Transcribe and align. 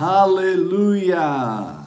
Aleluia! 0.00 1.86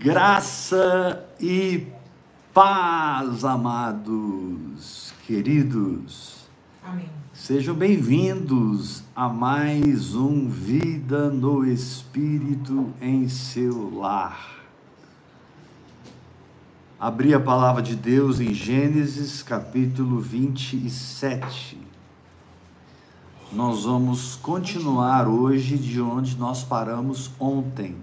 Graça 0.00 1.24
e 1.40 1.86
paz, 2.52 3.44
amados, 3.44 5.14
queridos. 5.24 6.48
Amém. 6.82 7.08
Sejam 7.32 7.76
bem-vindos 7.76 9.04
a 9.14 9.28
mais 9.28 10.16
um 10.16 10.48
Vida 10.48 11.30
no 11.30 11.64
Espírito 11.64 12.92
em 13.00 13.28
seu 13.28 13.96
lar. 13.96 14.58
Abri 16.98 17.32
a 17.32 17.38
palavra 17.38 17.82
de 17.82 17.94
Deus 17.94 18.40
em 18.40 18.52
Gênesis 18.52 19.44
capítulo 19.44 20.18
27. 20.18 21.87
Nós 23.50 23.84
vamos 23.84 24.36
continuar 24.36 25.26
hoje 25.26 25.78
de 25.78 25.98
onde 26.02 26.36
nós 26.36 26.62
paramos 26.62 27.30
ontem. 27.40 27.96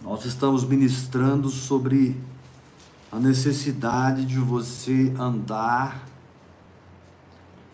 Nós 0.00 0.24
estamos 0.24 0.62
ministrando 0.62 1.50
sobre 1.50 2.16
a 3.10 3.18
necessidade 3.18 4.24
de 4.24 4.38
você 4.38 5.12
andar 5.18 6.06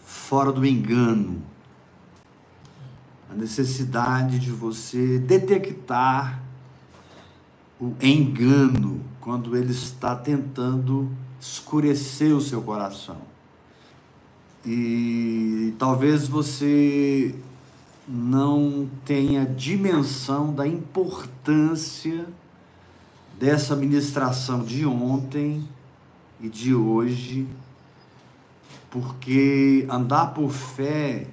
fora 0.02 0.50
do 0.50 0.64
engano, 0.64 1.42
a 3.30 3.34
necessidade 3.34 4.38
de 4.38 4.50
você 4.50 5.18
detectar 5.18 6.42
o 7.78 7.92
engano 8.00 9.04
quando 9.20 9.54
ele 9.54 9.72
está 9.72 10.16
tentando 10.16 11.10
escurecer 11.38 12.34
o 12.34 12.40
seu 12.40 12.62
coração. 12.62 13.27
E 14.64 15.74
talvez 15.78 16.26
você 16.26 17.34
não 18.06 18.88
tenha 19.04 19.44
dimensão 19.44 20.52
da 20.52 20.66
importância 20.66 22.26
dessa 23.38 23.76
ministração 23.76 24.64
de 24.64 24.84
ontem 24.86 25.68
e 26.40 26.48
de 26.48 26.74
hoje, 26.74 27.46
porque 28.90 29.86
andar 29.88 30.28
por 30.28 30.50
fé 30.50 31.26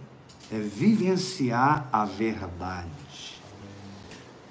é 0.52 0.60
vivenciar 0.60 1.88
a 1.92 2.06
verdade. 2.06 2.90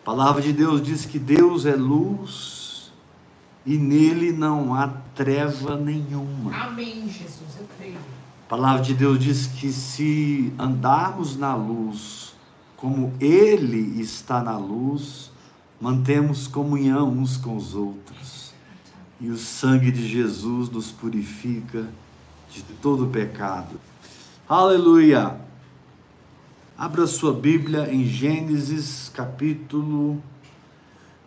A 0.01 0.05
palavra 0.05 0.43
de 0.43 0.53
Deus 0.53 0.83
diz 0.83 1.07
que 1.07 1.19
Deus 1.19 1.65
é 1.67 1.77
luz 1.77 2.93
e 3.65 3.79
nele 3.79 4.33
não 4.33 4.75
há 4.75 4.89
treva 5.15 5.77
nenhuma. 5.77 6.55
Amém, 6.55 7.09
Jesus, 7.09 7.57
eu 7.59 7.67
creio. 7.79 7.99
A 8.45 8.47
palavra 8.47 8.83
de 8.83 8.93
Deus 8.93 9.19
diz 9.19 9.47
que 9.47 9.73
se 9.73 10.53
andarmos 10.59 11.35
na 11.35 11.55
luz, 11.55 12.35
como 12.77 13.15
Ele 13.19 13.99
está 13.99 14.43
na 14.43 14.59
luz, 14.59 15.31
mantemos 15.81 16.47
comunhão 16.47 17.11
uns 17.11 17.39
com 17.39 17.57
os 17.57 17.75
outros. 17.75 18.53
E 19.19 19.31
o 19.31 19.39
sangue 19.39 19.91
de 19.91 20.07
Jesus 20.07 20.69
nos 20.69 20.93
purifica 20.93 21.89
de 22.51 22.63
todo 22.83 23.07
pecado. 23.07 23.81
Aleluia! 24.47 25.41
Abra 26.77 27.07
sua 27.07 27.33
Bíblia 27.33 27.91
em 27.91 28.05
Gênesis 28.05 29.11
capítulo 29.15 30.23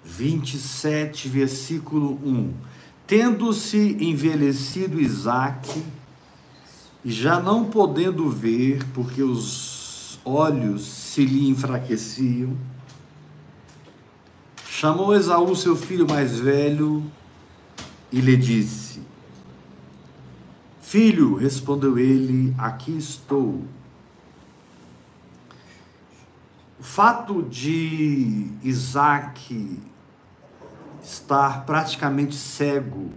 27, 0.06 1.28
versículo 1.30 2.20
1. 2.24 2.54
Tendo-se 3.08 3.98
envelhecido 4.00 5.02
Isaque, 5.02 5.84
já 7.10 7.40
não 7.40 7.64
podendo 7.64 8.30
ver, 8.30 8.84
porque 8.94 9.24
os 9.24 10.20
olhos 10.26 10.86
se 10.86 11.24
lhe 11.24 11.50
enfraqueciam, 11.50 12.58
chamou 14.70 15.16
Esaú, 15.16 15.56
seu 15.56 15.74
filho 15.78 16.06
mais 16.06 16.38
velho, 16.38 17.02
e 18.12 18.20
lhe 18.20 18.36
disse: 18.36 19.02
Filho, 20.82 21.36
respondeu 21.36 21.98
ele, 21.98 22.54
aqui 22.58 22.98
estou. 22.98 23.64
O 26.78 26.84
fato 26.84 27.42
de 27.42 28.52
Isaac 28.62 29.80
estar 31.02 31.66
praticamente 31.66 32.36
cego 32.36 33.12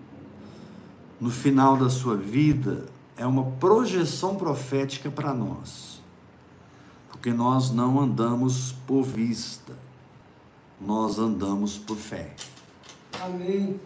no 1.20 1.28
final 1.28 1.76
da 1.76 1.90
sua 1.90 2.16
vida 2.16 2.86
é 3.20 3.26
uma 3.26 3.44
projeção 3.44 4.34
profética 4.34 5.10
para 5.10 5.34
nós. 5.34 6.00
Porque 7.10 7.34
nós 7.34 7.70
não 7.70 8.00
andamos 8.00 8.72
por 8.86 9.02
vista, 9.02 9.76
nós 10.80 11.18
andamos 11.18 11.76
por 11.76 11.98
fé. 11.98 12.34
Amém. 13.22 13.78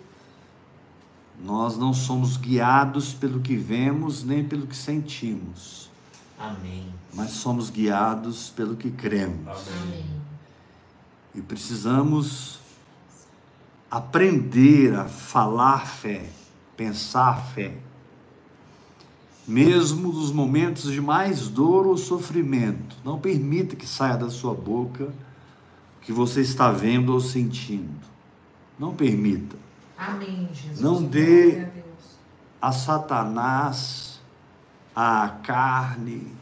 Nós 1.43 1.77
não 1.77 1.93
somos 1.93 2.37
guiados 2.37 3.13
pelo 3.13 3.41
que 3.41 3.57
vemos 3.57 4.23
nem 4.23 4.45
pelo 4.45 4.69
que 4.69 4.77
sentimos. 4.77 5.91
Amém. 6.39 6.95
Mas 7.13 7.33
somos 7.33 7.71
guiados 7.71 8.51
pelo 8.51 8.77
que 8.77 8.93
cremos. 8.93 9.49
Amém. 9.49 10.07
E 11.35 11.43
precisamos 11.43 12.61
aprender 13.91 14.95
a 14.95 15.07
falar 15.07 15.89
fé, 15.89 16.25
pensar 16.77 17.45
fé 17.47 17.77
mesmo 19.47 20.13
nos 20.13 20.33
momentos 20.33 20.91
de 20.91 21.01
mais 21.01 21.49
dor 21.49 21.87
ou 21.87 21.97
sofrimento. 21.97 22.97
Não 23.05 23.19
permita 23.19 23.77
que 23.77 23.87
saia 23.87 24.17
da 24.17 24.31
sua 24.31 24.55
boca 24.55 25.05
o 25.05 26.01
que 26.01 26.13
você 26.13 26.41
está 26.41 26.71
vendo 26.71 27.13
ou 27.13 27.21
sentindo. 27.21 28.05
Não 28.79 28.95
permita. 28.95 29.57
Amém, 29.97 30.49
Jesus. 30.53 30.81
Não 30.81 31.03
dê 31.03 31.67
a 32.61 32.73
Satanás, 32.73 34.21
a 34.95 35.29
carne, 35.43 36.33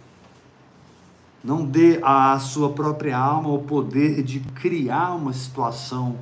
não 1.43 1.65
dê 1.65 1.99
à 2.03 2.39
sua 2.39 2.71
própria 2.71 3.19
alma 3.19 3.49
o 3.49 3.63
poder 3.63 4.23
de 4.23 4.39
criar 4.39 5.15
uma 5.15 5.33
situação 5.33 6.17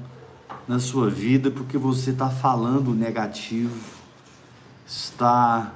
na 0.66 0.78
sua 0.78 1.10
vida 1.10 1.50
porque 1.50 1.76
você 1.76 2.10
está 2.10 2.30
falando 2.30 2.94
negativo, 2.94 3.76
está 4.86 5.74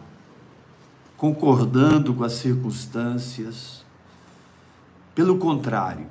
concordando 1.24 2.12
com 2.12 2.22
as 2.22 2.34
circunstâncias. 2.34 3.82
Pelo 5.14 5.38
contrário, 5.38 6.06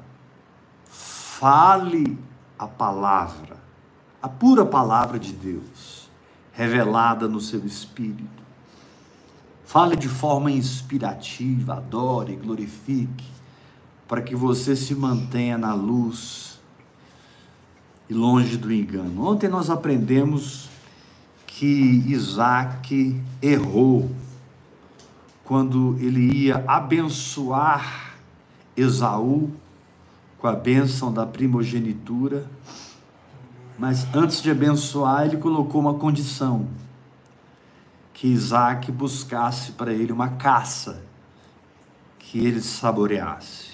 fale 0.89 2.17
a 2.57 2.65
palavra, 2.65 3.57
a 4.19 4.27
pura 4.27 4.65
palavra 4.65 5.19
de 5.19 5.31
Deus, 5.31 6.09
revelada 6.51 7.27
no 7.27 7.39
seu 7.39 7.63
espírito. 7.63 8.41
Fale 9.63 9.95
de 9.95 10.09
forma 10.09 10.49
inspirativa, 10.49 11.75
adore, 11.75 12.35
glorifique, 12.35 13.29
para 14.07 14.19
que 14.19 14.35
você 14.35 14.75
se 14.75 14.95
mantenha 14.95 15.59
na 15.59 15.75
luz 15.75 16.59
e 18.09 18.15
longe 18.15 18.57
do 18.57 18.73
engano. 18.73 19.27
Ontem 19.27 19.47
nós 19.47 19.69
aprendemos 19.69 20.69
que 21.45 22.03
Isaac 22.07 23.21
errou 23.43 24.09
quando 25.43 25.97
ele 25.99 26.45
ia 26.45 26.63
abençoar 26.67 28.15
Esaú 28.75 29.51
com 30.39 30.47
a 30.47 30.53
bênção 30.53 31.13
da 31.13 31.25
primogenitura, 31.25 32.45
mas 33.77 34.07
antes 34.13 34.41
de 34.41 34.49
abençoar, 34.49 35.25
ele 35.25 35.37
colocou 35.37 35.81
uma 35.81 35.95
condição: 35.95 36.67
que 38.13 38.27
Isaac 38.27 38.91
buscasse 38.91 39.73
para 39.73 39.93
ele 39.93 40.11
uma 40.11 40.29
caça 40.29 41.03
que 42.19 42.39
ele 42.39 42.61
saboreasse. 42.61 43.73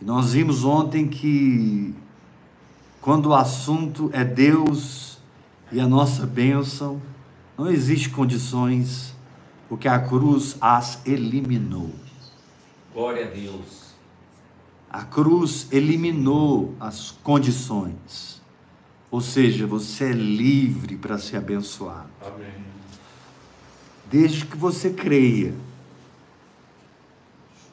E 0.00 0.04
nós 0.04 0.32
vimos 0.32 0.64
ontem 0.64 1.06
que 1.06 1.94
quando 3.00 3.26
o 3.26 3.34
assunto 3.34 4.10
é 4.12 4.24
Deus 4.24 5.18
e 5.70 5.80
a 5.80 5.86
nossa 5.86 6.26
bênção, 6.26 7.00
não 7.56 7.70
existe 7.70 8.10
condições 8.10 9.11
porque 9.72 9.88
a 9.88 9.98
cruz 9.98 10.58
as 10.60 11.00
eliminou. 11.06 11.90
Glória 12.92 13.26
a 13.26 13.30
Deus. 13.30 13.94
A 14.90 15.02
cruz 15.02 15.66
eliminou 15.72 16.74
as 16.78 17.10
condições. 17.10 18.42
Ou 19.10 19.22
seja, 19.22 19.66
você 19.66 20.10
é 20.10 20.12
livre 20.12 20.98
para 20.98 21.16
ser 21.16 21.38
abençoado. 21.38 22.10
Amém. 22.20 22.52
Desde 24.10 24.44
que 24.44 24.58
você 24.58 24.90
creia. 24.90 25.54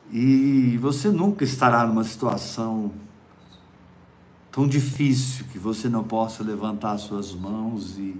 E 0.09 0.77
você 0.77 1.09
nunca 1.09 1.43
estará 1.43 1.85
numa 1.85 2.05
situação 2.05 2.93
tão 4.49 4.65
difícil 4.65 5.43
que 5.51 5.59
você 5.59 5.89
não 5.89 6.05
possa 6.05 6.43
levantar 6.43 6.97
suas 6.97 7.33
mãos 7.33 7.97
e 7.97 8.15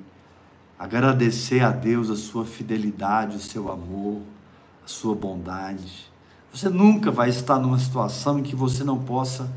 agradecer 0.80 1.62
a 1.62 1.72
Deus 1.72 2.10
a 2.10 2.16
sua 2.16 2.46
fidelidade, 2.46 3.36
o 3.36 3.40
seu 3.40 3.70
amor, 3.70 4.22
a 4.82 4.88
sua 4.88 5.14
bondade. 5.14 6.10
Você 6.54 6.70
nunca 6.70 7.12
vai 7.12 7.28
estar 7.28 7.60
numa 7.60 7.78
situação 7.78 8.40
em 8.40 8.44
que 8.44 8.56
você 8.56 8.82
não 8.86 8.98
possa 8.98 9.52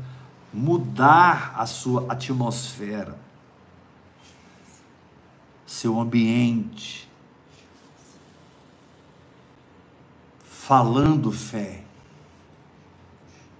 mudar 0.53 1.55
a 1.57 1.65
sua 1.65 2.05
atmosfera, 2.11 3.17
seu 5.65 5.97
ambiente, 5.97 7.09
falando 10.45 11.31
fé. 11.31 11.83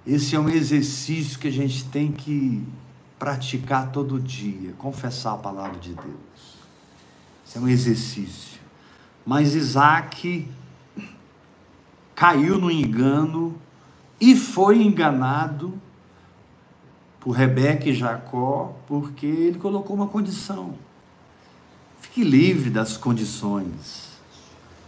Esse 0.06 0.36
é 0.36 0.40
um 0.40 0.50
exercício 0.50 1.40
que 1.40 1.48
a 1.48 1.52
gente 1.52 1.86
tem 1.86 2.12
que 2.12 2.68
praticar 3.18 3.90
todo 3.92 4.20
dia, 4.20 4.74
confessar 4.74 5.34
a 5.36 5.38
palavra 5.38 5.80
de 5.80 5.94
Deus. 5.94 6.33
Isso 7.54 7.60
é 7.60 7.62
um 7.62 7.68
exercício. 7.68 8.60
Mas 9.24 9.54
Isaac 9.54 10.48
caiu 12.16 12.58
no 12.58 12.72
engano 12.72 13.56
e 14.20 14.36
foi 14.36 14.82
enganado 14.82 15.80
por 17.20 17.32
Rebeca 17.34 17.88
e 17.88 17.94
Jacó, 17.94 18.76
porque 18.88 19.28
ele 19.28 19.60
colocou 19.60 19.96
uma 19.96 20.08
condição. 20.08 20.74
Fique 22.02 22.24
livre 22.24 22.72
das 22.72 22.98
condições. 22.98 24.10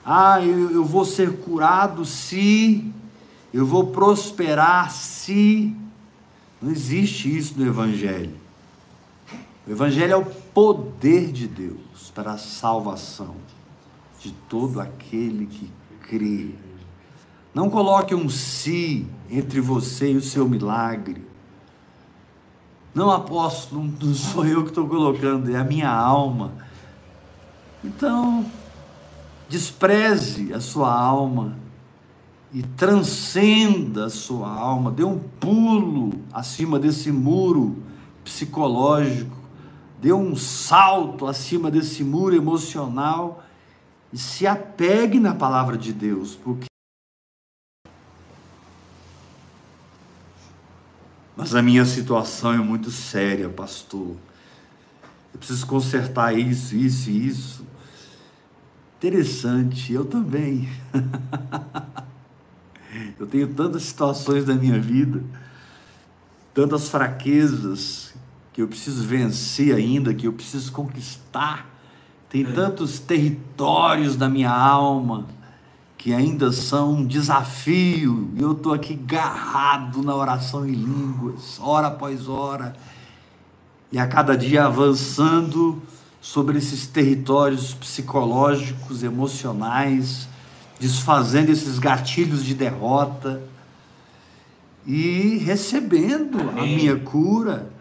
Ah, 0.04 0.44
eu, 0.44 0.72
eu 0.72 0.84
vou 0.84 1.06
ser 1.06 1.38
curado 1.42 2.04
se, 2.04 2.92
eu 3.54 3.66
vou 3.66 3.88
prosperar 3.88 4.90
se. 4.90 5.72
Não 6.60 6.72
existe 6.72 7.38
isso 7.38 7.54
no 7.60 7.66
Evangelho. 7.68 8.36
O 9.68 9.72
Evangelho 9.72 10.14
é 10.14 10.18
o 10.18 10.26
poder 10.26 11.32
de 11.32 11.48
Deus 11.48 11.85
para 12.16 12.32
a 12.32 12.38
salvação 12.38 13.36
de 14.22 14.32
todo 14.50 14.80
aquele 14.80 15.46
que 15.46 15.70
crê. 16.08 16.56
Não 17.54 17.70
coloque 17.70 18.16
um 18.16 18.30
si 18.30 19.06
entre 19.30 19.60
você 19.60 20.14
e 20.14 20.16
o 20.16 20.22
seu 20.22 20.48
milagre. 20.48 21.28
Não, 22.94 23.12
apóstolo, 23.12 23.84
não 24.02 24.14
sou 24.16 24.46
eu 24.46 24.64
que 24.64 24.70
estou 24.70 24.88
colocando, 24.88 25.54
é 25.54 25.58
a 25.58 25.64
minha 25.64 25.92
alma. 25.92 26.54
Então, 27.84 28.46
despreze 29.50 30.54
a 30.54 30.62
sua 30.62 30.92
alma 30.92 31.58
e 32.54 32.64
transcenda 32.64 34.06
a 34.06 34.10
sua 34.10 34.50
alma, 34.50 34.90
dê 34.90 35.04
um 35.04 35.20
pulo 35.20 36.14
acima 36.32 36.80
desse 36.80 37.12
muro 37.12 37.76
psicológico, 38.24 39.45
dê 40.06 40.14
um 40.14 40.36
salto 40.36 41.26
acima 41.26 41.72
desse 41.72 42.04
muro 42.04 42.36
emocional 42.36 43.44
e 44.14 44.20
se 44.20 44.46
apegue 44.46 45.20
na 45.20 45.34
palavra 45.34 45.76
de 45.76 45.92
Deus, 45.92 46.36
porque 46.36 46.68
Mas 51.36 51.56
a 51.56 51.62
minha 51.62 51.84
situação 51.86 52.54
é 52.54 52.58
muito 52.58 52.92
séria, 52.92 53.50
pastor. 53.50 54.16
Eu 55.34 55.40
preciso 55.40 55.66
consertar 55.66 56.38
isso, 56.38 56.76
isso 56.76 57.10
e 57.10 57.28
isso. 57.28 57.66
Interessante, 58.98 59.92
eu 59.92 60.06
também. 60.06 60.70
eu 63.20 63.26
tenho 63.26 63.52
tantas 63.56 63.84
situações 63.84 64.46
da 64.46 64.54
minha 64.54 64.80
vida, 64.80 65.24
tantas 66.54 66.90
fraquezas 66.90 68.14
que 68.56 68.62
eu 68.62 68.70
preciso 68.70 69.06
vencer 69.06 69.76
ainda, 69.76 70.14
que 70.14 70.26
eu 70.26 70.32
preciso 70.32 70.72
conquistar. 70.72 71.70
Tem 72.30 72.46
tantos 72.46 73.00
territórios 73.00 74.16
da 74.16 74.30
minha 74.30 74.50
alma 74.50 75.26
que 75.98 76.14
ainda 76.14 76.54
são 76.54 76.94
um 76.94 77.06
desafio, 77.06 78.32
e 78.34 78.42
eu 78.42 78.54
estou 78.54 78.74
aqui 78.74 78.94
garrado 78.94 80.02
na 80.02 80.16
oração 80.16 80.66
em 80.66 80.72
línguas, 80.72 81.60
hora 81.60 81.88
após 81.88 82.30
hora, 82.30 82.74
e 83.92 84.00
a 84.00 84.08
cada 84.08 84.38
dia 84.38 84.64
avançando 84.64 85.82
sobre 86.22 86.58
esses 86.58 86.88
territórios 86.88 87.74
psicológicos, 87.74 89.04
emocionais, 89.04 90.30
desfazendo 90.80 91.52
esses 91.52 91.78
gatilhos 91.78 92.42
de 92.42 92.54
derrota 92.54 93.42
e 94.86 95.40
recebendo 95.44 96.40
Amém. 96.40 96.76
a 96.76 96.78
minha 96.78 96.96
cura, 96.96 97.75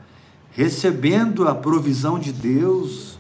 recebendo 0.54 1.46
a 1.46 1.54
provisão 1.54 2.18
de 2.18 2.32
Deus, 2.32 3.18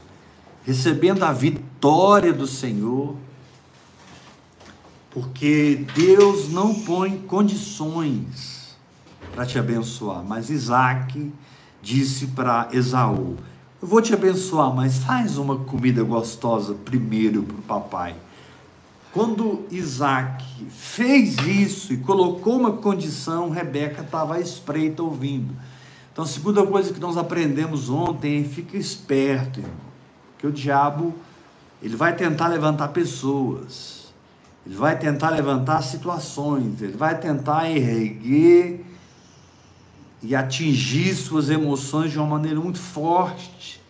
recebendo 0.64 1.22
a 1.22 1.32
vitória 1.32 2.32
do 2.32 2.46
Senhor 2.46 3.16
porque 5.14 5.86
Deus 5.94 6.50
não 6.50 6.74
põe 6.74 7.16
condições 7.18 8.76
para 9.32 9.46
te 9.46 9.56
abençoar. 9.56 10.24
Mas 10.24 10.50
Isaac 10.50 11.32
disse 11.80 12.26
para 12.26 12.68
Esaú: 12.72 13.36
Eu 13.80 13.86
vou 13.86 14.02
te 14.02 14.12
abençoar, 14.12 14.74
mas 14.74 14.98
faz 14.98 15.38
uma 15.38 15.56
comida 15.56 16.02
gostosa 16.02 16.74
primeiro 16.74 17.44
para 17.44 17.56
o 17.56 17.62
papai. 17.62 18.16
Quando 19.12 19.64
Isaac 19.70 20.44
fez 20.68 21.36
isso 21.46 21.92
e 21.92 21.98
colocou 21.98 22.58
uma 22.58 22.72
condição, 22.72 23.50
Rebeca 23.50 24.02
estava 24.02 24.34
à 24.34 24.40
espreita 24.40 25.04
ouvindo. 25.04 25.54
Então, 26.14 26.24
segunda 26.24 26.64
coisa 26.64 26.94
que 26.94 27.00
nós 27.00 27.18
aprendemos 27.18 27.90
ontem 27.90 28.40
é 28.40 28.44
fica 28.44 28.78
esperto, 28.78 29.60
irmão, 29.60 29.74
que 30.38 30.46
o 30.46 30.52
diabo 30.52 31.14
ele 31.82 31.94
vai 31.94 32.16
tentar 32.16 32.48
levantar 32.48 32.88
pessoas 32.88 34.04
ele 34.66 34.76
vai 34.76 34.98
tentar 34.98 35.30
levantar 35.30 35.82
situações, 35.82 36.80
ele 36.80 36.96
vai 36.96 37.18
tentar 37.18 37.70
erguer 37.70 38.84
e 40.22 40.34
atingir 40.34 41.14
suas 41.14 41.50
emoções 41.50 42.10
de 42.10 42.18
uma 42.18 42.26
maneira 42.26 42.58
muito 42.58 42.78
forte, 42.78 43.82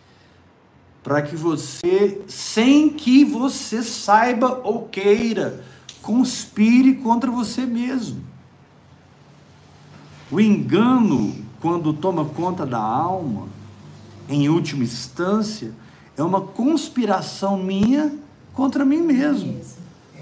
para 1.01 1.21
que 1.21 1.35
você, 1.35 2.21
sem 2.27 2.89
que 2.89 3.23
você 3.23 3.81
saiba 3.81 4.59
ou 4.63 4.89
queira, 4.89 5.63
conspire 6.01 6.95
contra 6.95 7.31
você 7.31 7.65
mesmo. 7.65 8.21
O 10.29 10.41
engano, 10.41 11.44
quando 11.61 11.93
toma 11.93 12.25
conta 12.25 12.65
da 12.65 12.79
alma, 12.79 13.47
em 14.29 14.49
última 14.49 14.83
instância, 14.83 15.71
é 16.17 16.23
uma 16.23 16.41
conspiração 16.41 17.57
minha 17.57 18.13
contra 18.53 18.85
mim 18.85 19.01
mesmo. 19.01 19.59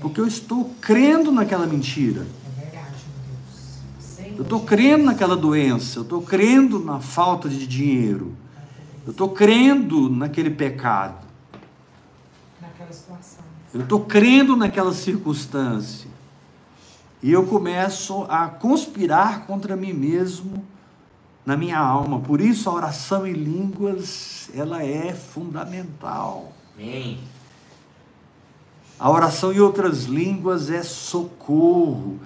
Porque 0.02 0.20
eu 0.20 0.28
estou 0.28 0.72
crendo 0.82 1.32
naquela 1.32 1.66
mentira. 1.66 2.26
É. 2.60 4.34
Eu 4.36 4.44
estou 4.44 4.62
crendo 4.62 5.06
naquela 5.06 5.38
doença, 5.38 6.00
eu 6.00 6.04
estou 6.04 6.22
crendo 6.22 6.80
na 6.80 7.00
falta 7.00 7.48
de 7.48 7.66
dinheiro. 7.68 8.36
Eu 9.06 9.12
estou 9.12 9.30
crendo 9.30 10.10
naquele 10.10 10.50
pecado. 10.50 11.24
Eu 13.74 13.82
estou 13.82 14.02
crendo 14.02 14.56
naquela 14.56 14.94
circunstância. 14.94 16.10
E 17.22 17.32
eu 17.32 17.46
começo 17.46 18.24
a 18.30 18.48
conspirar 18.48 19.46
contra 19.46 19.76
mim 19.76 19.94
mesmo 19.94 20.64
na 21.46 21.58
minha 21.58 21.78
alma. 21.78 22.20
Por 22.20 22.42
isso 22.42 22.70
a 22.70 22.74
oração 22.74 23.26
em 23.28 23.34
línguas, 23.34 24.50
ela 24.54 24.84
é 24.84 25.14
fundamental. 25.14 26.54
Amém. 26.76 27.20
A 29.00 29.10
oração 29.10 29.52
em 29.52 29.60
outras 29.60 30.04
línguas 30.04 30.70
é 30.70 30.82
socorro. 30.84 32.20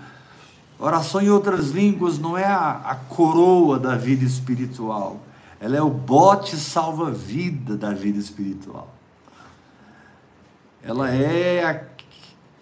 A 0.79 0.85
oração 0.85 1.21
em 1.21 1.29
outras 1.29 1.71
línguas 1.71 2.19
não 2.19 2.37
é 2.37 2.45
a, 2.45 2.81
a 2.83 2.95
coroa 2.95 3.79
da 3.79 3.95
vida 3.95 4.23
espiritual, 4.23 5.19
ela 5.59 5.75
é 5.75 5.81
o 5.81 5.89
bote 5.89 6.55
salva-vida 6.55 7.75
da 7.75 7.91
vida 7.93 8.19
espiritual. 8.19 8.93
Ela 10.83 11.09
é 11.09 11.65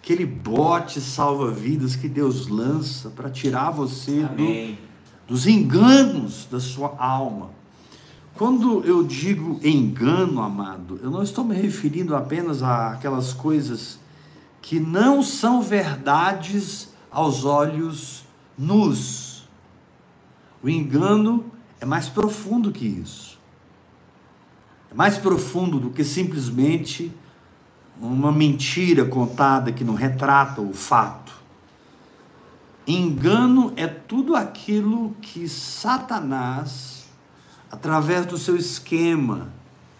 aquele 0.00 0.24
bote 0.24 0.98
salva-vidas 0.98 1.94
que 1.94 2.08
Deus 2.08 2.48
lança 2.48 3.10
para 3.10 3.28
tirar 3.28 3.70
você 3.70 4.22
do, 4.22 4.78
dos 5.26 5.46
enganos 5.46 6.46
da 6.50 6.60
sua 6.60 6.94
alma. 6.98 7.50
Quando 8.34 8.84
eu 8.84 9.02
digo 9.02 9.58
engano, 9.64 10.42
amado, 10.42 11.00
eu 11.02 11.10
não 11.10 11.22
estou 11.22 11.42
me 11.44 11.54
referindo 11.54 12.14
apenas 12.14 12.62
àquelas 12.62 13.32
coisas 13.32 13.98
que 14.60 14.78
não 14.78 15.22
são 15.22 15.62
verdades 15.62 16.90
aos 17.10 17.44
olhos 17.44 18.24
nus. 18.58 19.48
O 20.62 20.68
engano 20.68 21.46
é 21.80 21.86
mais 21.86 22.08
profundo 22.08 22.72
que 22.72 22.86
isso. 22.86 23.38
É 24.90 24.94
mais 24.94 25.16
profundo 25.16 25.78
do 25.78 25.90
que 25.90 26.04
simplesmente 26.04 27.12
uma 28.00 28.30
mentira 28.30 29.04
contada 29.04 29.72
que 29.72 29.84
não 29.84 29.94
retrata 29.94 30.60
o 30.60 30.74
fato. 30.74 31.32
Engano 32.86 33.72
é 33.76 33.86
tudo 33.86 34.36
aquilo 34.36 35.10
que 35.20 35.48
Satanás, 35.48 37.08
através 37.70 38.24
do 38.26 38.38
seu 38.38 38.56
esquema 38.56 39.48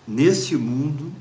nesse 0.06 0.56
mundo, 0.56 1.12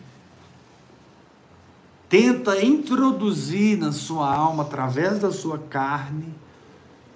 tenta 2.08 2.64
introduzir 2.64 3.80
na 3.80 3.92
sua 3.92 4.32
alma, 4.32 4.62
através 4.62 5.18
da 5.18 5.32
sua 5.32 5.58
carne, 5.58 6.32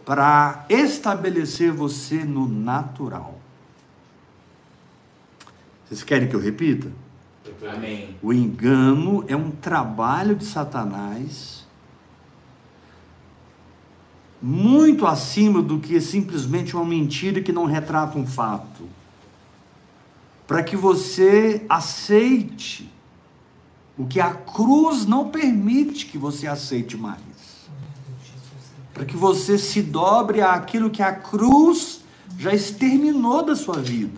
para 0.04 0.66
estabelecer 0.68 1.72
você 1.72 2.24
no 2.24 2.48
natural. 2.48 3.40
Vocês 5.86 6.02
querem 6.02 6.28
que 6.28 6.36
eu 6.36 6.40
repita? 6.40 6.92
Amém. 7.72 8.16
O 8.22 8.34
engano 8.34 9.24
é 9.28 9.36
um 9.36 9.52
trabalho 9.52 10.36
de 10.36 10.46
Satanás 10.46 11.59
muito 14.42 15.06
acima 15.06 15.62
do 15.62 15.80
que 15.80 16.00
simplesmente 16.00 16.76
uma 16.76 16.86
mentira 16.86 17.42
que 17.42 17.52
não 17.52 17.66
retrata 17.66 18.18
um 18.18 18.26
fato. 18.26 18.88
Para 20.48 20.64
que 20.64 20.76
você 20.76 21.66
aceite 21.70 22.90
o 23.98 24.06
que 24.08 24.20
a 24.20 24.34
cruz 24.34 25.06
não 25.06 25.30
permite 25.30 26.06
que 26.06 26.18
você 26.18 26.48
aceite 26.48 26.96
mais. 26.96 27.20
Para 28.94 29.06
que 29.06 29.18
você 29.18 29.58
se 29.58 29.82
dobre 29.82 30.42
àquilo 30.42 30.90
que 30.90 31.04
a 31.04 31.14
cruz 31.14 32.02
já 32.38 32.54
exterminou 32.54 33.44
da 33.44 33.56
sua 33.56 33.80
vida. 33.80 34.18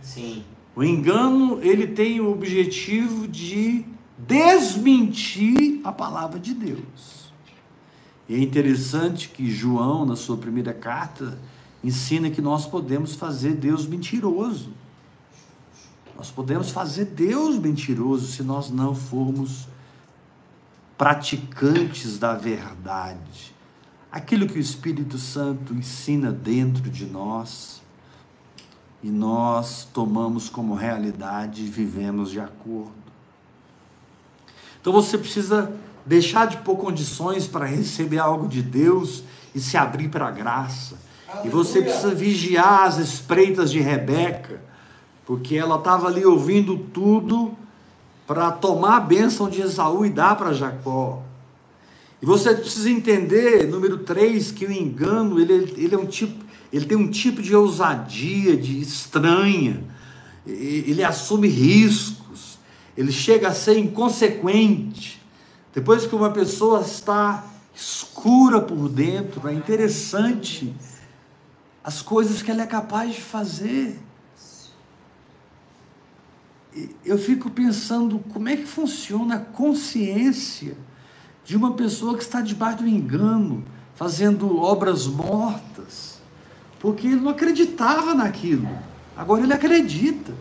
Sim. 0.00 0.44
O 0.74 0.84
engano, 0.84 1.58
ele 1.60 1.88
tem 1.88 2.20
o 2.20 2.30
objetivo 2.30 3.26
de 3.26 3.84
desmentir 4.16 5.80
a 5.82 5.90
palavra 5.90 6.38
de 6.38 6.54
Deus. 6.54 7.17
E 8.28 8.34
é 8.34 8.38
interessante 8.38 9.28
que 9.28 9.50
João, 9.50 10.04
na 10.04 10.14
sua 10.14 10.36
primeira 10.36 10.74
carta, 10.74 11.38
ensina 11.82 12.30
que 12.30 12.42
nós 12.42 12.66
podemos 12.66 13.14
fazer 13.14 13.54
Deus 13.54 13.86
mentiroso. 13.86 14.70
Nós 16.16 16.30
podemos 16.30 16.70
fazer 16.70 17.06
Deus 17.06 17.56
mentiroso 17.56 18.26
se 18.26 18.42
nós 18.42 18.70
não 18.70 18.94
formos 18.94 19.68
praticantes 20.98 22.18
da 22.18 22.34
verdade. 22.34 23.54
Aquilo 24.10 24.46
que 24.46 24.58
o 24.58 24.60
Espírito 24.60 25.16
Santo 25.16 25.72
ensina 25.72 26.32
dentro 26.32 26.90
de 26.90 27.06
nós 27.06 27.80
e 29.02 29.08
nós 29.08 29.88
tomamos 29.92 30.50
como 30.50 30.74
realidade 30.74 31.62
e 31.62 31.68
vivemos 31.68 32.30
de 32.30 32.40
acordo. 32.40 32.92
Então 34.80 34.92
você 34.92 35.16
precisa 35.16 35.72
deixar 36.08 36.46
de 36.46 36.56
pôr 36.58 36.76
condições 36.76 37.46
para 37.46 37.66
receber 37.66 38.18
algo 38.18 38.48
de 38.48 38.62
Deus 38.62 39.22
e 39.54 39.60
se 39.60 39.76
abrir 39.76 40.08
para 40.08 40.26
a 40.26 40.30
graça. 40.30 40.98
Aleluia. 41.28 41.46
E 41.46 41.50
você 41.50 41.82
precisa 41.82 42.14
vigiar 42.14 42.84
as 42.84 42.98
espreitas 42.98 43.70
de 43.70 43.78
Rebeca, 43.78 44.62
porque 45.26 45.54
ela 45.54 45.76
estava 45.76 46.06
ali 46.06 46.24
ouvindo 46.24 46.78
tudo 46.78 47.52
para 48.26 48.50
tomar 48.50 48.96
a 48.96 49.00
bênção 49.00 49.48
de 49.48 49.60
Esaú 49.60 50.06
e 50.06 50.10
dar 50.10 50.34
para 50.36 50.54
Jacó. 50.54 51.22
E 52.20 52.26
você 52.26 52.54
precisa 52.54 52.90
entender, 52.90 53.68
número 53.68 53.98
3, 53.98 54.50
que 54.50 54.64
o 54.64 54.72
engano 54.72 55.38
ele, 55.38 55.74
ele 55.76 55.94
é 55.94 55.98
um 55.98 56.06
tipo 56.06 56.48
ele 56.72 56.84
tem 56.84 56.98
um 56.98 57.10
tipo 57.10 57.40
de 57.40 57.54
ousadia, 57.56 58.54
de 58.54 58.78
estranha, 58.78 59.82
ele 60.46 61.02
assume 61.02 61.48
riscos, 61.48 62.58
ele 62.96 63.10
chega 63.10 63.48
a 63.48 63.54
ser 63.54 63.78
inconsequente. 63.78 65.17
Depois 65.74 66.06
que 66.06 66.14
uma 66.14 66.30
pessoa 66.30 66.80
está 66.80 67.44
escura 67.74 68.60
por 68.60 68.88
dentro, 68.88 69.48
é 69.48 69.54
interessante 69.54 70.74
as 71.84 72.02
coisas 72.02 72.42
que 72.42 72.50
ela 72.50 72.62
é 72.62 72.66
capaz 72.66 73.14
de 73.14 73.20
fazer. 73.20 74.00
Eu 77.04 77.18
fico 77.18 77.50
pensando 77.50 78.18
como 78.32 78.48
é 78.48 78.56
que 78.56 78.66
funciona 78.66 79.36
a 79.36 79.40
consciência 79.40 80.76
de 81.44 81.56
uma 81.56 81.74
pessoa 81.74 82.16
que 82.16 82.22
está 82.22 82.40
debaixo 82.40 82.78
do 82.78 82.88
engano, 82.88 83.64
fazendo 83.94 84.58
obras 84.58 85.06
mortas 85.06 86.18
porque 86.80 87.06
ele 87.06 87.16
não 87.16 87.30
acreditava 87.30 88.14
naquilo. 88.14 88.68
Agora 89.16 89.42
ele 89.42 89.52
acredita. 89.52 90.32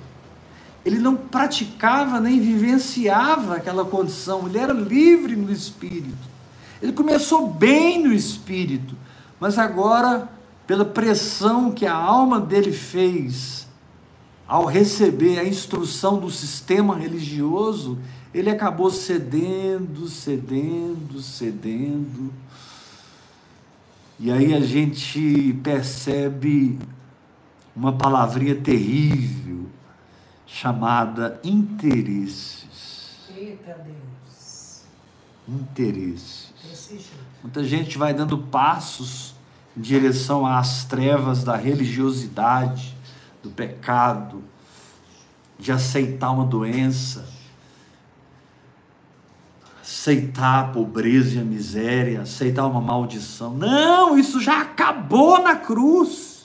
Ele 0.85 0.99
não 0.99 1.15
praticava 1.15 2.19
nem 2.19 2.39
vivenciava 2.39 3.55
aquela 3.55 3.83
condição, 3.83 4.47
ele 4.47 4.57
era 4.57 4.73
livre 4.73 5.35
no 5.35 5.51
espírito. 5.51 6.27
Ele 6.81 6.93
começou 6.93 7.47
bem 7.47 8.03
no 8.03 8.13
espírito, 8.13 8.95
mas 9.39 9.57
agora, 9.57 10.29
pela 10.65 10.85
pressão 10.85 11.71
que 11.71 11.85
a 11.85 11.93
alma 11.93 12.39
dele 12.39 12.71
fez 12.71 13.67
ao 14.47 14.65
receber 14.65 15.39
a 15.39 15.43
instrução 15.43 16.19
do 16.19 16.31
sistema 16.31 16.95
religioso, 16.95 17.97
ele 18.33 18.49
acabou 18.49 18.89
cedendo, 18.89 20.07
cedendo, 20.07 21.21
cedendo. 21.21 22.31
E 24.19 24.31
aí 24.31 24.53
a 24.53 24.61
gente 24.61 25.59
percebe 25.61 26.79
uma 27.75 27.93
palavrinha 27.93 28.55
terrível 28.55 29.66
chamada 30.47 31.39
interesses. 31.43 32.65
Eita 33.35 33.77
Deus. 33.85 34.81
Interesses. 35.47 36.53
Muita 37.43 37.63
gente 37.63 37.97
vai 37.97 38.13
dando 38.13 38.37
passos 38.37 39.35
em 39.77 39.81
direção 39.81 40.45
às 40.45 40.85
trevas 40.85 41.43
da 41.43 41.55
religiosidade, 41.55 42.97
do 43.43 43.51
pecado, 43.51 44.43
de 45.59 45.71
aceitar 45.71 46.31
uma 46.31 46.45
doença 46.45 47.37
aceitar 50.07 50.59
a 50.59 50.63
pobreza 50.67 51.35
e 51.35 51.39
a 51.39 51.43
miséria, 51.43 52.21
aceitar 52.21 52.67
uma 52.67 52.81
maldição. 52.81 53.53
Não, 53.53 54.17
isso 54.17 54.41
já 54.41 54.61
acabou 54.61 55.41
na 55.41 55.55
cruz. 55.55 56.36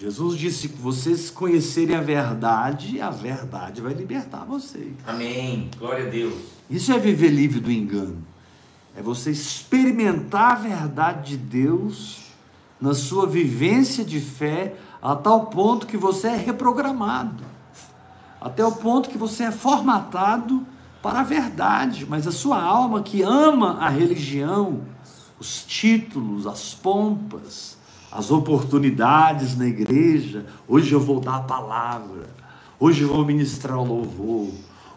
Jesus 0.00 0.38
disse 0.38 0.68
que 0.68 0.80
vocês 0.80 1.28
conhecerem 1.28 1.96
a 1.96 2.00
verdade, 2.00 3.00
a 3.00 3.10
verdade 3.10 3.80
vai 3.80 3.92
libertar 3.92 4.44
vocês. 4.44 4.92
Amém. 5.04 5.68
Glória 5.76 6.06
a 6.06 6.08
Deus. 6.08 6.34
Isso 6.70 6.92
é 6.92 6.98
viver 7.00 7.30
livre 7.30 7.58
do 7.58 7.72
engano. 7.72 8.24
É 8.96 9.02
você 9.02 9.32
experimentar 9.32 10.52
a 10.52 10.54
verdade 10.54 11.30
de 11.30 11.36
Deus 11.36 12.28
na 12.80 12.94
sua 12.94 13.26
vivência 13.26 14.04
de 14.04 14.20
fé 14.20 14.76
a 15.02 15.16
tal 15.16 15.46
ponto 15.46 15.84
que 15.84 15.96
você 15.96 16.28
é 16.28 16.36
reprogramado. 16.36 17.42
Até 18.40 18.64
o 18.64 18.70
ponto 18.70 19.10
que 19.10 19.18
você 19.18 19.44
é 19.44 19.50
formatado 19.50 20.64
para 21.02 21.20
a 21.20 21.24
verdade, 21.24 22.06
mas 22.08 22.24
a 22.24 22.32
sua 22.32 22.62
alma 22.62 23.02
que 23.02 23.22
ama 23.22 23.78
a 23.80 23.88
religião, 23.88 24.82
os 25.40 25.64
títulos, 25.64 26.46
as 26.46 26.72
pompas, 26.72 27.77
as 28.10 28.30
oportunidades 28.30 29.56
na 29.56 29.66
igreja, 29.66 30.46
hoje 30.66 30.92
eu 30.92 31.00
vou 31.00 31.20
dar 31.20 31.36
a 31.36 31.42
palavra, 31.42 32.30
hoje 32.80 33.02
eu 33.02 33.08
vou 33.08 33.24
ministrar 33.24 33.78
o 33.78 33.84
louvor, 33.84 34.50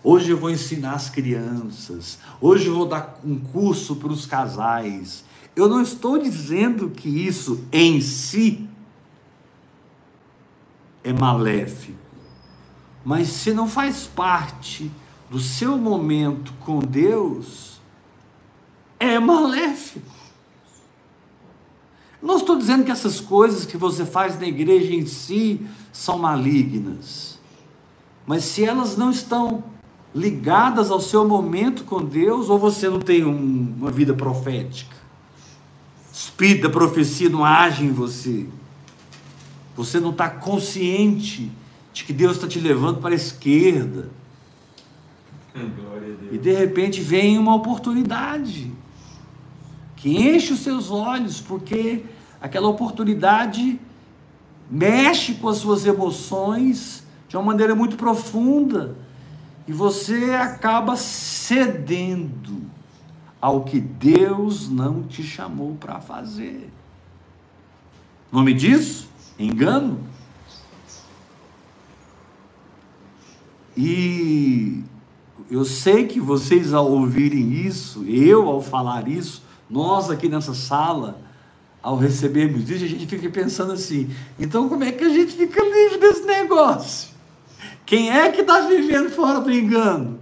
hoje 0.03 0.31
eu 0.31 0.37
vou 0.37 0.49
ensinar 0.49 0.93
as 0.93 1.09
crianças, 1.09 2.19
hoje 2.39 2.67
eu 2.67 2.75
vou 2.75 2.85
dar 2.85 3.19
um 3.23 3.37
curso 3.37 3.95
para 3.95 4.11
os 4.11 4.25
casais. 4.25 5.25
Eu 5.55 5.67
não 5.67 5.81
estou 5.81 6.17
dizendo 6.17 6.89
que 6.89 7.09
isso 7.09 7.65
em 7.71 7.99
si 7.99 8.69
é 11.03 11.11
maléfico, 11.11 11.97
mas 13.03 13.27
se 13.27 13.53
não 13.53 13.67
faz 13.67 14.07
parte 14.07 14.89
do 15.29 15.39
seu 15.39 15.77
momento 15.77 16.53
com 16.61 16.79
Deus 16.79 17.71
é 18.99 19.17
maléfico. 19.19 20.20
Não 22.21 22.37
estou 22.37 22.55
dizendo 22.55 22.83
que 22.83 22.91
essas 22.91 23.19
coisas 23.19 23.65
que 23.65 23.77
você 23.77 24.05
faz 24.05 24.39
na 24.39 24.45
igreja 24.45 24.93
em 24.93 25.05
si 25.05 25.65
são 25.91 26.19
malignas, 26.19 27.39
mas 28.27 28.43
se 28.43 28.63
elas 28.63 28.95
não 28.95 29.09
estão 29.09 29.63
ligadas 30.13 30.91
ao 30.91 30.99
seu 31.01 31.27
momento 31.27 31.83
com 31.83 32.03
Deus, 32.03 32.49
ou 32.49 32.59
você 32.59 32.87
não 32.87 32.99
tem 32.99 33.25
um, 33.25 33.73
uma 33.79 33.89
vida 33.89 34.13
profética, 34.13 34.95
espírito 36.13 36.63
da 36.63 36.69
profecia 36.69 37.29
não 37.29 37.43
age 37.43 37.83
em 37.83 37.91
você, 37.91 38.45
você 39.75 39.99
não 39.99 40.11
está 40.11 40.29
consciente 40.29 41.51
de 41.91 42.03
que 42.03 42.13
Deus 42.13 42.33
está 42.33 42.47
te 42.47 42.59
levando 42.59 43.01
para 43.01 43.11
a 43.11 43.15
esquerda, 43.15 44.09
e 46.31 46.37
de 46.37 46.53
repente 46.53 47.01
vem 47.01 47.37
uma 47.37 47.55
oportunidade 47.55 48.71
que 50.01 50.09
enche 50.09 50.51
os 50.53 50.61
seus 50.61 50.89
olhos, 50.89 51.39
porque 51.39 52.03
aquela 52.41 52.67
oportunidade 52.67 53.79
mexe 54.69 55.35
com 55.35 55.47
as 55.47 55.57
suas 55.57 55.85
emoções 55.85 57.05
de 57.29 57.37
uma 57.37 57.43
maneira 57.43 57.75
muito 57.75 57.95
profunda 57.95 58.95
e 59.67 59.71
você 59.71 60.31
acaba 60.31 60.95
cedendo 60.95 62.63
ao 63.39 63.63
que 63.63 63.79
Deus 63.79 64.67
não 64.67 65.03
te 65.03 65.21
chamou 65.21 65.75
para 65.75 66.01
fazer. 66.01 66.67
Nome 68.31 68.55
disso? 68.55 69.07
Engano. 69.37 69.99
E 73.77 74.83
eu 75.49 75.63
sei 75.63 76.07
que 76.07 76.19
vocês 76.19 76.73
ao 76.73 76.89
ouvirem 76.89 77.51
isso, 77.53 78.03
eu 78.05 78.49
ao 78.49 78.61
falar 78.63 79.07
isso, 79.07 79.43
Nós 79.71 80.09
aqui 80.09 80.27
nessa 80.27 80.53
sala, 80.53 81.21
ao 81.81 81.95
recebermos 81.95 82.69
isso, 82.69 82.83
a 82.83 82.87
gente 82.87 83.07
fica 83.07 83.29
pensando 83.29 83.71
assim: 83.71 84.13
então 84.37 84.67
como 84.67 84.83
é 84.83 84.91
que 84.91 85.05
a 85.05 85.09
gente 85.09 85.31
fica 85.31 85.63
livre 85.63 85.97
desse 85.97 86.25
negócio? 86.25 87.09
Quem 87.85 88.11
é 88.11 88.29
que 88.29 88.41
está 88.41 88.67
vivendo 88.67 89.09
fora 89.09 89.39
do 89.39 89.49
engano? 89.49 90.19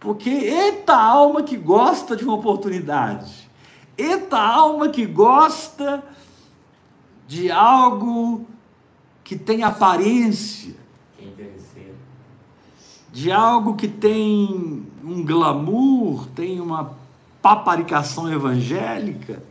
Porque 0.00 0.28
eita 0.28 0.96
alma 0.96 1.44
que 1.44 1.56
gosta 1.56 2.16
de 2.16 2.24
uma 2.24 2.34
oportunidade, 2.34 3.48
eita 3.96 4.36
alma 4.36 4.88
que 4.88 5.06
gosta 5.06 6.02
de 7.28 7.52
algo 7.52 8.46
que 9.22 9.36
tem 9.36 9.62
aparência, 9.62 10.74
de 13.12 13.30
algo 13.30 13.76
que 13.76 13.86
tem 13.86 14.84
um 15.04 15.24
glamour, 15.24 16.26
tem 16.34 16.60
uma 16.60 16.97
paparicação 17.42 18.32
evangélica, 18.32 19.42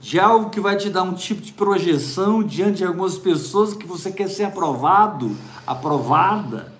de 0.00 0.20
algo 0.20 0.50
que 0.50 0.60
vai 0.60 0.76
te 0.76 0.90
dar 0.90 1.02
um 1.02 1.14
tipo 1.14 1.40
de 1.40 1.52
projeção 1.52 2.42
diante 2.42 2.78
de 2.78 2.84
algumas 2.84 3.16
pessoas 3.16 3.72
que 3.72 3.86
você 3.86 4.12
quer 4.12 4.28
ser 4.28 4.44
aprovado, 4.44 5.34
aprovada. 5.66 6.72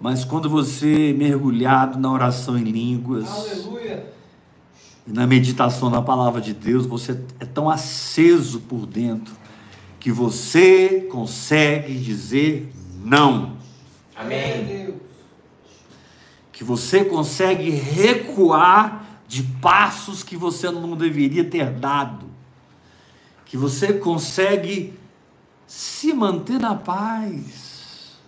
Mas 0.00 0.24
quando 0.24 0.48
você 0.48 1.12
mergulhado 1.18 1.98
na 1.98 2.12
oração 2.12 2.56
em 2.56 2.62
línguas, 2.62 3.28
Aleluia. 3.28 4.12
e 5.06 5.12
na 5.12 5.26
meditação 5.26 5.90
na 5.90 6.00
palavra 6.00 6.40
de 6.40 6.54
Deus, 6.54 6.86
você 6.86 7.20
é 7.40 7.44
tão 7.44 7.68
aceso 7.68 8.60
por 8.60 8.86
dentro 8.86 9.34
que 9.98 10.12
você 10.12 11.08
consegue 11.10 11.94
dizer 11.98 12.72
não, 13.02 13.56
Amém. 14.14 14.94
Que 16.58 16.64
você 16.64 17.04
consegue 17.04 17.70
recuar 17.70 19.22
de 19.28 19.44
passos 19.44 20.24
que 20.24 20.36
você 20.36 20.68
não 20.72 20.96
deveria 20.96 21.44
ter 21.44 21.70
dado, 21.70 22.26
que 23.44 23.56
você 23.56 23.92
consegue 23.92 24.92
se 25.68 26.12
manter 26.12 26.58
na 26.58 26.74
paz. 26.74 28.18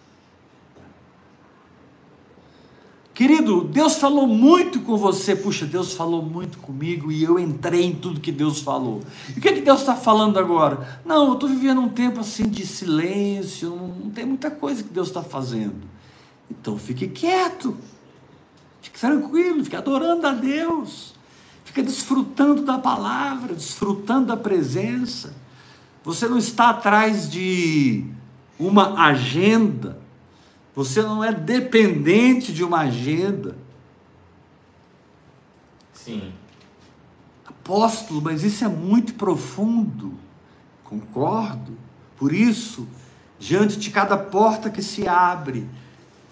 Querido, 3.12 3.64
Deus 3.64 3.96
falou 3.96 4.28
muito 4.28 4.78
com 4.82 4.96
você. 4.96 5.34
Puxa, 5.34 5.66
Deus 5.66 5.94
falou 5.94 6.22
muito 6.22 6.58
comigo 6.58 7.10
e 7.10 7.24
eu 7.24 7.36
entrei 7.36 7.82
em 7.82 7.96
tudo 7.96 8.20
que 8.20 8.30
Deus 8.30 8.60
falou. 8.60 9.00
E 9.34 9.40
o 9.40 9.42
que, 9.42 9.48
é 9.48 9.52
que 9.54 9.60
Deus 9.60 9.80
está 9.80 9.96
falando 9.96 10.38
agora? 10.38 11.00
Não, 11.04 11.26
eu 11.26 11.34
estou 11.34 11.48
vivendo 11.48 11.80
um 11.80 11.88
tempo 11.88 12.20
assim 12.20 12.48
de 12.48 12.64
silêncio, 12.64 13.70
não 13.74 14.08
tem 14.10 14.24
muita 14.24 14.52
coisa 14.52 14.84
que 14.84 14.90
Deus 14.90 15.08
está 15.08 15.24
fazendo. 15.24 15.82
Então 16.48 16.78
fique 16.78 17.08
quieto, 17.08 17.76
fique 18.82 18.98
tranquilo, 18.98 19.64
fique 19.64 19.76
adorando 19.76 20.26
a 20.26 20.32
Deus, 20.32 21.14
fique 21.64 21.82
desfrutando 21.82 22.62
da 22.62 22.78
palavra, 22.78 23.54
desfrutando 23.54 24.26
da 24.26 24.36
presença. 24.36 25.34
Você 26.04 26.28
não 26.28 26.38
está 26.38 26.70
atrás 26.70 27.30
de 27.30 28.04
uma 28.58 29.06
agenda. 29.06 30.00
Você 30.74 31.02
não 31.02 31.22
é 31.22 31.32
dependente 31.32 32.52
de 32.52 32.64
uma 32.64 32.80
agenda. 32.80 33.56
Sim. 35.92 36.32
Apóstolo, 37.46 38.22
mas 38.22 38.42
isso 38.42 38.64
é 38.64 38.68
muito 38.68 39.14
profundo. 39.14 40.14
Concordo. 40.84 41.76
Por 42.16 42.32
isso, 42.32 42.88
diante 43.38 43.78
de 43.78 43.90
cada 43.90 44.16
porta 44.16 44.70
que 44.70 44.82
se 44.82 45.06
abre, 45.06 45.68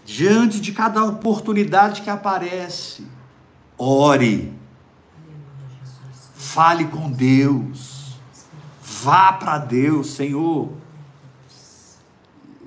diante 0.08 0.58
de 0.58 0.72
cada 0.72 1.04
oportunidade 1.04 2.00
que 2.00 2.08
aparece, 2.08 3.06
ore. 3.76 4.50
Fale 6.34 6.86
com 6.86 7.10
Deus. 7.10 8.16
Vá 8.82 9.34
para 9.34 9.58
Deus, 9.58 10.12
Senhor. 10.12 10.72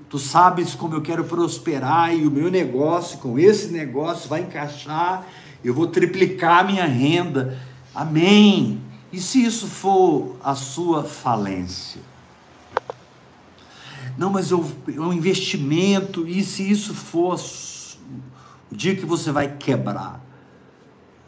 Tu 0.07 0.19
sabes 0.19 0.75
como 0.75 0.93
eu 0.93 1.01
quero 1.01 1.23
prosperar 1.23 2.15
e 2.15 2.27
o 2.27 2.31
meu 2.31 2.51
negócio, 2.51 3.17
com 3.17 3.39
esse 3.39 3.69
negócio, 3.69 4.29
vai 4.29 4.41
encaixar. 4.41 5.25
Eu 5.63 5.73
vou 5.73 5.87
triplicar 5.87 6.59
a 6.59 6.63
minha 6.63 6.85
renda. 6.85 7.57
Amém. 7.93 8.79
E 9.11 9.19
se 9.19 9.43
isso 9.43 9.65
for 9.65 10.37
a 10.43 10.53
sua 10.53 11.03
falência? 11.03 12.01
Não, 14.17 14.29
mas 14.29 14.51
eu, 14.51 14.65
é 14.87 14.99
um 14.99 15.13
investimento. 15.13 16.27
E 16.27 16.43
se 16.43 16.69
isso 16.69 16.93
for 16.93 17.39
o 18.71 18.75
dia 18.75 18.95
que 18.95 19.05
você 19.05 19.31
vai 19.31 19.55
quebrar? 19.57 20.21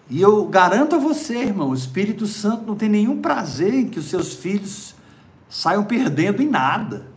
E 0.09 0.21
eu 0.21 0.45
garanto 0.45 0.95
a 0.95 0.99
você, 0.99 1.37
irmão, 1.37 1.69
o 1.69 1.73
Espírito 1.75 2.27
Santo 2.27 2.65
não 2.65 2.75
tem 2.75 2.89
nenhum 2.89 3.21
prazer 3.21 3.73
em 3.73 3.87
que 3.87 3.99
os 3.99 4.05
seus 4.05 4.33
filhos 4.33 4.93
saiam 5.49 5.83
perdendo 5.83 6.41
em 6.41 6.47
nada. 6.47 7.07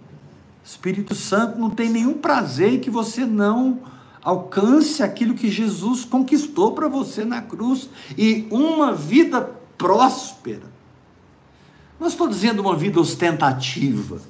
Espírito 0.65 1.15
Santo 1.15 1.59
não 1.59 1.71
tem 1.71 1.89
nenhum 1.89 2.15
prazer 2.15 2.75
em 2.75 2.81
que 2.81 2.91
você 2.91 3.25
não 3.25 3.81
alcance 4.23 5.03
aquilo 5.03 5.35
que 5.35 5.49
Jesus 5.49 6.05
conquistou 6.05 6.73
para 6.73 6.89
você 6.89 7.25
na 7.25 7.41
cruz 7.41 7.89
e 8.19 8.47
uma 8.51 8.93
vida 8.93 9.41
próspera. 9.79 10.75
Não 11.99 12.09
estou 12.09 12.29
dizendo 12.29 12.61
uma 12.61 12.77
vida 12.77 13.01
ostentativa. 13.01 14.21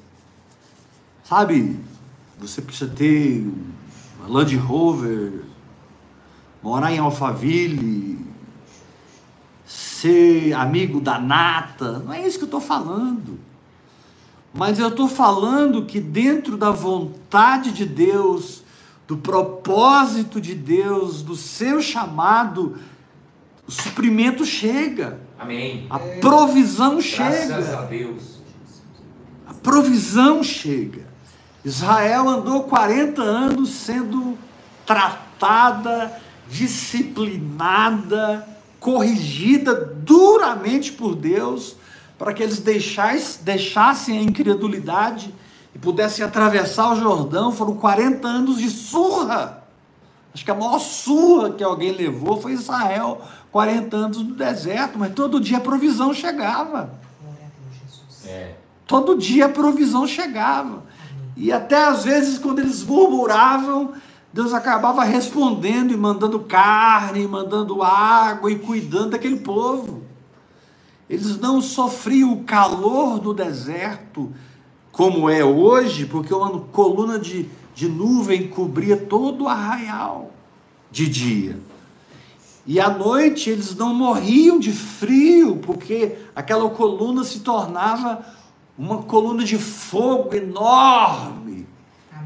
Sabe, 1.28 1.76
você 2.38 2.62
precisa 2.62 2.88
ter 2.88 3.44
uma 4.16 4.28
Land 4.28 4.54
Rover, 4.54 5.42
morar 6.62 6.92
em 6.92 6.98
Alphaville, 6.98 8.24
ser 9.66 10.52
amigo 10.52 11.00
da 11.00 11.18
nata. 11.18 11.98
Não 11.98 12.12
é 12.12 12.24
isso 12.24 12.38
que 12.38 12.44
eu 12.44 12.46
estou 12.46 12.60
falando. 12.60 13.40
Mas 14.54 14.78
eu 14.78 14.86
estou 14.86 15.08
falando 15.08 15.84
que 15.84 15.98
dentro 15.98 16.56
da 16.56 16.70
vontade 16.70 17.72
de 17.72 17.84
Deus, 17.84 18.62
do 19.08 19.16
propósito 19.16 20.40
de 20.40 20.54
Deus, 20.54 21.22
do 21.24 21.34
seu 21.34 21.82
chamado, 21.82 22.78
o 23.66 23.72
suprimento 23.72 24.44
chega. 24.44 25.20
Amém. 25.36 25.88
A 25.90 25.98
provisão 25.98 26.98
Graças 26.98 27.04
chega. 27.10 27.78
a 27.80 27.82
Deus. 27.82 28.40
A 29.44 29.54
provisão 29.54 30.40
chega. 30.44 31.15
Israel 31.66 32.28
andou 32.28 32.62
40 32.62 33.20
anos 33.20 33.70
sendo 33.70 34.38
tratada, 34.86 36.16
disciplinada, 36.48 38.46
corrigida 38.78 39.74
duramente 39.74 40.92
por 40.92 41.16
Deus 41.16 41.74
para 42.16 42.32
que 42.32 42.40
eles 42.40 42.60
deixassem, 42.60 43.42
deixassem 43.42 44.16
a 44.16 44.22
incredulidade 44.22 45.34
e 45.74 45.78
pudessem 45.78 46.24
atravessar 46.24 46.92
o 46.92 47.00
Jordão. 47.00 47.50
Foram 47.50 47.74
40 47.74 48.28
anos 48.28 48.58
de 48.58 48.70
surra. 48.70 49.64
Acho 50.32 50.44
que 50.44 50.50
a 50.52 50.54
maior 50.54 50.78
surra 50.78 51.50
que 51.50 51.64
alguém 51.64 51.90
levou 51.90 52.40
foi 52.40 52.52
Israel, 52.52 53.20
40 53.50 53.96
anos 53.96 54.18
no 54.18 54.36
deserto, 54.36 55.00
mas 55.00 55.12
todo 55.14 55.40
dia 55.40 55.56
a 55.56 55.60
provisão 55.60 56.14
chegava. 56.14 56.90
É. 58.24 58.54
Todo 58.86 59.18
dia 59.18 59.46
a 59.46 59.48
provisão 59.48 60.06
chegava. 60.06 60.85
E 61.36 61.52
até 61.52 61.84
às 61.84 62.04
vezes, 62.04 62.38
quando 62.38 62.60
eles 62.60 62.82
murmuravam, 62.82 63.92
Deus 64.32 64.54
acabava 64.54 65.04
respondendo 65.04 65.92
e 65.92 65.96
mandando 65.96 66.40
carne, 66.40 67.26
mandando 67.26 67.82
água 67.82 68.50
e 68.50 68.58
cuidando 68.58 69.10
daquele 69.10 69.36
povo. 69.36 70.02
Eles 71.08 71.38
não 71.38 71.60
sofriam 71.60 72.32
o 72.32 72.44
calor 72.44 73.18
do 73.18 73.32
deserto 73.32 74.32
como 74.90 75.28
é 75.28 75.44
hoje, 75.44 76.06
porque 76.06 76.34
uma 76.34 76.58
coluna 76.58 77.18
de, 77.18 77.48
de 77.74 77.88
nuvem 77.88 78.48
cobria 78.48 78.96
todo 78.96 79.44
o 79.44 79.48
arraial 79.48 80.32
de 80.90 81.06
dia. 81.06 81.60
E 82.66 82.80
à 82.80 82.90
noite 82.90 83.48
eles 83.48 83.76
não 83.76 83.94
morriam 83.94 84.58
de 84.58 84.72
frio, 84.72 85.56
porque 85.58 86.16
aquela 86.34 86.68
coluna 86.70 87.22
se 87.22 87.40
tornava 87.40 88.24
uma 88.78 89.02
coluna 89.02 89.44
de 89.44 89.58
fogo 89.58 90.34
enorme 90.34 91.66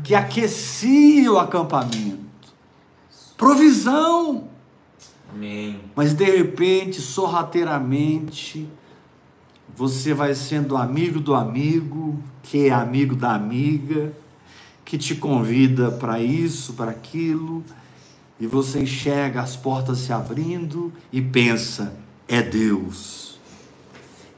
que 0.02 0.14
aquecia 0.14 1.30
o 1.32 1.38
acampamento. 1.38 2.18
Provisão. 3.36 4.48
Amém. 5.32 5.80
Mas 5.94 6.12
de 6.12 6.24
repente, 6.24 7.00
sorrateiramente, 7.00 8.68
você 9.76 10.12
vai 10.12 10.34
sendo 10.34 10.76
amigo 10.76 11.20
do 11.20 11.34
amigo, 11.34 12.20
que 12.42 12.66
é 12.66 12.72
amigo 12.72 13.14
da 13.14 13.34
amiga, 13.34 14.12
que 14.84 14.98
te 14.98 15.14
convida 15.14 15.90
para 15.90 16.20
isso, 16.20 16.72
para 16.72 16.90
aquilo, 16.90 17.64
e 18.40 18.46
você 18.46 18.80
enxerga 18.80 19.40
as 19.40 19.54
portas 19.54 19.98
se 19.98 20.12
abrindo 20.12 20.92
e 21.12 21.22
pensa: 21.22 21.94
é 22.26 22.42
Deus. 22.42 23.29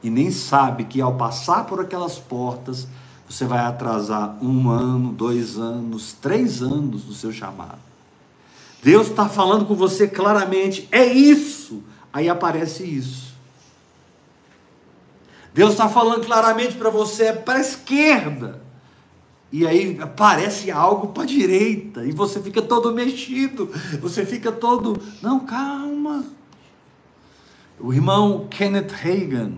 E 0.03 0.09
nem 0.09 0.29
sabe 0.29 0.83
que 0.83 0.99
ao 0.99 1.15
passar 1.15 1.65
por 1.65 1.79
aquelas 1.79 2.19
portas, 2.19 2.87
você 3.27 3.45
vai 3.45 3.59
atrasar 3.59 4.37
um 4.43 4.69
ano, 4.69 5.11
dois 5.13 5.57
anos, 5.57 6.13
três 6.13 6.61
anos 6.61 7.03
do 7.03 7.13
seu 7.13 7.31
chamado. 7.31 7.79
Deus 8.83 9.07
está 9.07 9.29
falando 9.29 9.65
com 9.65 9.75
você 9.75 10.07
claramente: 10.07 10.87
é 10.91 11.05
isso. 11.05 11.81
Aí 12.11 12.27
aparece 12.27 12.83
isso. 12.83 13.33
Deus 15.53 15.71
está 15.71 15.87
falando 15.87 16.25
claramente 16.25 16.75
para 16.75 16.89
você, 16.89 17.25
é 17.25 17.33
para 17.33 17.59
a 17.59 17.61
esquerda. 17.61 18.61
E 19.51 19.67
aí 19.67 19.97
aparece 20.01 20.71
algo 20.71 21.09
para 21.09 21.23
a 21.23 21.27
direita. 21.27 22.03
E 22.03 22.11
você 22.11 22.41
fica 22.41 22.61
todo 22.61 22.91
mexido. 22.91 23.69
Você 24.01 24.25
fica 24.25 24.51
todo. 24.51 24.99
Não, 25.21 25.39
calma. 25.39 26.25
O 27.79 27.93
irmão 27.93 28.47
Kenneth 28.49 28.91
Reagan, 28.91 29.53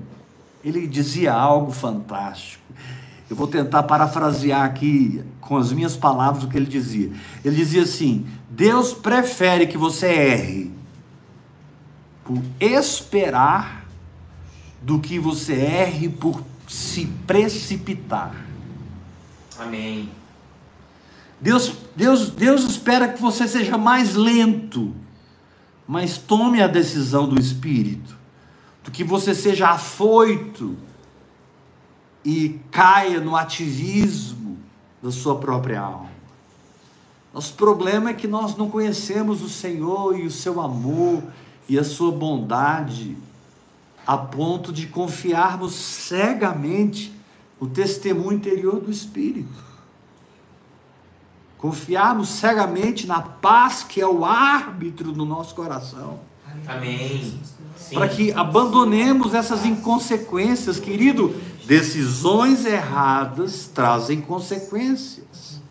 ele 0.65 0.87
dizia 0.87 1.31
algo 1.31 1.71
fantástico. 1.71 2.63
Eu 3.29 3.35
vou 3.35 3.47
tentar 3.47 3.83
parafrasear 3.83 4.63
aqui 4.63 5.23
com 5.39 5.57
as 5.57 5.71
minhas 5.71 5.95
palavras 5.95 6.43
o 6.43 6.47
que 6.47 6.57
ele 6.57 6.65
dizia. 6.65 7.11
Ele 7.43 7.55
dizia 7.55 7.83
assim: 7.83 8.25
Deus 8.49 8.91
prefere 8.91 9.67
que 9.67 9.77
você 9.77 10.07
erre 10.07 10.71
por 12.23 12.41
esperar 12.59 13.85
do 14.81 14.99
que 14.99 15.19
você 15.19 15.53
erre 15.53 16.09
por 16.09 16.43
se 16.67 17.05
precipitar. 17.27 18.35
Amém. 19.59 20.09
Deus, 21.39 21.73
Deus, 21.95 22.29
Deus 22.29 22.63
espera 22.63 23.07
que 23.07 23.21
você 23.21 23.47
seja 23.47 23.77
mais 23.77 24.15
lento, 24.15 24.95
mas 25.87 26.17
tome 26.17 26.61
a 26.61 26.67
decisão 26.67 27.27
do 27.27 27.39
Espírito, 27.39 28.14
que 28.91 29.03
você 29.03 29.33
seja 29.33 29.69
afoito 29.69 30.77
e 32.23 32.59
caia 32.71 33.19
no 33.19 33.35
ativismo 33.35 34.57
da 35.01 35.11
sua 35.11 35.35
própria 35.37 35.81
alma. 35.81 36.09
Nosso 37.33 37.53
problema 37.53 38.09
é 38.09 38.13
que 38.13 38.27
nós 38.27 38.55
não 38.55 38.69
conhecemos 38.69 39.41
o 39.41 39.49
Senhor 39.49 40.17
e 40.17 40.25
o 40.25 40.31
seu 40.31 40.61
amor 40.61 41.21
e 41.67 41.77
a 41.77 41.83
sua 41.83 42.11
bondade 42.11 43.17
a 44.05 44.17
ponto 44.17 44.71
de 44.71 44.87
confiarmos 44.87 45.73
cegamente 45.73 47.13
o 47.59 47.67
testemunho 47.67 48.33
interior 48.33 48.79
do 48.79 48.91
Espírito. 48.91 49.63
Confiarmos 51.57 52.29
cegamente 52.29 53.07
na 53.07 53.21
paz 53.21 53.83
que 53.83 53.99
é 53.99 54.07
o 54.07 54.23
árbitro 54.23 55.11
do 55.11 55.25
nosso 55.25 55.55
coração. 55.55 56.19
Amém. 56.67 57.39
Para 57.93 58.07
que 58.07 58.31
abandonemos 58.31 59.33
essas 59.33 59.65
inconsequências, 59.65 60.79
querido. 60.79 61.35
Decisões 61.65 62.65
erradas 62.65 63.69
trazem 63.73 64.21
consequências. 64.21 65.61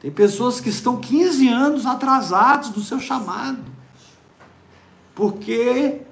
Tem 0.00 0.10
pessoas 0.10 0.60
que 0.60 0.68
estão 0.68 0.96
15 0.96 1.48
anos 1.48 1.86
atrasados 1.86 2.70
do 2.70 2.82
seu 2.82 3.00
chamado. 3.00 3.64
Porque 5.14 6.02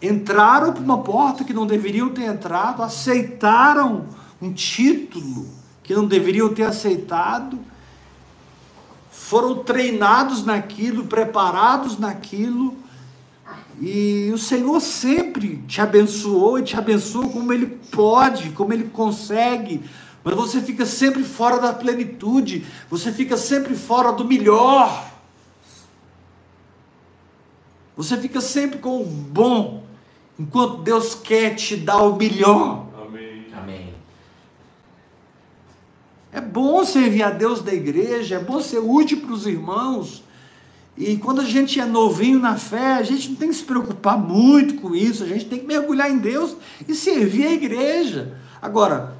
entraram 0.00 0.72
por 0.72 0.82
uma 0.82 1.02
porta 1.02 1.44
que 1.44 1.52
não 1.52 1.66
deveriam 1.66 2.08
ter 2.08 2.24
entrado, 2.24 2.82
aceitaram 2.82 4.06
um 4.40 4.52
título 4.52 5.46
que 5.82 5.94
não 5.94 6.06
deveriam 6.06 6.52
ter 6.52 6.64
aceitado, 6.64 7.58
foram 9.26 9.62
treinados 9.62 10.44
naquilo, 10.44 11.06
preparados 11.06 11.98
naquilo, 11.98 12.76
e 13.80 14.30
o 14.32 14.38
Senhor 14.38 14.78
sempre 14.80 15.56
te 15.66 15.80
abençoou 15.80 16.58
e 16.58 16.62
te 16.62 16.76
abençoa 16.76 17.28
como 17.28 17.52
Ele 17.52 17.66
pode, 17.66 18.50
como 18.50 18.72
Ele 18.72 18.84
consegue, 18.84 19.82
mas 20.22 20.34
você 20.34 20.60
fica 20.60 20.84
sempre 20.84 21.24
fora 21.24 21.58
da 21.58 21.72
plenitude, 21.72 22.66
você 22.90 23.10
fica 23.10 23.36
sempre 23.36 23.74
fora 23.74 24.12
do 24.12 24.24
melhor. 24.24 25.10
Você 27.96 28.16
fica 28.16 28.40
sempre 28.40 28.78
com 28.78 29.02
o 29.02 29.04
bom, 29.04 29.84
enquanto 30.38 30.82
Deus 30.82 31.14
quer 31.14 31.54
te 31.54 31.76
dar 31.76 32.02
o 32.02 32.16
melhor. 32.16 32.86
É 36.32 36.40
bom 36.40 36.82
servir 36.82 37.22
a 37.22 37.30
Deus 37.30 37.60
da 37.60 37.74
igreja, 37.74 38.36
é 38.36 38.38
bom 38.38 38.60
ser 38.62 38.78
útil 38.78 39.20
para 39.20 39.32
os 39.32 39.46
irmãos. 39.46 40.24
E 40.96 41.18
quando 41.18 41.42
a 41.42 41.44
gente 41.44 41.78
é 41.78 41.84
novinho 41.84 42.38
na 42.38 42.56
fé, 42.56 42.94
a 42.94 43.02
gente 43.02 43.28
não 43.28 43.36
tem 43.36 43.48
que 43.48 43.54
se 43.54 43.64
preocupar 43.64 44.16
muito 44.16 44.76
com 44.76 44.94
isso, 44.94 45.22
a 45.22 45.26
gente 45.26 45.44
tem 45.44 45.58
que 45.58 45.66
mergulhar 45.66 46.10
em 46.10 46.18
Deus 46.18 46.56
e 46.88 46.94
servir 46.94 47.46
a 47.46 47.52
igreja. 47.52 48.38
Agora, 48.62 49.14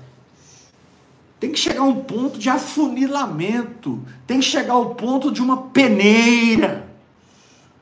tem 1.38 1.50
que 1.50 1.58
chegar 1.58 1.82
um 1.82 2.00
ponto 2.02 2.38
de 2.38 2.48
afunilamento, 2.48 4.02
tem 4.26 4.38
que 4.38 4.44
chegar 4.46 4.74
ao 4.74 4.94
ponto 4.94 5.30
de 5.30 5.42
uma 5.42 5.64
peneira 5.64 6.88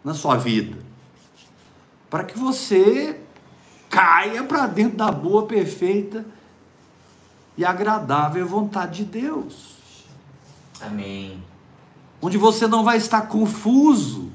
na 0.03 0.15
sua 0.15 0.37
vida, 0.37 0.77
para 2.09 2.25
que 2.25 2.39
você 2.39 3.17
caia 3.89 4.43
para 4.43 4.67
dentro 4.67 4.97
da 4.97 5.13
boa, 5.13 5.47
perfeita 5.47 6.25
e 7.57 7.65
agradável 7.65 8.47
vontade 8.47 9.05
de 9.05 9.11
Deus. 9.11 9.77
Amém. 10.81 11.43
Onde 12.23 12.39
você 12.39 12.67
não 12.67 12.85
vai 12.85 12.97
estar 12.97 13.23
confuso, 13.23 14.31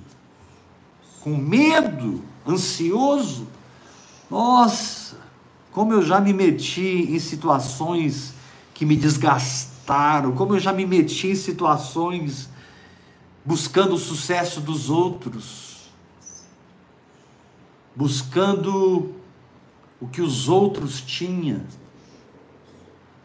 com 1.22 1.36
medo, 1.36 2.24
ansioso. 2.48 3.48
Nossa, 4.30 5.18
como 5.72 5.94
eu 5.94 6.02
já 6.02 6.20
me 6.20 6.34
meti 6.34 7.08
em 7.10 7.20
situações 7.20 8.34
que 8.74 8.86
me 8.86 8.96
desgastaram, 8.96 10.34
como 10.34 10.56
eu 10.56 10.60
já 10.60 10.72
me 10.72 10.86
meti 10.86 11.28
em 11.28 11.36
situações 11.36 12.50
buscando 13.44 13.96
o 13.96 14.00
sucesso 14.00 14.60
dos 14.60 14.90
outros, 14.90 15.90
buscando 17.96 19.14
o 20.02 20.08
que 20.08 20.22
os 20.22 20.50
outros 20.50 21.00
tinham. 21.02 21.62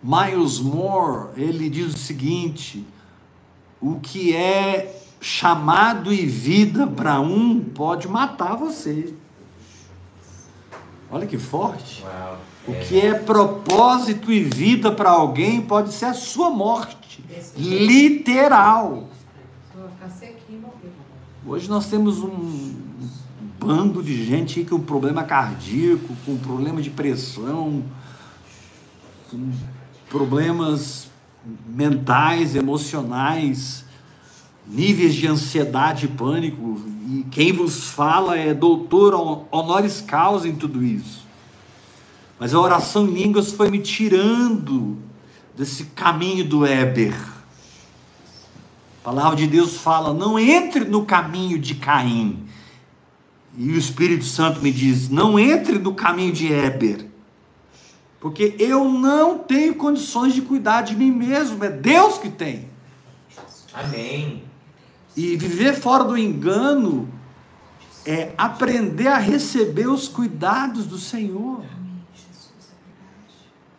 Miles 0.03 0.59
Moore, 0.59 1.29
ele 1.37 1.69
diz 1.69 1.95
o 1.95 1.99
seguinte: 1.99 2.87
o 3.81 4.01
que 4.01 4.35
é 4.35 5.03
chamado 5.21 6.13
e 6.13 6.25
vida 6.25 6.87
para 6.87 7.21
um 7.21 7.61
pode 7.61 8.09
matar 8.09 8.57
você. 8.57 9.13
Olha 11.11 11.27
que 11.27 11.37
forte. 11.37 12.03
Uau. 12.03 12.39
O 12.69 12.75
que 12.75 13.01
é 13.01 13.15
propósito 13.15 14.31
e 14.31 14.45
vida 14.45 14.93
para 14.93 15.11
alguém 15.11 15.61
pode 15.61 15.93
ser 15.93 16.07
a 16.07 16.15
sua 16.15 16.51
morte. 16.51 17.25
Literal. 17.57 19.09
Vou 19.75 19.89
ficar 19.89 20.11
sequinho 20.11 20.59
e 20.59 20.61
morrer. 20.61 20.93
Hoje 21.45 21.69
nós 21.69 21.87
temos 21.87 22.19
um 22.19 22.75
bando 23.59 24.03
de 24.03 24.25
gente 24.25 24.61
aí 24.61 24.67
com 24.67 24.79
problema 24.79 25.25
cardíaco, 25.25 26.15
com 26.25 26.37
problema 26.37 26.81
de 26.81 26.91
pressão, 26.91 27.83
com 29.31 29.51
problemas 30.11 31.09
mentais, 31.67 32.55
emocionais, 32.55 33.85
níveis 34.67 35.15
de 35.15 35.27
ansiedade 35.27 36.05
e 36.05 36.09
pânico. 36.09 36.79
E 37.09 37.25
quem 37.31 37.53
vos 37.53 37.89
fala 37.89 38.37
é 38.37 38.53
doutor 38.53 39.15
honoris 39.51 40.03
causa 40.03 40.47
em 40.47 40.55
tudo 40.55 40.85
isso. 40.85 41.25
Mas 42.39 42.53
a 42.53 42.61
oração 42.61 43.07
em 43.07 43.13
línguas 43.13 43.53
foi 43.53 43.71
me 43.71 43.79
tirando 43.79 44.99
desse 45.57 45.85
caminho 45.85 46.45
do 46.45 46.67
Éber. 46.67 47.15
A 49.01 49.05
palavra 49.05 49.37
de 49.37 49.47
Deus 49.47 49.77
fala: 49.77 50.13
não 50.13 50.39
entre 50.39 50.85
no 50.85 51.05
caminho 51.05 51.59
de 51.59 51.77
Caim. 51.77 52.47
E 53.57 53.71
o 53.71 53.79
Espírito 53.79 54.25
Santo 54.25 54.61
me 54.61 54.73
diz: 54.73 55.09
não 55.09 55.39
entre 55.39 55.79
no 55.79 55.95
caminho 55.95 56.33
de 56.33 56.53
Éber. 56.53 57.10
Porque 58.21 58.55
eu 58.59 58.85
não 58.85 59.39
tenho 59.39 59.75
condições 59.75 60.35
de 60.35 60.43
cuidar 60.43 60.83
de 60.83 60.95
mim 60.95 61.11
mesmo, 61.11 61.65
é 61.65 61.71
Deus 61.71 62.19
que 62.19 62.29
tem. 62.29 62.69
Amém. 63.73 64.45
E 65.17 65.37
viver 65.37 65.75
fora 65.75 66.05
do 66.05 66.17
engano 66.19 67.09
é 68.05 68.33
aprender 68.37 69.09
a 69.09 69.17
receber 69.17 69.89
os 69.89 70.07
cuidados 70.07 70.87
do 70.87 70.99
Senhor. 70.99 71.65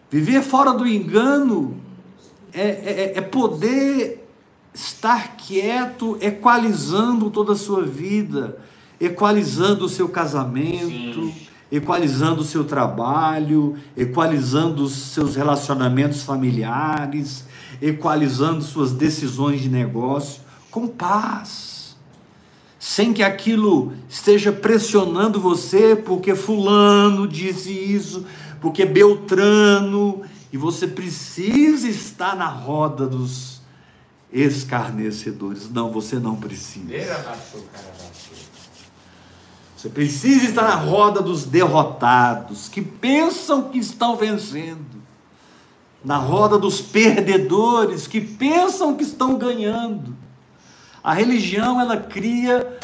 Viver 0.09 0.41
fora 0.41 0.73
do 0.73 0.87
engano 0.87 1.79
é, 2.51 2.61
é, 2.61 3.13
é 3.17 3.21
poder 3.21 4.27
estar 4.73 5.35
quieto, 5.37 6.17
equalizando 6.19 7.29
toda 7.29 7.53
a 7.53 7.55
sua 7.55 7.83
vida, 7.83 8.59
equalizando 8.99 9.85
o 9.85 9.89
seu 9.89 10.09
casamento, 10.09 11.25
Sim. 11.27 11.47
Equalizando 11.71 12.41
o 12.41 12.45
seu 12.45 12.63
trabalho, 12.63 13.77
equalizando 13.95 14.83
os 14.83 14.93
seus 14.93 15.35
relacionamentos 15.35 16.23
familiares, 16.23 17.45
equalizando 17.81 18.61
suas 18.61 18.91
decisões 18.91 19.61
de 19.61 19.69
negócio 19.69 20.41
com 20.69 20.87
paz. 20.87 21.95
Sem 22.77 23.13
que 23.13 23.23
aquilo 23.23 23.93
esteja 24.09 24.51
pressionando 24.51 25.39
você, 25.39 25.95
porque 25.95 26.35
Fulano 26.35 27.27
disse 27.27 27.71
isso, 27.71 28.25
porque 28.59 28.85
Beltrano, 28.85 30.23
e 30.51 30.57
você 30.57 30.87
precisa 30.87 31.87
estar 31.87 32.35
na 32.35 32.47
roda 32.47 33.07
dos 33.07 33.61
escarnecedores. 34.33 35.69
Não, 35.69 35.91
você 35.91 36.17
não 36.17 36.35
precisa. 36.35 36.93
Você 39.81 39.89
precisa 39.89 40.45
estar 40.45 40.61
na 40.61 40.75
roda 40.75 41.23
dos 41.23 41.43
derrotados, 41.43 42.69
que 42.69 42.83
pensam 42.83 43.63
que 43.63 43.79
estão 43.79 44.15
vencendo. 44.15 45.01
Na 46.05 46.17
roda 46.17 46.55
dos 46.59 46.79
perdedores, 46.79 48.05
que 48.05 48.21
pensam 48.21 48.95
que 48.95 49.01
estão 49.01 49.39
ganhando. 49.39 50.15
A 51.03 51.15
religião, 51.15 51.81
ela 51.81 51.97
cria 51.97 52.77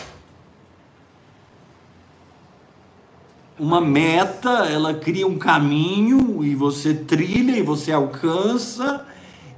uma 3.60 3.80
meta, 3.80 4.66
ela 4.66 4.96
cria 4.96 5.28
um 5.28 5.38
caminho 5.38 6.44
e 6.44 6.56
você 6.56 6.96
trilha 6.96 7.60
e 7.60 7.62
você 7.62 7.92
alcança 7.92 9.06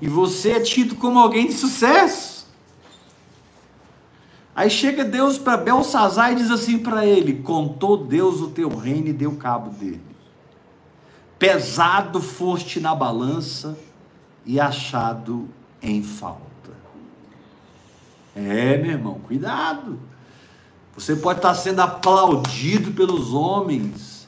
e 0.02 0.10
você 0.10 0.52
é 0.52 0.60
tido 0.60 0.93
como 0.95 1.17
alguém 1.17 1.47
de 1.47 1.54
sucesso. 1.54 2.38
Aí 4.60 4.69
chega 4.69 5.06
Deus 5.06 5.38
para 5.38 5.56
Belsazar 5.56 6.34
e 6.34 6.36
diz 6.36 6.52
assim 6.52 6.78
para 6.78 7.06
ele: 7.06 7.36
Contou 7.36 7.95
Deus 7.95 8.41
o 8.41 8.50
teu 8.50 8.67
reino 8.67 9.08
e 9.08 9.13
deu 9.13 9.38
cabo 9.38 9.69
dele. 9.69 10.02
Pesado 11.39 12.19
foste 12.19 12.78
na 12.78 12.93
balança 12.93 13.80
e 14.45 14.60
achado 14.60 15.48
em 15.82 16.04
falta. 16.04 16.41
É, 18.36 18.78
meu 18.78 18.91
irmão, 18.91 19.22
cuidado. 19.26 19.98
Você 20.93 21.15
pode 21.15 21.39
estar 21.39 21.54
sendo 21.54 21.80
aplaudido 21.80 22.91
pelos 22.91 23.34
homens, 23.34 24.28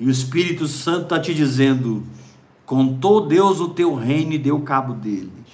e 0.00 0.06
o 0.06 0.10
Espírito 0.10 0.66
Santo 0.66 1.02
está 1.02 1.20
te 1.20 1.34
dizendo: 1.34 2.02
contou 2.64 3.26
Deus 3.26 3.60
o 3.60 3.68
teu 3.68 3.94
reino 3.94 4.32
e 4.32 4.38
deu 4.38 4.58
cabo 4.62 4.94
dele. 4.94 5.44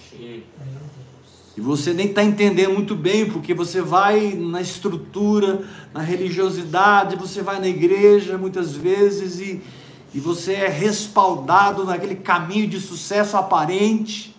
E 1.56 1.60
você 1.60 1.92
nem 1.92 2.06
está 2.06 2.24
entendendo 2.24 2.72
muito 2.72 2.94
bem, 2.94 3.30
porque 3.30 3.52
você 3.52 3.82
vai 3.82 4.32
na 4.32 4.60
estrutura, 4.60 5.62
na 5.92 6.00
religiosidade, 6.00 7.16
você 7.16 7.42
vai 7.42 7.60
na 7.60 7.68
igreja 7.68 8.38
muitas 8.38 8.74
vezes 8.74 9.38
e, 9.38 9.60
e 10.14 10.18
você 10.18 10.54
é 10.54 10.68
respaldado 10.68 11.84
naquele 11.84 12.16
caminho 12.16 12.66
de 12.66 12.80
sucesso 12.80 13.36
aparente. 13.36 14.34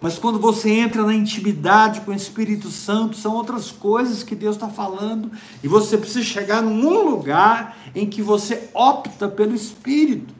Mas 0.00 0.18
quando 0.18 0.38
você 0.38 0.70
entra 0.70 1.02
na 1.02 1.12
intimidade 1.12 2.00
com 2.02 2.12
o 2.12 2.14
Espírito 2.14 2.70
Santo, 2.70 3.16
são 3.16 3.34
outras 3.34 3.72
coisas 3.72 4.22
que 4.22 4.34
Deus 4.34 4.56
está 4.56 4.68
falando, 4.68 5.30
e 5.62 5.68
você 5.68 5.98
precisa 5.98 6.24
chegar 6.24 6.62
num 6.62 7.10
lugar 7.10 7.76
em 7.94 8.08
que 8.08 8.22
você 8.22 8.70
opta 8.72 9.28
pelo 9.28 9.54
Espírito. 9.54 10.32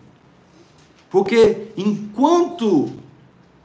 Porque 1.10 1.72
enquanto 1.76 2.90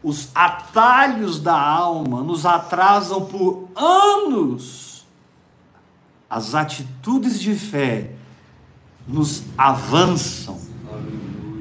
os 0.06 0.30
atalhos 0.36 1.40
da 1.40 1.60
alma 1.60 2.22
nos 2.22 2.46
atrasam 2.46 3.26
por 3.26 3.68
anos, 3.76 5.04
as 6.30 6.54
atitudes 6.54 7.40
de 7.40 7.56
fé 7.56 8.12
nos 9.08 9.42
avançam 9.58 10.60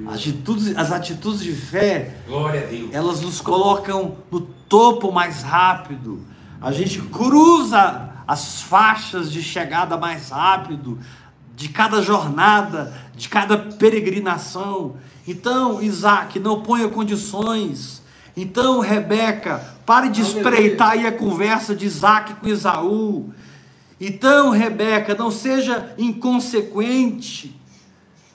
as 0.07 0.17
atitudes, 0.17 0.77
as 0.77 0.93
atitudes 0.93 1.41
de 1.41 1.55
fé, 1.55 2.19
elas 2.93 3.23
nos 3.23 3.41
colocam 3.41 4.19
no 4.31 4.43
topo 4.43 5.11
mais 5.11 5.43
rápido. 5.43 6.21
A 6.61 6.71
gente 6.71 7.01
cruza 7.01 8.11
as 8.29 8.61
faixas 8.61 9.33
de 9.33 9.43
chegada 9.43 9.97
mais 9.97 10.29
rápido, 10.29 10.99
de 11.57 11.71
cada 11.71 12.03
jornada, 12.03 12.93
de 13.17 13.27
cada 13.27 13.57
peregrinação. 13.57 14.97
Então, 15.27 15.83
Isaac, 15.83 16.39
não 16.39 16.61
ponha 16.61 16.89
condições. 16.89 18.04
Então, 18.37 18.81
Rebeca, 18.81 19.77
pare 19.87 20.09
de 20.09 20.21
espreitar 20.21 20.91
aí 20.93 21.07
a 21.07 21.13
conversa 21.13 21.75
de 21.75 21.87
Isaac 21.87 22.35
com 22.35 22.49
Isaú. 22.49 23.33
Então, 24.01 24.51
Rebeca, 24.51 25.15
não 25.15 25.31
seja 25.31 25.95
inconsequente. 25.97 27.55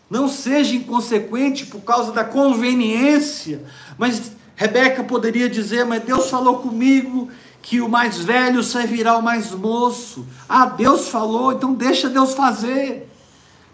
Não 0.10 0.28
seja 0.28 0.76
inconsequente 0.76 1.66
por 1.66 1.82
causa 1.82 2.12
da 2.12 2.24
conveniência. 2.24 3.64
Mas 3.98 4.32
Rebeca 4.56 5.04
poderia 5.04 5.50
dizer: 5.50 5.86
Mas 5.86 6.04
Deus 6.04 6.30
falou 6.30 6.60
comigo 6.60 7.30
que 7.62 7.82
o 7.82 7.90
mais 7.90 8.18
velho 8.18 8.64
servirá 8.64 9.12
ao 9.12 9.22
mais 9.22 9.52
moço. 9.52 10.26
Ah, 10.48 10.66
Deus 10.66 11.10
falou, 11.10 11.52
então 11.52 11.74
deixa 11.74 12.10
Deus 12.10 12.34
fazer. 12.34 13.10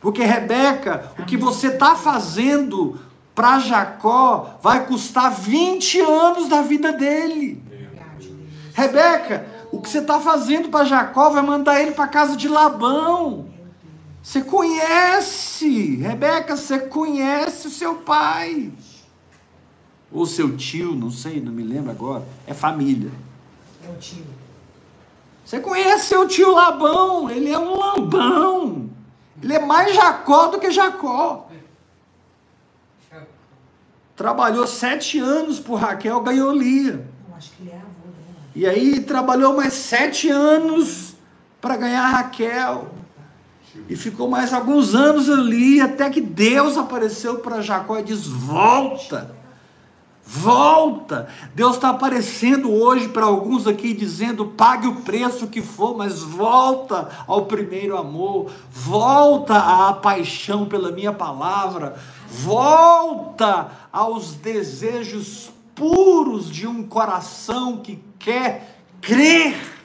Porque 0.02 0.24
Rebeca, 0.24 1.12
o 1.18 1.24
que 1.24 1.38
você 1.38 1.68
está 1.68 1.96
fazendo 1.96 3.00
para 3.36 3.60
Jacó 3.60 4.58
vai 4.64 4.88
custar 4.88 5.30
20 5.30 6.00
anos 6.00 6.48
da 6.48 6.62
vida 6.62 6.94
dele. 6.94 7.62
Rebeca, 8.74 9.46
o 9.72 9.82
que 9.82 9.90
você 9.90 10.00
está 10.00 10.22
fazendo 10.22 10.70
para 10.70 10.86
Jacó 10.86 11.30
vai 11.30 11.44
mandar 11.44 11.82
ele 11.82 11.92
para 11.92 12.06
a 12.06 12.10
casa 12.10 12.38
de 12.38 12.48
Labão. 12.48 13.50
Você 14.24 14.42
conhece, 14.42 15.98
Rebeca, 15.98 16.56
você 16.56 16.80
conhece 16.80 17.68
o 17.68 17.72
seu 17.72 17.96
pai. 17.96 18.72
Ou 20.12 20.26
seu 20.26 20.56
tio, 20.56 20.96
não 20.96 21.12
sei, 21.12 21.42
não 21.42 21.52
me 21.52 21.62
lembro 21.62 21.92
agora. 21.92 22.26
É 22.48 22.54
família. 22.54 23.12
É 23.86 23.92
o 23.92 23.98
tio. 23.98 24.26
Você 25.46 25.60
conhece 25.60 26.08
seu 26.08 26.28
tio 26.28 26.52
Labão, 26.56 27.30
ele 27.30 27.52
é 27.52 27.60
um 27.60 27.78
lambão. 27.78 28.90
Ele 29.44 29.54
é 29.54 29.60
mais 29.60 29.94
Jacó 29.94 30.48
do 30.48 30.58
que 30.58 30.72
Jacó. 30.72 31.45
Trabalhou 34.16 34.66
sete 34.66 35.20
anos 35.20 35.60
por 35.60 35.76
Raquel, 35.76 36.22
ganhou 36.22 36.54
Lia. 36.54 37.06
Eu 37.28 37.36
acho 37.36 37.52
que 37.52 37.64
ele 37.64 37.72
é 37.72 37.76
avô 37.76 37.84
dela. 37.84 38.38
E 38.56 38.66
aí 38.66 39.02
trabalhou 39.02 39.56
mais 39.56 39.74
sete 39.74 40.30
anos 40.30 41.16
para 41.60 41.76
ganhar 41.76 42.08
Raquel. 42.08 42.96
E 43.90 43.96
ficou 43.96 44.30
mais 44.30 44.54
alguns 44.54 44.96
anos 44.96 45.30
ali, 45.30 45.82
até 45.82 46.10
que 46.10 46.22
Deus 46.22 46.78
apareceu 46.78 47.40
para 47.40 47.62
Jacó 47.62 48.00
e 48.00 48.04
diz: 48.04 48.26
Volta, 48.26 49.36
volta. 50.26 51.28
Deus 51.54 51.76
está 51.76 51.90
aparecendo 51.90 52.72
hoje 52.72 53.10
para 53.10 53.26
alguns 53.26 53.68
aqui, 53.68 53.94
dizendo: 53.94 54.46
Pague 54.46 54.88
o 54.88 55.02
preço 55.02 55.48
que 55.48 55.62
for, 55.62 55.96
mas 55.98 56.22
volta 56.22 57.10
ao 57.28 57.46
primeiro 57.46 57.98
amor, 57.98 58.50
volta 58.72 59.58
à 59.58 59.94
paixão 59.94 60.66
pela 60.66 60.92
minha 60.92 61.12
palavra, 61.12 61.96
volta 62.28 63.72
aos 63.92 64.34
desejos 64.34 65.52
puros 65.74 66.50
de 66.50 66.68
um 66.68 66.84
coração 66.84 67.78
que 67.78 68.00
quer 68.18 68.82
crer 69.02 69.76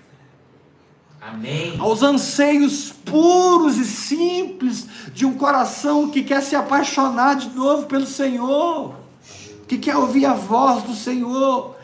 Amém. 1.20 1.76
Aos 1.78 2.02
anseios 2.02 2.92
puros 3.04 3.76
e 3.76 3.84
simples 3.84 4.86
de 5.12 5.26
um 5.26 5.34
coração 5.34 6.08
que 6.08 6.22
quer 6.22 6.42
se 6.42 6.56
apaixonar 6.56 7.36
de 7.36 7.50
novo 7.50 7.86
pelo 7.86 8.06
Senhor, 8.06 8.94
que 9.68 9.76
quer 9.76 9.96
ouvir 9.96 10.24
a 10.24 10.32
voz 10.32 10.82
do 10.82 10.94
Senhor, 10.94 11.76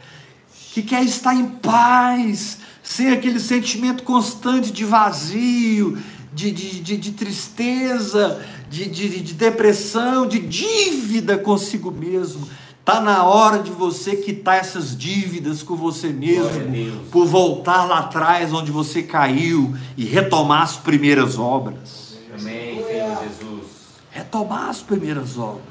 que 0.72 0.82
quer 0.82 1.04
estar 1.04 1.34
em 1.34 1.46
paz, 1.48 2.58
sem 2.82 3.10
aquele 3.10 3.38
sentimento 3.38 4.04
constante 4.04 4.72
de 4.72 4.84
vazio, 4.86 5.98
de, 6.32 6.50
de, 6.50 6.80
de, 6.80 6.96
de 6.96 7.12
tristeza, 7.12 8.42
de, 8.70 8.86
de, 8.86 9.20
de 9.20 9.34
depressão, 9.34 10.26
de 10.26 10.38
dívida 10.38 11.38
consigo 11.38 11.90
mesmo 11.90 12.46
Está 12.86 13.00
na 13.00 13.24
hora 13.24 13.64
de 13.64 13.72
você 13.72 14.14
quitar 14.14 14.58
essas 14.58 14.96
dívidas 14.96 15.60
com 15.60 15.74
você 15.74 16.10
mesmo, 16.10 17.02
por 17.10 17.26
voltar 17.26 17.84
lá 17.84 17.98
atrás 17.98 18.52
onde 18.52 18.70
você 18.70 19.02
caiu 19.02 19.74
e 19.96 20.04
retomar 20.04 20.62
as 20.62 20.76
primeiras 20.76 21.36
obras. 21.36 22.16
Amém, 22.32 22.84
Senhor 22.84 23.18
Jesus. 23.24 23.66
Retomar 24.08 24.68
as 24.68 24.82
primeiras 24.82 25.36
obras. 25.36 25.64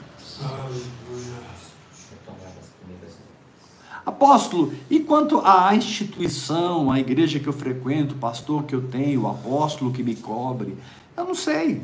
Apóstolo, 4.05 4.73
e 4.89 4.99
quanto 4.99 5.39
à 5.39 5.73
instituição, 5.73 6.91
à 6.91 6.99
igreja 6.99 7.39
que 7.39 7.47
eu 7.47 7.53
frequento, 7.53 8.13
o 8.13 8.17
pastor 8.17 8.63
que 8.63 8.75
eu 8.75 8.89
tenho, 8.89 9.21
o 9.21 9.27
apóstolo 9.29 9.93
que 9.93 10.03
me 10.03 10.15
cobre, 10.15 10.77
eu 11.15 11.23
não 11.23 11.33
sei. 11.33 11.81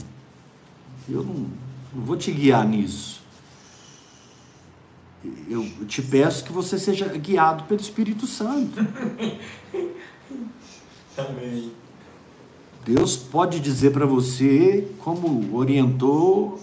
Eu 1.10 1.24
não, 1.24 1.48
não 1.94 2.06
vou 2.06 2.16
te 2.16 2.32
guiar 2.32 2.66
nisso 2.68 3.22
eu 5.48 5.64
te 5.86 6.02
peço 6.02 6.44
que 6.44 6.52
você 6.52 6.80
seja 6.80 7.08
guiado 7.08 7.64
pelo 7.66 7.80
Espírito 7.80 8.26
Santo. 8.26 8.80
Amém. 11.18 11.72
Deus 12.86 13.16
pode 13.16 13.60
dizer 13.60 13.92
para 13.92 14.06
você, 14.06 14.88
como 15.00 15.56
orientou 15.56 16.60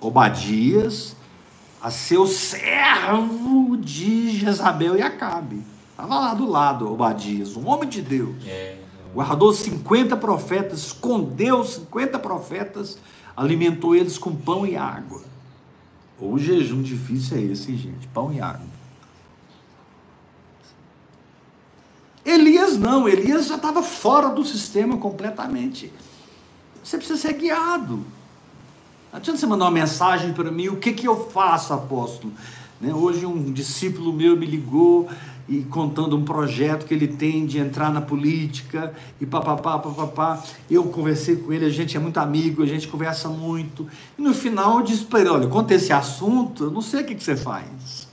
Obadias, 0.00 1.14
a 1.80 1.90
seu 1.90 2.26
servo 2.26 3.76
de 3.76 4.30
Jezabel 4.38 4.96
e 4.96 5.02
Acabe. 5.02 5.62
Estava 5.90 6.18
lá 6.18 6.34
do 6.34 6.50
lado, 6.50 6.92
Obadias, 6.92 7.56
um 7.56 7.68
homem 7.68 7.88
de 7.88 8.02
Deus. 8.02 8.34
É. 8.46 8.78
Guardou 9.14 9.52
50 9.52 10.16
profetas, 10.16 10.80
escondeu 10.86 11.62
50 11.62 12.18
profetas, 12.18 12.98
alimentou 13.36 13.94
eles 13.94 14.18
com 14.18 14.34
pão 14.34 14.66
e 14.66 14.76
água. 14.76 15.22
O 16.18 16.38
jejum 16.38 16.82
difícil 16.82 17.36
é 17.36 17.40
esse, 17.42 17.76
gente, 17.76 18.06
pão 18.08 18.32
e 18.32 18.40
água. 18.40 18.74
Elias 22.24 22.78
não, 22.78 23.08
Elias 23.08 23.46
já 23.46 23.56
estava 23.56 23.82
fora 23.82 24.30
do 24.30 24.44
sistema 24.44 24.96
completamente. 24.96 25.92
Você 26.82 26.96
precisa 26.96 27.20
ser 27.20 27.34
guiado. 27.34 27.96
Não 29.12 29.18
adianta 29.18 29.38
você 29.38 29.46
mandar 29.46 29.66
uma 29.66 29.70
mensagem 29.70 30.32
para 30.32 30.50
mim, 30.50 30.68
o 30.68 30.76
que, 30.76 30.92
que 30.92 31.06
eu 31.06 31.28
faço, 31.30 31.72
apóstolo? 31.72 32.32
Né? 32.80 32.94
Hoje 32.94 33.26
um 33.26 33.52
discípulo 33.52 34.12
meu 34.12 34.36
me 34.36 34.46
ligou 34.46 35.08
e 35.48 35.62
contando 35.62 36.16
um 36.16 36.24
projeto 36.24 36.86
que 36.86 36.94
ele 36.94 37.08
tem 37.08 37.44
de 37.44 37.58
entrar 37.58 37.92
na 37.92 38.00
política 38.00 38.94
e 39.20 39.26
papapá, 39.26 39.78
papapá. 39.78 40.42
Eu 40.70 40.84
conversei 40.84 41.36
com 41.36 41.52
ele, 41.52 41.66
a 41.66 41.70
gente 41.70 41.96
é 41.96 42.00
muito 42.00 42.18
amigo, 42.18 42.62
a 42.62 42.66
gente 42.66 42.88
conversa 42.88 43.28
muito. 43.28 43.86
E 44.18 44.22
no 44.22 44.32
final 44.32 44.78
eu 44.78 44.84
disse 44.84 45.04
para 45.04 45.20
ele, 45.20 45.28
olha, 45.28 45.48
conta 45.48 45.74
esse 45.74 45.92
assunto, 45.92 46.64
eu 46.64 46.70
não 46.70 46.80
sei 46.80 47.02
o 47.02 47.06
que, 47.06 47.14
que 47.14 47.22
você 47.22 47.36
faz. 47.36 48.08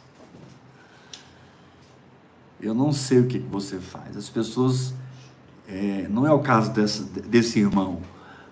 Eu 2.59 2.73
não 2.73 2.91
sei 2.91 3.19
o 3.19 3.27
que, 3.27 3.39
que 3.39 3.49
você 3.49 3.79
faz. 3.79 4.15
As 4.15 4.29
pessoas, 4.29 4.93
é, 5.67 6.07
não 6.09 6.27
é 6.27 6.31
o 6.31 6.39
caso 6.39 6.71
dessa, 6.71 7.03
desse 7.03 7.59
irmão, 7.59 8.01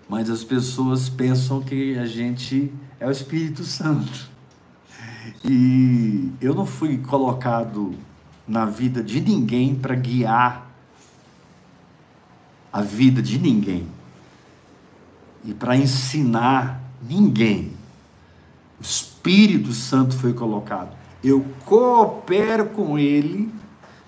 mas 0.07 0.29
as 0.29 0.43
pessoas 0.43 1.09
pensam 1.09 1.61
que 1.61 1.97
a 1.97 2.05
gente 2.05 2.73
é 2.99 3.05
o 3.05 3.11
Espírito 3.11 3.63
Santo. 3.63 4.29
E 5.43 6.31
eu 6.41 6.55
não 6.55 6.65
fui 6.65 6.97
colocado 6.97 7.93
na 8.49 8.65
vida 8.65 9.03
de 9.03 9.21
ninguém 9.21 9.75
para 9.75 9.93
guiar 9.93 10.67
a 12.73 12.81
vida 12.81 13.21
de 13.21 13.37
ninguém 13.37 13.87
e 15.45 15.53
para 15.53 15.77
ensinar 15.77 16.81
ninguém. 17.07 17.73
O 18.79 18.81
Espírito 18.81 19.71
Santo 19.71 20.17
foi 20.17 20.33
colocado. 20.33 20.97
Eu 21.23 21.45
coopero 21.63 22.65
com 22.69 22.97
Ele 22.97 23.53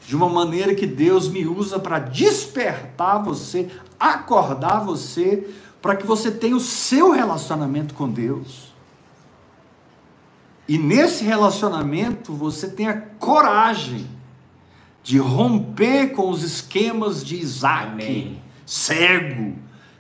de 0.08 0.16
uma 0.16 0.28
maneira 0.28 0.74
que 0.74 0.88
Deus 0.88 1.30
me 1.30 1.46
usa 1.46 1.78
para 1.80 2.00
despertar 2.00 3.24
você, 3.24 3.70
acordar 4.00 4.80
você, 4.80 5.48
para 5.80 5.96
que 5.96 6.06
você 6.06 6.32
tenha 6.32 6.56
o 6.56 6.60
seu 6.60 7.12
relacionamento 7.12 7.94
com 7.94 8.10
Deus. 8.10 8.74
E 10.68 10.80
nesse 10.80 11.24
relacionamento 11.24 12.34
você 12.34 12.68
tenha 12.68 12.94
coragem 13.20 14.21
de 15.04 15.18
romper 15.18 16.14
com 16.14 16.30
os 16.30 16.44
esquemas 16.44 17.24
de 17.24 17.36
Isaac, 17.36 17.92
Amém. 17.92 18.42
cego. 18.66 19.56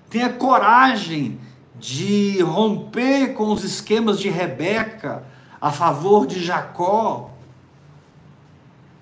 Tenha 0.09 0.29
coragem 0.29 1.39
de 1.79 2.41
romper 2.41 3.33
com 3.33 3.51
os 3.51 3.63
esquemas 3.63 4.19
de 4.19 4.29
Rebeca 4.29 5.23
a 5.59 5.71
favor 5.71 6.27
de 6.27 6.43
Jacó. 6.43 7.31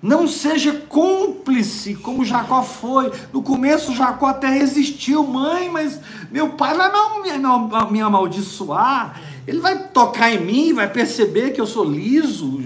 Não 0.02 0.26
seja 0.26 0.72
cúmplice 0.88 1.94
como 1.94 2.24
Jacó 2.24 2.62
foi. 2.62 3.12
No 3.32 3.42
começo, 3.42 3.94
Jacó 3.94 4.28
até 4.28 4.48
resistiu, 4.48 5.26
mãe, 5.26 5.68
mas 5.70 6.00
meu 6.30 6.50
pai 6.50 6.74
vai 6.74 6.90
me, 7.22 7.92
me 7.92 8.00
amaldiçoar. 8.00 9.20
Ele 9.46 9.60
vai 9.60 9.88
tocar 9.88 10.32
em 10.32 10.40
mim, 10.40 10.72
vai 10.72 10.88
perceber 10.88 11.50
que 11.50 11.60
eu 11.60 11.66
sou 11.66 11.84
liso, 11.84 12.58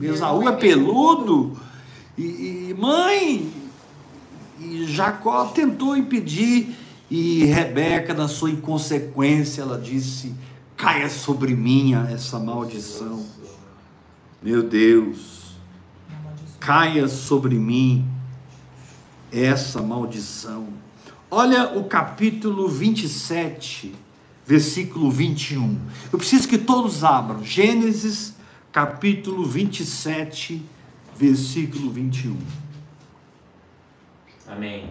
Esaú 0.00 0.48
é 0.48 0.52
peludo. 0.52 1.56
E, 2.20 2.68
e 2.68 2.76
mãe, 2.78 3.50
e 4.60 4.84
Jacó 4.84 5.46
tentou 5.46 5.96
impedir, 5.96 6.76
e 7.10 7.46
Rebeca, 7.46 8.12
na 8.12 8.28
sua 8.28 8.50
inconsequência, 8.50 9.62
ela 9.62 9.78
disse: 9.78 10.34
caia 10.76 11.08
sobre 11.08 11.56
mim 11.56 11.94
essa 12.12 12.38
maldição. 12.38 13.24
Meu 14.42 14.62
Deus, 14.62 15.54
caia 16.58 17.08
sobre 17.08 17.54
mim 17.54 18.06
essa 19.32 19.80
maldição. 19.80 20.68
Olha 21.30 21.78
o 21.78 21.84
capítulo 21.84 22.68
27, 22.68 23.94
versículo 24.44 25.10
21. 25.10 25.78
Eu 26.12 26.18
preciso 26.18 26.46
que 26.46 26.58
todos 26.58 27.02
abram. 27.02 27.42
Gênesis, 27.42 28.34
capítulo 28.70 29.46
27, 29.46 30.52
versículo 30.52 30.79
21. 31.28 32.36
Amém. 34.48 34.88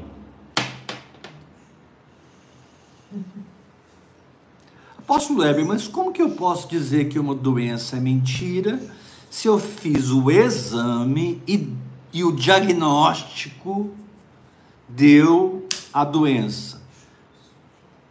Apóstolo 4.97 5.39
Weber, 5.39 5.65
mas 5.65 5.87
como 5.87 6.13
que 6.13 6.21
eu 6.21 6.29
posso 6.31 6.67
dizer 6.67 7.09
que 7.09 7.17
uma 7.17 7.33
doença 7.33 7.97
é 7.97 7.99
mentira 7.99 8.79
se 9.29 9.47
eu 9.47 9.57
fiz 9.57 10.11
o 10.11 10.29
exame 10.29 11.41
e, 11.47 11.73
e 12.13 12.23
o 12.23 12.31
diagnóstico 12.31 13.89
deu 14.87 15.65
a 15.91 16.05
doença? 16.05 16.79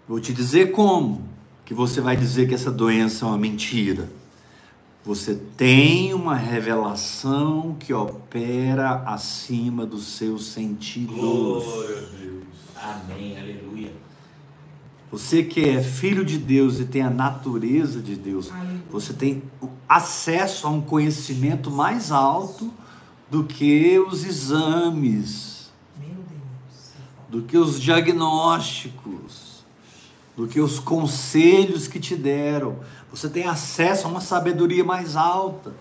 Vou 0.09 0.19
te 0.19 0.33
dizer 0.33 0.73
como 0.73 1.23
que 1.65 1.73
você 1.73 2.01
vai 2.01 2.17
dizer 2.17 2.49
que 2.49 2.55
essa 2.55 2.71
doença 2.71 3.25
é 3.25 3.29
uma 3.29 3.39
mentira. 3.39 4.18
Você 5.09 5.35
tem 5.57 6.13
uma 6.13 6.35
revelação 6.35 7.75
que 7.81 7.95
opera 7.95 9.05
acima 9.07 9.87
dos 9.87 10.05
seus 10.05 10.49
sentidos. 10.49 11.17
Glória 11.17 11.97
a 11.97 12.01
Deus. 12.15 12.45
Amém. 12.77 13.41
Aleluia. 13.41 13.91
Você 15.11 15.43
que 15.43 15.67
é 15.67 15.83
filho 15.83 16.27
de 16.27 16.37
Deus 16.37 16.79
e 16.79 16.85
tem 16.85 17.01
a 17.01 17.09
natureza 17.09 18.03
de 18.03 18.17
Deus, 18.17 18.53
Aleluia. 18.53 18.83
você 18.91 19.15
tem 19.15 19.43
acesso 19.89 20.67
a 20.67 20.71
um 20.71 20.83
conhecimento 20.83 21.71
mais 21.71 22.13
alto 22.13 22.71
do 23.31 23.45
que 23.45 23.99
os 23.99 24.27
exames, 24.27 25.73
Meu 25.99 26.11
Deus. 26.11 26.93
do 27.31 27.43
que 27.45 27.57
os 27.57 27.81
diagnósticos, 27.81 29.65
do 30.37 30.47
que 30.47 30.61
os 30.61 30.79
conselhos 30.79 31.89
que 31.89 31.99
te 31.99 32.15
deram. 32.15 32.77
Você 33.11 33.29
tem 33.29 33.45
acesso 33.45 34.07
a 34.07 34.11
uma 34.11 34.21
sabedoria 34.21 34.85
mais 34.85 35.17
alta 35.17 35.73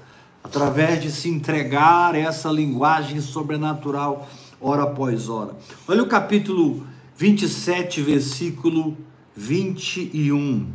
através 0.43 1.01
de 1.01 1.11
se 1.11 1.29
entregar 1.29 2.15
a 2.15 2.17
essa 2.17 2.49
linguagem 2.49 3.19
sobrenatural 3.19 4.27
hora 4.61 4.83
após 4.83 5.27
hora. 5.27 5.55
Olha 5.87 6.03
o 6.03 6.07
capítulo 6.07 6.85
27, 7.17 8.01
versículo 8.01 8.97
21. 9.35 10.71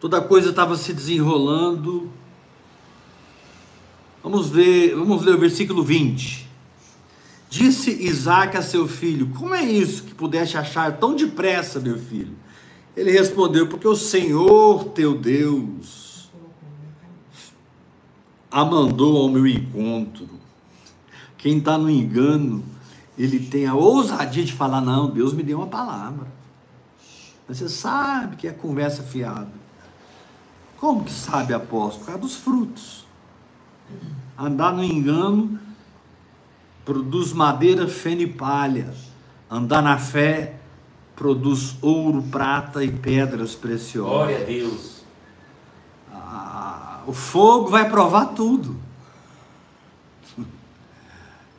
Toda 0.00 0.20
coisa 0.20 0.50
estava 0.50 0.76
se 0.76 0.92
desenrolando. 0.92 2.10
Vamos 4.22 4.48
ver, 4.48 4.96
vamos 4.96 5.22
ler 5.22 5.34
o 5.34 5.38
versículo 5.38 5.84
20. 5.84 6.48
Disse 7.52 7.90
Isaac 7.90 8.56
a 8.56 8.62
seu 8.62 8.88
filho: 8.88 9.28
Como 9.38 9.54
é 9.54 9.62
isso 9.62 10.04
que 10.04 10.14
pudeste 10.14 10.56
achar 10.56 10.96
tão 10.96 11.14
depressa, 11.14 11.78
meu 11.78 11.98
filho? 11.98 12.34
Ele 12.96 13.10
respondeu: 13.10 13.68
Porque 13.68 13.86
o 13.86 13.94
Senhor 13.94 14.86
teu 14.86 15.14
Deus 15.18 16.30
a 18.50 18.64
mandou 18.64 19.18
ao 19.18 19.28
meu 19.28 19.46
encontro. 19.46 20.30
Quem 21.36 21.58
está 21.58 21.76
no 21.76 21.90
engano, 21.90 22.64
ele 23.18 23.38
tem 23.38 23.66
a 23.66 23.74
ousadia 23.74 24.46
de 24.46 24.54
falar: 24.54 24.80
Não, 24.80 25.10
Deus 25.10 25.34
me 25.34 25.42
deu 25.42 25.58
uma 25.58 25.66
palavra. 25.66 26.26
Mas 27.46 27.58
você 27.58 27.68
sabe 27.68 28.36
que 28.36 28.48
é 28.48 28.52
conversa 28.52 29.02
fiada. 29.02 29.52
Como 30.78 31.04
que 31.04 31.12
sabe, 31.12 31.52
apóstolo? 31.52 31.98
Por 31.98 32.06
causa 32.06 32.22
dos 32.22 32.34
frutos. 32.34 33.06
Andar 34.38 34.72
no 34.72 34.82
engano 34.82 35.60
produz 36.84 37.32
madeira, 37.32 37.88
feno 37.88 38.22
e 38.22 38.26
palha. 38.26 38.92
Andar 39.50 39.82
na 39.82 39.98
fé 39.98 40.56
produz 41.14 41.76
ouro, 41.80 42.22
prata 42.22 42.82
e 42.82 42.90
pedras 42.90 43.54
preciosas. 43.54 44.10
Glória 44.10 44.40
a 44.40 44.44
Deus. 44.44 45.02
Ah, 46.12 47.02
o 47.06 47.12
fogo 47.12 47.68
vai 47.68 47.88
provar 47.88 48.26
tudo. 48.26 48.76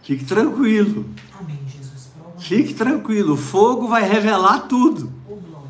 Fique 0.01 0.25
tranquilo. 0.25 1.05
Amém, 1.39 1.59
Jesus. 1.65 2.11
Prova. 2.17 2.39
Fique 2.39 2.73
tranquilo. 2.73 3.35
O 3.35 3.37
fogo 3.37 3.87
vai 3.87 4.03
revelar 4.03 4.67
tudo. 4.67 5.13
Glória. 5.25 5.69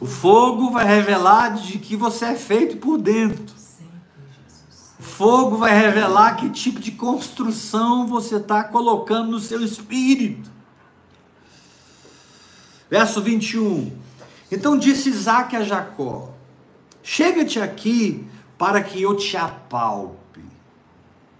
O 0.00 0.06
fogo 0.06 0.70
vai 0.70 0.86
revelar 0.86 1.50
de 1.50 1.78
que 1.78 1.94
você 1.94 2.26
é 2.26 2.34
feito 2.34 2.78
por 2.78 2.96
dentro. 2.96 3.57
Fogo 5.18 5.56
vai 5.56 5.76
revelar 5.76 6.36
que 6.36 6.48
tipo 6.48 6.78
de 6.78 6.92
construção 6.92 8.06
você 8.06 8.36
está 8.36 8.62
colocando 8.62 9.32
no 9.32 9.40
seu 9.40 9.64
espírito. 9.64 10.48
Verso 12.88 13.20
21. 13.20 13.90
Então 14.48 14.78
disse 14.78 15.08
Isaac 15.08 15.56
a 15.56 15.64
Jacó: 15.64 16.32
Chega-te 17.02 17.58
aqui 17.58 18.28
para 18.56 18.80
que 18.80 19.02
eu 19.02 19.16
te 19.16 19.36
apalpe, 19.36 20.40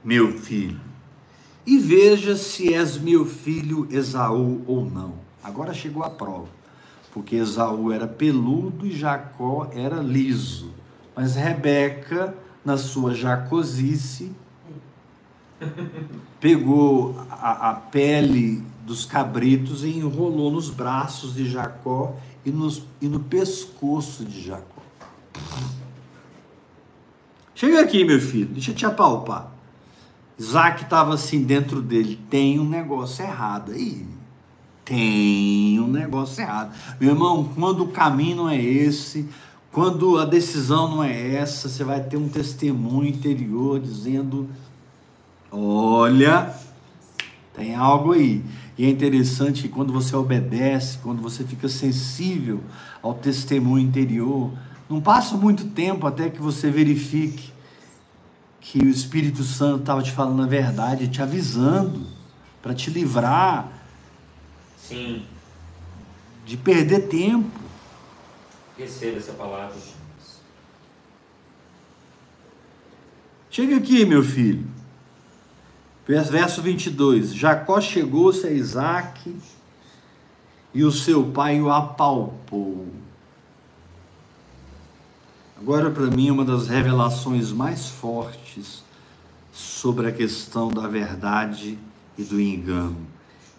meu 0.02 0.36
filho, 0.36 0.80
e 1.64 1.78
veja 1.78 2.34
se 2.34 2.74
és 2.74 2.98
meu 2.98 3.24
filho 3.24 3.86
Esaú 3.92 4.60
ou 4.66 4.84
não. 4.84 5.14
Agora 5.40 5.72
chegou 5.72 6.02
a 6.02 6.10
prova, 6.10 6.48
porque 7.12 7.36
Esaú 7.36 7.92
era 7.92 8.08
peludo 8.08 8.84
e 8.84 8.90
Jacó 8.90 9.70
era 9.72 10.02
liso. 10.02 10.74
Mas 11.14 11.36
Rebeca, 11.36 12.34
na 12.64 12.76
sua 12.76 13.14
jacosice, 13.14 14.32
pegou 16.40 17.16
a, 17.30 17.70
a 17.70 17.74
pele 17.74 18.62
dos 18.86 19.04
cabritos 19.04 19.84
e 19.84 19.88
enrolou 19.88 20.50
nos 20.50 20.70
braços 20.70 21.34
de 21.34 21.48
Jacó 21.48 22.16
e, 22.44 22.50
nos, 22.50 22.82
e 23.00 23.08
no 23.08 23.20
pescoço 23.20 24.24
de 24.24 24.42
Jacó. 24.42 24.82
Chega 27.54 27.80
aqui, 27.80 28.04
meu 28.04 28.20
filho, 28.20 28.46
deixa 28.46 28.70
eu 28.70 28.74
te 28.74 28.86
apalpar. 28.86 29.52
Isaac 30.38 30.84
estava 30.84 31.14
assim 31.14 31.42
dentro 31.42 31.82
dele. 31.82 32.18
Tem 32.30 32.60
um 32.60 32.68
negócio 32.68 33.24
errado 33.24 33.72
aí. 33.72 34.06
Tem 34.84 35.80
um 35.80 35.88
negócio 35.88 36.40
errado. 36.40 36.72
Meu 37.00 37.10
irmão, 37.10 37.50
quando 37.56 37.82
o 37.82 37.88
caminho 37.88 38.36
não 38.36 38.48
é 38.48 38.62
esse, 38.62 39.28
quando 39.78 40.18
a 40.18 40.24
decisão 40.24 40.88
não 40.88 41.04
é 41.04 41.36
essa, 41.36 41.68
você 41.68 41.84
vai 41.84 42.00
ter 42.00 42.16
um 42.16 42.28
testemunho 42.28 43.10
interior 43.10 43.78
dizendo: 43.78 44.48
Olha, 45.52 46.52
tem 47.54 47.76
algo 47.76 48.10
aí. 48.10 48.44
E 48.76 48.84
é 48.84 48.90
interessante 48.90 49.62
que 49.62 49.68
quando 49.68 49.92
você 49.92 50.16
obedece, 50.16 50.98
quando 50.98 51.22
você 51.22 51.44
fica 51.44 51.68
sensível 51.68 52.60
ao 53.00 53.14
testemunho 53.14 53.86
interior, 53.86 54.50
não 54.90 55.00
passa 55.00 55.36
muito 55.36 55.66
tempo 55.66 56.08
até 56.08 56.28
que 56.28 56.42
você 56.42 56.72
verifique 56.72 57.52
que 58.60 58.80
o 58.80 58.88
Espírito 58.88 59.44
Santo 59.44 59.82
estava 59.82 60.02
te 60.02 60.10
falando 60.10 60.42
a 60.42 60.46
verdade, 60.46 61.06
te 61.06 61.22
avisando 61.22 62.04
para 62.60 62.74
te 62.74 62.90
livrar 62.90 63.68
Sim. 64.76 65.22
de 66.44 66.56
perder 66.56 67.06
tempo. 67.06 67.67
Receba 68.78 69.18
essa 69.18 69.32
palavra. 69.32 69.76
Chega 73.50 73.76
aqui, 73.76 74.04
meu 74.04 74.22
filho. 74.22 74.64
Verso 76.06 76.62
22. 76.62 77.34
Jacó 77.34 77.80
chegou-se 77.80 78.46
a 78.46 78.52
Isaac 78.52 79.36
e 80.72 80.84
o 80.84 80.92
seu 80.92 81.24
pai 81.32 81.60
o 81.60 81.72
apalpou. 81.72 82.86
Agora, 85.60 85.90
para 85.90 86.06
mim, 86.06 86.30
uma 86.30 86.44
das 86.44 86.68
revelações 86.68 87.50
mais 87.50 87.88
fortes 87.88 88.84
sobre 89.52 90.06
a 90.06 90.12
questão 90.12 90.68
da 90.68 90.86
verdade 90.86 91.76
e 92.16 92.22
do 92.22 92.40
engano. 92.40 93.08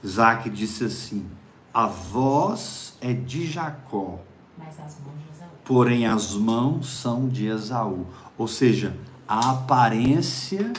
Isaac 0.02 0.50
disse 0.50 0.86
assim: 0.86 1.30
A 1.74 1.88
voz 1.88 2.98
é 3.02 3.12
de 3.12 3.46
Jacó, 3.46 4.20
Mas 4.60 4.78
as 4.80 4.98
mãos 5.00 5.18
de 5.18 5.32
Esaú. 5.34 5.50
porém 5.64 6.06
as 6.06 6.34
mãos 6.36 6.90
são 6.90 7.30
de 7.30 7.48
Esaú. 7.48 8.06
Ou 8.38 8.48
seja, 8.48 8.96
a 9.28 9.52
aparência 9.52 10.74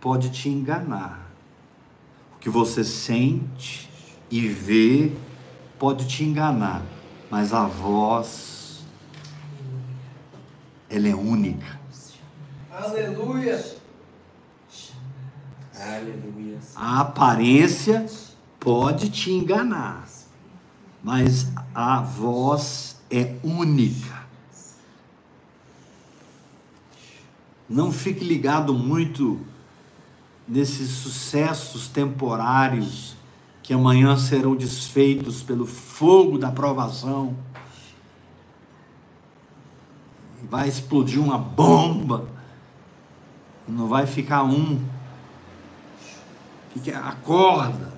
pode 0.00 0.30
te 0.30 0.48
enganar. 0.48 1.30
O 2.36 2.38
que 2.38 2.48
você 2.48 2.82
sente 2.82 3.90
e 4.30 4.48
vê 4.48 5.12
pode 5.78 6.06
te 6.06 6.24
enganar, 6.24 6.82
mas 7.30 7.52
a 7.52 7.66
voz 7.66 8.84
ela 10.88 11.08
é 11.08 11.14
única. 11.14 11.78
Aleluia. 12.70 13.76
Aleluia. 15.78 16.58
A 16.74 17.00
aparência 17.00 18.06
pode 18.58 19.10
te 19.10 19.30
enganar, 19.30 20.06
mas 21.02 21.52
a 21.76 22.00
voz 22.00 22.96
é 23.10 23.36
única. 23.44 24.24
Não 27.68 27.92
fique 27.92 28.24
ligado 28.24 28.72
muito 28.72 29.38
nesses 30.48 30.88
sucessos 30.88 31.86
temporários 31.86 33.14
que 33.62 33.74
amanhã 33.74 34.16
serão 34.16 34.56
desfeitos 34.56 35.42
pelo 35.42 35.66
fogo 35.66 36.38
da 36.38 36.50
provação. 36.50 37.36
Vai 40.44 40.70
explodir 40.70 41.20
uma 41.20 41.36
bomba. 41.36 42.26
Não 43.68 43.86
vai 43.86 44.06
ficar 44.06 44.44
um. 44.44 44.82
Fique, 46.72 46.90
acorda. 46.90 47.92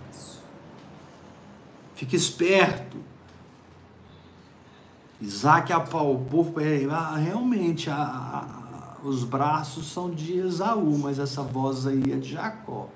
Fique 1.95 2.17
esperto. 2.17 3.08
Isaac 5.21 5.73
apalpou, 5.73 6.55
ah, 6.91 7.17
realmente, 7.17 7.91
a, 7.91 7.97
a, 7.97 9.07
os 9.07 9.25
braços 9.25 9.91
são 9.93 10.11
de 10.11 10.39
Esaú, 10.39 10.99
mas 10.99 11.19
essa 11.19 11.43
voz 11.43 11.87
aí 11.87 12.03
é 12.13 12.17
de 12.17 12.33
Jacó. 12.33 12.89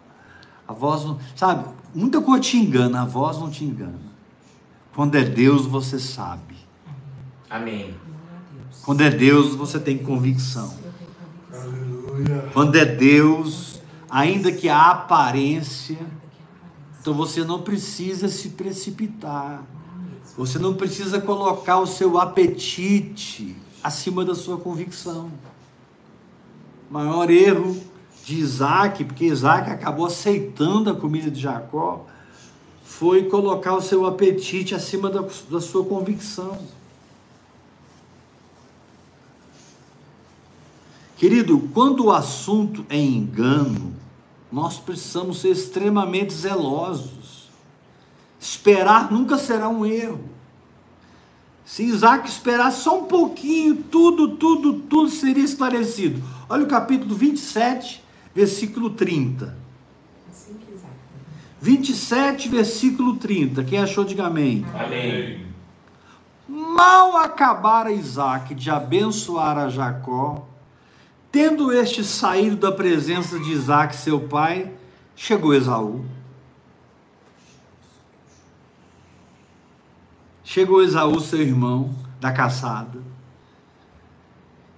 A 0.67 0.73
voz 0.73 1.05
não, 1.05 1.19
sabe, 1.35 1.65
muita 1.95 2.21
coisa 2.21 2.41
te 2.41 2.57
engana, 2.57 3.03
a 3.03 3.05
voz 3.05 3.39
não 3.39 3.51
te 3.51 3.65
engana. 3.65 4.13
Quando 4.95 5.17
é 5.17 5.25
Deus, 5.25 5.67
você 5.67 5.99
sabe. 5.99 6.57
Amém. 7.51 7.95
Quando 8.85 9.01
é 9.01 9.11
Deus, 9.11 9.55
você 9.55 9.79
tem 9.79 9.99
convicção. 9.99 10.73
Aleluia. 11.53 12.51
Quando 12.53 12.77
é 12.77 12.85
Deus, 12.85 13.73
Ainda 14.13 14.53
que 14.53 14.69
a 14.69 14.91
aparência 14.91 15.97
então 17.01 17.15
você 17.15 17.43
não 17.43 17.63
precisa 17.63 18.29
se 18.29 18.51
precipitar. 18.51 19.65
Você 20.37 20.59
não 20.59 20.75
precisa 20.75 21.21
colocar 21.21 21.79
o 21.79 21.87
seu 21.87 22.19
apetite 22.19 23.55
acima 23.83 24.25
da 24.25 24.35
sua 24.35 24.57
convicção. 24.57 25.31
O 26.91 26.95
maior 26.95 27.31
erro 27.31 27.79
de 28.25 28.37
Isaac, 28.39 29.05
porque 29.05 29.27
Isaac 29.27 29.71
acabou 29.71 30.07
aceitando 30.07 30.91
a 30.91 30.95
comida 30.95 31.31
de 31.31 31.41
Jacó, 31.41 32.07
foi 32.83 33.25
colocar 33.25 33.75
o 33.75 33.81
seu 33.81 34.07
apetite 34.07 34.75
acima 34.75 35.11
da, 35.11 35.25
da 35.51 35.61
sua 35.61 35.85
convicção. 35.85 36.59
Querido, 41.17 41.69
quando 41.73 42.07
o 42.07 42.11
assunto 42.11 42.85
é 42.89 42.99
engano, 42.99 43.95
nós 44.51 44.79
precisamos 44.79 45.41
ser 45.41 45.51
extremamente 45.51 46.35
zelosos. 46.35 47.32
Esperar 48.43 49.13
nunca 49.13 49.39
será 49.39 49.69
um 49.69 49.87
erro. 49.87 50.29
Se 51.65 51.85
Isaac 51.85 52.29
esperasse 52.29 52.83
só 52.83 52.99
um 52.99 53.05
pouquinho, 53.05 53.77
tudo, 53.85 54.37
tudo, 54.37 54.81
tudo 54.81 55.09
seria 55.09 55.45
esclarecido. 55.45 56.21
Olha 56.49 56.65
o 56.65 56.67
capítulo 56.67 57.15
27, 57.15 58.03
versículo 58.35 58.91
30. 58.91 59.57
Assim 60.29 60.55
que 60.55 60.75
Isaac 60.75 60.93
27, 61.61 62.49
versículo 62.49 63.15
30. 63.15 63.63
Quem 63.63 63.79
achou, 63.79 64.05
diga 64.05 64.27
amém. 64.27 64.67
Amém. 64.75 65.47
Mal 66.49 67.19
acabara 67.19 67.93
Isaac 67.93 68.57
de 68.57 68.71
abençoar 68.71 69.57
a 69.57 69.69
Jacó, 69.69 70.49
tendo 71.31 71.73
este 71.73 72.03
saído 72.03 72.57
da 72.57 72.73
presença 72.73 73.39
de 73.39 73.53
Isaac, 73.53 73.95
seu 73.95 74.19
pai, 74.19 74.73
chegou 75.15 75.55
Esaú. 75.55 76.05
Chegou 80.45 80.83
Esaú, 80.83 81.21
seu 81.21 81.41
irmão, 81.41 81.95
da 82.21 82.33
caçada, 82.33 83.01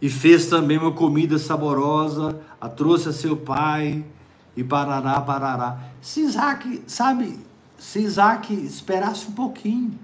e 0.00 0.10
fez 0.10 0.46
também 0.46 0.76
uma 0.76 0.92
comida 0.92 1.38
saborosa, 1.38 2.38
a 2.60 2.68
trouxe 2.68 3.08
a 3.08 3.12
seu 3.12 3.36
pai, 3.36 4.04
e 4.54 4.62
parará, 4.62 5.20
parará. 5.22 5.78
Se 6.02 6.20
Isaac, 6.20 6.82
sabe, 6.86 7.38
se 7.78 8.00
Isaac 8.00 8.52
esperasse 8.52 9.26
um 9.28 9.32
pouquinho, 9.32 9.98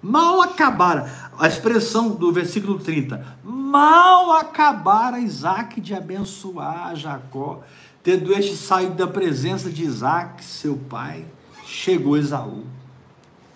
mal 0.00 0.40
acabara, 0.40 1.30
a 1.38 1.46
expressão 1.46 2.10
do 2.10 2.32
versículo 2.32 2.78
30, 2.78 3.36
mal 3.44 4.32
acabara 4.32 5.20
Isaac 5.20 5.80
de 5.80 5.94
abençoar 5.94 6.96
Jacó, 6.96 7.60
tendo 8.02 8.32
este 8.32 8.56
saído 8.56 8.94
da 8.94 9.06
presença 9.06 9.70
de 9.70 9.84
Isaac, 9.84 10.42
seu 10.42 10.76
pai, 10.76 11.26
chegou 11.66 12.16
Esaú. 12.16 12.64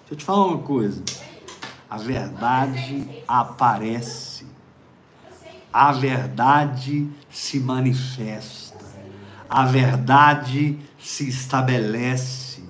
Deixa 0.01 0.13
eu 0.13 0.17
te 0.17 0.25
falar 0.25 0.47
uma 0.47 0.59
coisa. 0.59 1.03
A 1.89 1.97
verdade 1.97 3.07
aparece. 3.27 4.45
A 5.73 5.93
verdade 5.93 7.09
se 7.31 7.61
manifesta. 7.61 8.85
A 9.49 9.65
verdade 9.65 10.79
se 10.99 11.29
estabelece. 11.29 12.63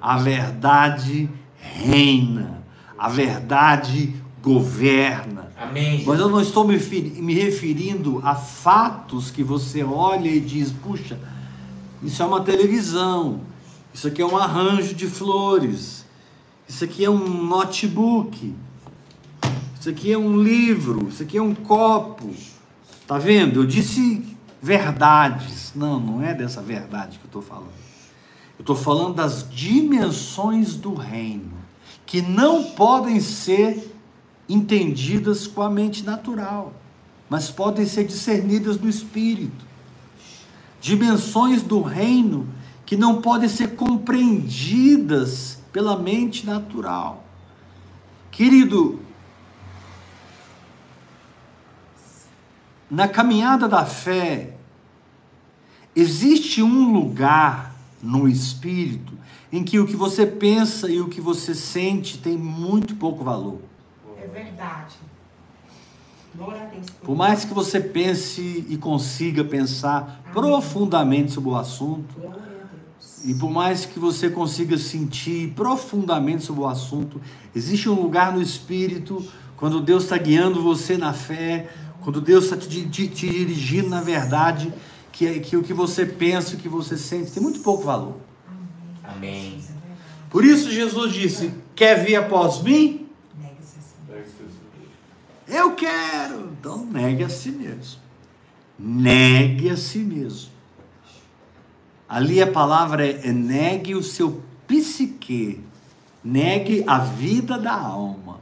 A 0.00 0.18
verdade 0.18 1.28
reina. 1.58 2.62
A 2.98 3.08
verdade 3.08 4.14
governa. 4.42 5.48
Amém. 5.56 6.04
Mas 6.06 6.20
eu 6.20 6.28
não 6.28 6.40
estou 6.40 6.66
me, 6.66 6.76
me 6.76 7.34
referindo 7.34 8.20
a 8.24 8.34
fatos 8.34 9.30
que 9.30 9.42
você 9.42 9.82
olha 9.82 10.28
e 10.28 10.40
diz: 10.40 10.70
puxa, 10.70 11.18
isso 12.02 12.22
é 12.22 12.26
uma 12.26 12.40
televisão, 12.40 13.40
isso 13.92 14.06
aqui 14.06 14.22
é 14.22 14.26
um 14.26 14.36
arranjo 14.36 14.94
de 14.94 15.06
flores, 15.06 16.06
isso 16.68 16.84
aqui 16.84 17.04
é 17.04 17.10
um 17.10 17.46
notebook, 17.46 18.54
isso 19.80 19.88
aqui 19.88 20.12
é 20.12 20.18
um 20.18 20.40
livro, 20.42 21.08
isso 21.08 21.22
aqui 21.22 21.38
é 21.38 21.42
um 21.42 21.54
copo. 21.54 22.30
Tá 23.06 23.16
vendo? 23.16 23.60
Eu 23.60 23.66
disse 23.66 24.22
verdades. 24.60 25.72
Não, 25.74 25.98
não 25.98 26.22
é 26.22 26.34
dessa 26.34 26.60
verdade 26.60 27.18
que 27.18 27.24
eu 27.24 27.28
estou 27.28 27.42
falando. 27.42 27.72
Eu 28.58 28.62
estou 28.62 28.76
falando 28.76 29.14
das 29.14 29.48
dimensões 29.48 30.74
do 30.74 30.92
reino, 30.92 31.52
que 32.04 32.20
não 32.20 32.64
podem 32.64 33.18
ser 33.18 33.94
entendidas 34.48 35.46
com 35.46 35.62
a 35.62 35.70
mente 35.70 36.04
natural, 36.04 36.74
mas 37.30 37.50
podem 37.50 37.86
ser 37.86 38.04
discernidas 38.04 38.78
no 38.78 38.88
espírito. 38.88 39.66
Dimensões 40.80 41.62
do 41.62 41.80
reino 41.80 42.46
que 42.84 42.96
não 42.96 43.22
podem 43.22 43.48
ser 43.48 43.74
compreendidas 43.74 45.57
pela 45.78 45.96
mente 45.96 46.44
natural. 46.44 47.22
Querido, 48.32 48.98
na 52.90 53.06
caminhada 53.06 53.68
da 53.68 53.86
fé, 53.86 54.56
existe 55.94 56.64
um 56.64 56.92
lugar 56.92 57.76
no 58.02 58.28
espírito 58.28 59.12
em 59.52 59.62
que 59.62 59.78
o 59.78 59.86
que 59.86 59.94
você 59.94 60.26
pensa 60.26 60.90
e 60.90 61.00
o 61.00 61.08
que 61.08 61.20
você 61.20 61.54
sente 61.54 62.18
tem 62.18 62.36
muito 62.36 62.96
pouco 62.96 63.22
valor. 63.22 63.60
É 64.20 64.26
verdade. 64.26 64.96
Por 67.04 67.16
mais 67.16 67.44
que 67.44 67.54
você 67.54 67.78
pense 67.78 68.66
e 68.68 68.76
consiga 68.76 69.44
pensar 69.44 70.24
profundamente 70.32 71.30
sobre 71.30 71.50
o 71.50 71.56
assunto. 71.56 72.16
E 73.28 73.34
por 73.34 73.50
mais 73.50 73.84
que 73.84 73.98
você 73.98 74.30
consiga 74.30 74.78
sentir 74.78 75.52
profundamente 75.54 76.44
sobre 76.44 76.62
o 76.62 76.66
assunto, 76.66 77.20
existe 77.54 77.88
um 77.88 78.00
lugar 78.00 78.32
no 78.32 78.40
espírito 78.40 79.22
quando 79.56 79.80
Deus 79.80 80.04
está 80.04 80.16
guiando 80.16 80.62
você 80.62 80.96
na 80.96 81.12
fé, 81.12 81.68
quando 82.00 82.20
Deus 82.20 82.44
está 82.44 82.56
te, 82.56 82.86
te- 82.88 83.08
te 83.08 83.28
dirigindo 83.28 83.88
na 83.90 84.00
verdade, 84.00 84.72
que, 85.12 85.26
é- 85.26 85.38
que 85.40 85.56
o 85.56 85.62
que 85.62 85.74
você 85.74 86.06
pensa, 86.06 86.54
o 86.54 86.58
que 86.58 86.68
você 86.68 86.96
sente 86.96 87.30
tem 87.32 87.42
muito 87.42 87.60
pouco 87.60 87.84
valor. 87.84 88.16
Amém. 89.04 89.62
Por 90.30 90.44
isso 90.44 90.70
Jesus 90.70 91.12
disse: 91.12 91.52
Quer 91.74 92.04
vir 92.04 92.16
após 92.16 92.62
mim? 92.62 93.06
Negue-se. 93.38 93.78
Eu 95.48 95.72
quero. 95.74 96.50
Então 96.60 96.84
negue 96.86 97.24
a 97.24 97.28
si 97.28 97.50
mesmo. 97.50 98.00
Negue 98.78 99.70
a 99.70 99.76
si 99.76 99.98
mesmo. 99.98 100.47
Ali 102.08 102.40
a 102.40 102.46
palavra 102.46 103.06
é, 103.06 103.28
é 103.28 103.32
negue 103.32 103.94
o 103.94 104.02
seu 104.02 104.42
psique. 104.66 105.62
Negue 106.24 106.82
a 106.86 106.98
vida 106.98 107.58
da 107.58 107.74
alma. 107.74 108.40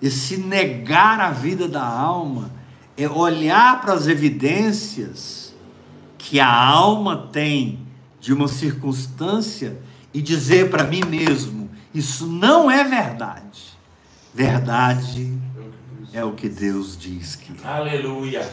Esse 0.00 0.36
negar 0.36 1.20
a 1.20 1.30
vida 1.30 1.66
da 1.66 1.84
alma 1.84 2.50
é 2.96 3.08
olhar 3.08 3.80
para 3.80 3.92
as 3.92 4.06
evidências 4.06 5.54
que 6.16 6.38
a 6.38 6.52
alma 6.52 7.28
tem 7.32 7.80
de 8.20 8.32
uma 8.32 8.48
circunstância 8.48 9.80
e 10.12 10.22
dizer 10.22 10.70
para 10.70 10.84
mim 10.84 11.00
mesmo: 11.04 11.68
isso 11.94 12.26
não 12.26 12.70
é 12.70 12.84
verdade. 12.84 13.76
Verdade 14.34 15.36
é 16.12 16.24
o 16.24 16.32
que 16.32 16.48
Deus 16.48 16.96
diz 16.96 17.34
que 17.34 17.52
é. 17.52 17.68
Aleluia. 17.68 18.48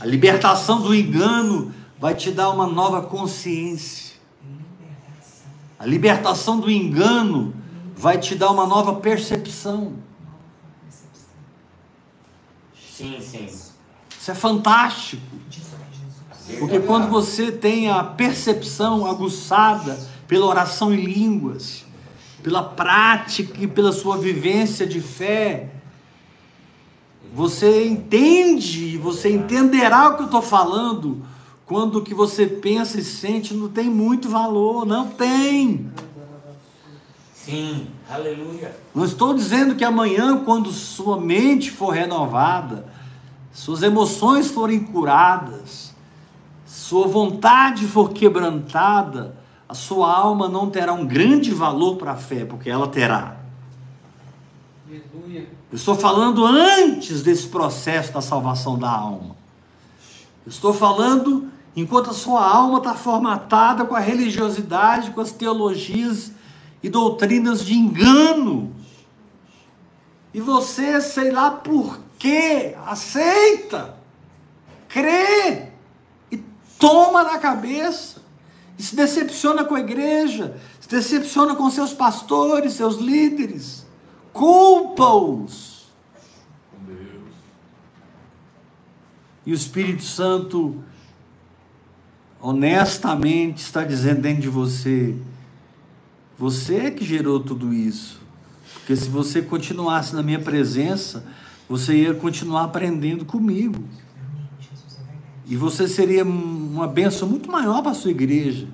A 0.00 0.06
libertação 0.06 0.80
do 0.80 0.94
engano 0.94 1.72
vai 1.98 2.14
te 2.14 2.30
dar 2.30 2.50
uma 2.50 2.66
nova 2.66 3.02
consciência. 3.02 4.14
A 5.78 5.86
libertação 5.86 6.60
do 6.60 6.70
engano 6.70 7.54
vai 7.96 8.18
te 8.18 8.34
dar 8.34 8.50
uma 8.50 8.66
nova 8.66 8.94
percepção. 8.96 9.94
Sim, 12.90 13.18
sim. 13.20 13.46
Isso 13.46 14.30
é 14.30 14.34
fantástico. 14.34 15.22
Porque 16.58 16.78
quando 16.80 17.08
você 17.08 17.50
tem 17.50 17.90
a 17.90 18.04
percepção 18.04 19.06
aguçada 19.06 19.98
pela 20.28 20.46
oração 20.46 20.92
em 20.92 21.04
línguas, 21.04 21.84
pela 22.42 22.62
prática 22.62 23.62
e 23.62 23.66
pela 23.66 23.92
sua 23.92 24.18
vivência 24.18 24.86
de 24.86 25.00
fé, 25.00 25.73
você 27.34 27.88
entende, 27.88 28.96
você 28.96 29.28
entenderá 29.28 30.08
o 30.08 30.16
que 30.16 30.22
eu 30.22 30.26
estou 30.26 30.40
falando, 30.40 31.20
quando 31.66 31.96
o 31.96 32.02
que 32.02 32.14
você 32.14 32.46
pensa 32.46 33.00
e 33.00 33.04
sente 33.04 33.52
não 33.54 33.68
tem 33.68 33.90
muito 33.90 34.28
valor, 34.28 34.86
não 34.86 35.08
tem. 35.08 35.90
Sim. 37.34 37.88
Aleluia. 38.08 38.76
Não 38.94 39.04
estou 39.04 39.34
dizendo 39.34 39.74
que 39.74 39.82
amanhã, 39.82 40.44
quando 40.44 40.70
sua 40.70 41.20
mente 41.20 41.72
for 41.72 41.90
renovada, 41.90 42.86
suas 43.52 43.82
emoções 43.82 44.50
forem 44.50 44.84
curadas, 44.84 45.92
sua 46.64 47.08
vontade 47.08 47.86
for 47.86 48.12
quebrantada, 48.12 49.36
a 49.68 49.74
sua 49.74 50.14
alma 50.14 50.48
não 50.48 50.70
terá 50.70 50.92
um 50.92 51.04
grande 51.04 51.50
valor 51.50 51.96
para 51.96 52.12
a 52.12 52.16
fé, 52.16 52.44
porque 52.44 52.70
ela 52.70 52.86
terá. 52.86 53.36
Aleluia. 54.86 55.48
Eu 55.74 55.76
estou 55.76 55.96
falando 55.96 56.46
antes 56.46 57.20
desse 57.20 57.48
processo 57.48 58.12
da 58.12 58.20
salvação 58.20 58.78
da 58.78 58.88
alma. 58.88 59.34
Eu 60.46 60.50
estou 60.50 60.72
falando 60.72 61.50
enquanto 61.74 62.10
a 62.10 62.12
sua 62.12 62.46
alma 62.48 62.78
está 62.78 62.94
formatada 62.94 63.84
com 63.84 63.96
a 63.96 63.98
religiosidade, 63.98 65.10
com 65.10 65.20
as 65.20 65.32
teologias 65.32 66.30
e 66.80 66.88
doutrinas 66.88 67.64
de 67.64 67.74
engano. 67.74 68.72
E 70.32 70.40
você, 70.40 71.00
sei 71.00 71.32
lá 71.32 71.50
por 71.50 71.98
quê, 72.20 72.76
aceita, 72.86 73.96
crê 74.88 75.70
e 76.30 76.36
toma 76.78 77.24
na 77.24 77.36
cabeça. 77.36 78.22
E 78.78 78.82
se 78.84 78.94
decepciona 78.94 79.64
com 79.64 79.74
a 79.74 79.80
igreja, 79.80 80.56
se 80.80 80.88
decepciona 80.88 81.56
com 81.56 81.68
seus 81.68 81.92
pastores, 81.92 82.74
seus 82.74 82.94
líderes. 82.98 83.83
Culpa-os. 84.34 85.84
E 89.46 89.52
o 89.52 89.54
Espírito 89.54 90.02
Santo, 90.02 90.82
honestamente, 92.40 93.58
está 93.58 93.84
dizendo 93.84 94.22
dentro 94.22 94.42
de 94.42 94.48
você: 94.48 95.14
você 96.36 96.76
é 96.76 96.90
que 96.90 97.04
gerou 97.04 97.38
tudo 97.38 97.72
isso. 97.72 98.20
Porque 98.74 98.96
se 98.96 99.08
você 99.08 99.40
continuasse 99.40 100.14
na 100.14 100.22
minha 100.22 100.40
presença, 100.40 101.24
você 101.68 101.94
ia 101.94 102.14
continuar 102.14 102.64
aprendendo 102.64 103.24
comigo. 103.24 103.84
E 105.46 105.56
você 105.56 105.86
seria 105.86 106.24
uma 106.24 106.88
benção 106.88 107.28
muito 107.28 107.50
maior 107.50 107.82
para 107.82 107.92
a 107.92 107.94
sua 107.94 108.10
igreja 108.10 108.66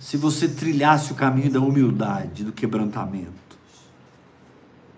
se 0.00 0.16
você 0.16 0.46
trilhasse 0.46 1.10
o 1.10 1.16
caminho 1.16 1.50
da 1.50 1.58
humildade, 1.58 2.44
do 2.44 2.52
quebrantamento. 2.52 3.45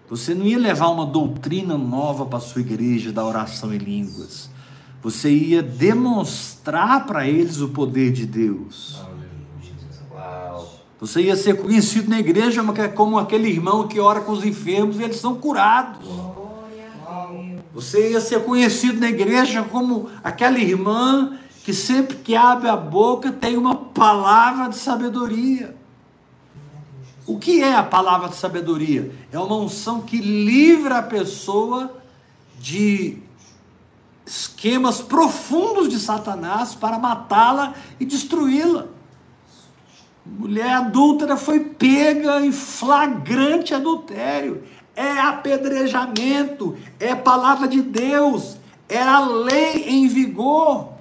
Você 0.09 0.35
não 0.35 0.47
ia 0.47 0.59
levar 0.59 0.89
uma 0.89 1.05
doutrina 1.05 1.77
nova 1.77 2.25
para 2.25 2.41
sua 2.41 2.63
igreja 2.63 3.13
da 3.13 3.25
oração 3.25 3.75
em 3.75 3.79
línguas. 3.79 4.49
Você 5.03 5.31
ia 5.31 5.63
demonstrar 5.63 7.07
para 7.07 7.27
eles 7.27 7.61
o 7.61 7.69
poder 7.69 8.11
de 8.11 8.27
Deus. 8.27 8.99
Você 10.99 11.23
ia 11.23 11.37
ser 11.37 11.61
conhecido 11.61 12.11
na 12.11 12.19
igreja 12.19 12.65
como 12.95 13.19
aquele 13.19 13.49
irmão 13.49 13.87
que 13.87 14.01
ora 14.01 14.21
com 14.21 14.33
os 14.33 14.45
enfermos 14.45 14.99
e 14.99 15.03
eles 15.03 15.17
são 15.17 15.37
curados. 15.37 16.09
Você 17.73 18.11
ia 18.11 18.21
ser 18.21 18.45
conhecido 18.45 18.99
na 18.99 19.09
igreja 19.09 19.63
como 19.63 20.09
aquela 20.25 20.59
irmã 20.59 21.39
que 21.63 21.73
sempre 21.73 22.17
que 22.17 22.35
abre 22.35 22.69
a 22.69 22.77
boca 22.77 23.31
tem 23.31 23.57
uma 23.57 23.77
palavra 23.77 24.69
de 24.69 24.77
sabedoria. 24.77 25.78
O 27.29 27.39
que 27.39 27.63
é 27.63 27.75
a 27.75 27.83
palavra 27.83 28.31
de 28.31 28.37
sabedoria? 28.37 29.13
É 29.31 29.39
uma 29.39 29.55
unção 29.55 30.01
que 30.01 30.17
livra 30.17 30.97
a 30.97 31.03
pessoa 31.03 31.95
de 32.59 33.19
esquemas 34.25 35.03
profundos 35.03 35.91
de 35.91 35.99
Satanás 35.99 36.75
para 36.75 36.99
matá-la 36.99 37.75
e 38.01 38.07
destruí-la. 38.07 38.87
Mulher 40.25 40.71
adúltera 40.71 41.37
foi 41.37 41.61
pega 41.61 42.41
em 42.41 42.51
flagrante 42.51 43.75
adultério. 43.75 44.65
É 44.97 45.21
apedrejamento, 45.21 46.79
é 46.99 47.15
palavra 47.15 47.69
de 47.69 47.83
Deus, 47.83 48.57
é 48.89 49.03
a 49.03 49.21
lei 49.21 49.85
em 49.87 50.09
vigor. 50.09 50.95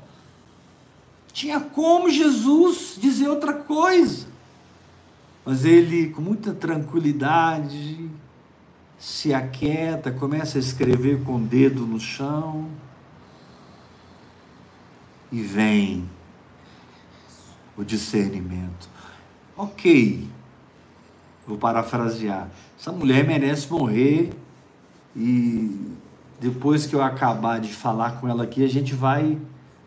Tinha 1.31 1.61
como 1.61 2.09
Jesus 2.09 2.97
dizer 2.99 3.29
outra 3.29 3.53
coisa. 3.53 4.26
Mas 5.49 5.63
ele, 5.63 6.09
com 6.09 6.21
muita 6.21 6.53
tranquilidade, 6.53 8.09
se 8.99 9.33
aquieta, 9.33 10.11
começa 10.11 10.57
a 10.57 10.59
escrever 10.59 11.23
com 11.23 11.37
o 11.37 11.39
dedo 11.39 11.87
no 11.87 12.01
chão. 12.01 12.67
E 15.31 15.41
vem 15.41 16.03
o 17.77 17.85
discernimento. 17.85 18.89
Ok, 19.55 20.27
vou 21.47 21.57
parafrasear. 21.57 22.49
Essa 22.77 22.91
mulher 22.91 23.25
merece 23.25 23.71
morrer 23.71 24.33
e 25.15 25.95
depois 26.41 26.85
que 26.85 26.93
eu 26.93 27.01
acabar 27.01 27.61
de 27.61 27.73
falar 27.73 28.19
com 28.19 28.27
ela 28.27 28.43
aqui, 28.43 28.65
a 28.65 28.69
gente 28.69 28.93
vai 28.93 29.37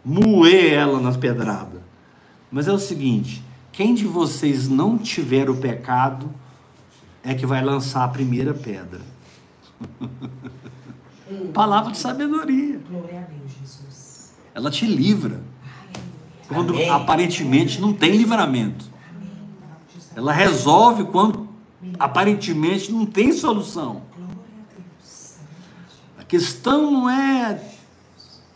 moer 0.03 0.73
ela 0.73 0.99
nas 1.03 1.19
pedradas. 1.19 1.83
Mas 2.51 2.67
é 2.67 2.73
o 2.73 2.79
seguinte: 2.79 3.45
quem 3.81 3.95
de 3.95 4.07
vocês 4.07 4.69
não 4.69 4.99
tiver 4.99 5.49
o 5.49 5.57
pecado 5.57 6.31
é 7.25 7.35
que 7.35 7.47
vai 7.47 7.65
lançar 7.65 8.05
a 8.05 8.09
primeira 8.09 8.53
pedra. 8.53 9.01
Palavra 11.55 11.91
de 11.91 11.97
sabedoria. 11.97 12.79
Glória 12.91 13.21
a 13.21 13.23
Deus, 13.23 13.53
Jesus. 13.59 14.35
Ela 14.55 14.71
te 14.71 14.85
livra. 14.85 15.41
Quando 16.47 16.75
Amém. 16.75 16.91
aparentemente 16.91 17.81
não 17.81 17.95
tem 17.95 18.19
livramento. 18.19 18.85
Ela 20.15 20.35
resolve 20.35 21.05
quando 21.05 21.49
aparentemente 21.99 22.93
não 22.93 23.07
tem 23.07 23.33
solução. 23.33 24.03
A 26.19 26.25
questão 26.25 26.91
não 26.91 27.09
é 27.09 27.59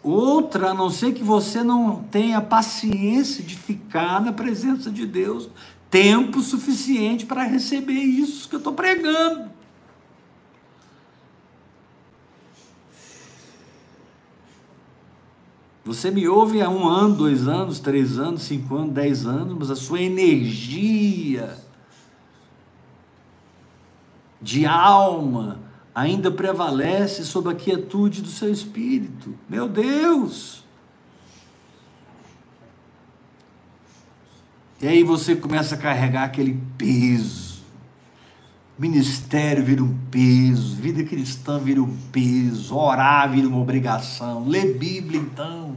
outra, 0.05 0.71
a 0.71 0.75
não 0.75 0.91
ser 0.91 1.15
que 1.15 1.25
você 1.25 1.65
não 1.65 2.05
tenha 2.05 2.41
paciência 2.41 3.43
de 3.43 3.57
ficar 3.57 4.21
na 4.21 4.33
presença 4.33 4.91
de 4.91 5.07
Deus 5.07 5.49
tempo 5.91 6.41
suficiente 6.41 7.25
para 7.25 7.45
receber 7.45 7.93
isso 7.93 8.49
que 8.49 8.57
eu 8.57 8.59
estou 8.59 8.73
pregando. 8.73 9.49
Você 15.85 16.11
me 16.11 16.27
ouve 16.27 16.63
há 16.63 16.69
um 16.69 16.89
ano, 16.89 17.15
dois 17.15 17.47
anos, 17.47 17.79
três 17.79 18.19
anos, 18.19 18.43
cinco 18.43 18.75
anos, 18.75 18.93
dez 18.93 19.27
anos, 19.27 19.57
mas 19.59 19.71
a 19.71 19.77
sua 19.77 20.01
energia 20.01 21.57
de 24.41 24.67
alma 24.67 25.61
ainda 25.95 26.31
prevalece 26.31 27.25
sobre 27.25 27.53
a 27.53 27.55
quietude 27.55 28.21
do 28.21 28.29
seu 28.29 28.51
espírito. 28.51 29.35
Meu 29.49 29.69
Deus! 29.69 30.65
E 34.83 34.87
aí 34.89 35.05
você 35.05 35.37
começa 35.37 35.77
a 35.77 35.79
carregar 35.79 36.25
aquele 36.25 36.61
peso. 36.77 37.63
Ministério 38.77 39.65
vira 39.65 39.85
um 39.85 39.97
peso, 40.11 40.75
vida 40.75 41.05
cristã 41.05 41.61
vira 41.61 41.81
um 41.81 41.97
peso, 42.11 42.75
orar 42.75 43.31
vira 43.31 43.47
uma 43.47 43.61
obrigação, 43.61 44.49
ler 44.49 44.77
Bíblia 44.77 45.21
então 45.21 45.77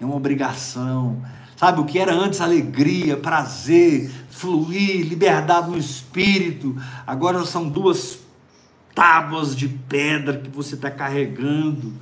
é 0.00 0.04
uma 0.04 0.16
obrigação. 0.16 1.22
Sabe 1.56 1.80
o 1.80 1.84
que 1.84 1.96
era 1.96 2.12
antes 2.12 2.40
alegria, 2.40 3.16
prazer, 3.16 4.10
fluir, 4.28 5.06
liberdade 5.06 5.70
no 5.70 5.78
espírito, 5.78 6.76
agora 7.06 7.44
são 7.44 7.68
duas 7.68 8.18
tábuas 8.94 9.56
de 9.56 9.68
pedra 9.68 10.38
que 10.38 10.48
você 10.48 10.74
está 10.74 10.90
carregando, 10.90 11.92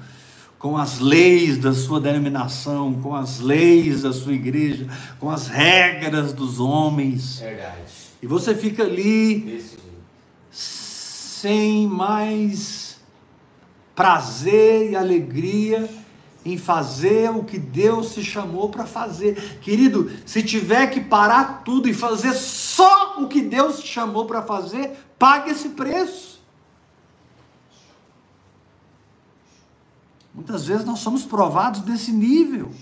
com 0.58 0.76
as 0.76 1.00
leis 1.00 1.58
da 1.58 1.72
sua 1.72 2.00
denominação, 2.00 2.94
com 2.94 3.14
as 3.14 3.40
leis 3.40 4.02
da 4.02 4.12
sua 4.12 4.32
igreja, 4.32 4.86
com 5.18 5.30
as 5.30 5.48
regras 5.48 6.32
dos 6.32 6.60
homens. 6.60 7.40
Verdade. 7.40 7.92
E 8.22 8.26
você 8.26 8.54
fica 8.54 8.84
ali 8.84 9.64
sem 10.50 11.88
mais 11.88 13.00
prazer 13.96 14.92
e 14.92 14.96
alegria 14.96 15.88
em 16.44 16.56
fazer 16.56 17.30
o 17.30 17.44
que 17.44 17.58
Deus 17.58 18.14
te 18.14 18.22
chamou 18.22 18.68
para 18.68 18.86
fazer. 18.86 19.58
Querido, 19.60 20.10
se 20.24 20.42
tiver 20.42 20.88
que 20.88 21.00
parar 21.00 21.62
tudo 21.64 21.88
e 21.88 21.94
fazer 21.94 22.32
só 22.34 23.16
o 23.20 23.28
que 23.28 23.40
Deus 23.40 23.80
te 23.80 23.88
chamou 23.88 24.26
para 24.26 24.42
fazer, 24.42 24.92
pague 25.18 25.50
esse 25.50 25.70
preço. 25.70 26.31
Muitas 30.42 30.66
vezes 30.66 30.84
nós 30.84 30.98
somos 30.98 31.24
provados 31.24 31.84
nesse 31.84 32.10
nível. 32.10 32.72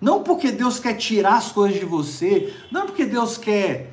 Não 0.00 0.22
porque 0.22 0.52
Deus 0.52 0.78
quer 0.78 0.94
tirar 0.94 1.34
as 1.34 1.50
coisas 1.50 1.80
de 1.80 1.84
você, 1.84 2.54
não 2.70 2.86
porque 2.86 3.04
Deus 3.04 3.36
quer 3.36 3.92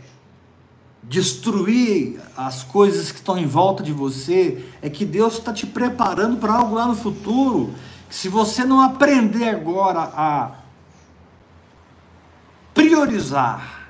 destruir 1.02 2.22
as 2.38 2.64
coisas 2.64 3.12
que 3.12 3.18
estão 3.18 3.36
em 3.36 3.48
volta 3.48 3.82
de 3.82 3.92
você, 3.92 4.64
é 4.80 4.92
que 4.92 5.04
Deus 5.04 5.40
está 5.40 5.52
te 5.52 5.66
preparando 5.66 6.38
para 6.38 6.54
algo 6.54 6.76
lá 6.76 6.86
no 6.86 6.96
futuro. 6.96 7.74
Que 8.08 8.14
se 8.14 8.30
você 8.30 8.64
não 8.64 8.82
aprender 8.82 9.50
agora 9.50 10.02
a 10.02 10.52
priorizar, 12.76 13.90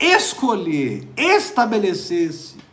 escolher, 0.00 1.06
estabelecer-se 1.18 2.64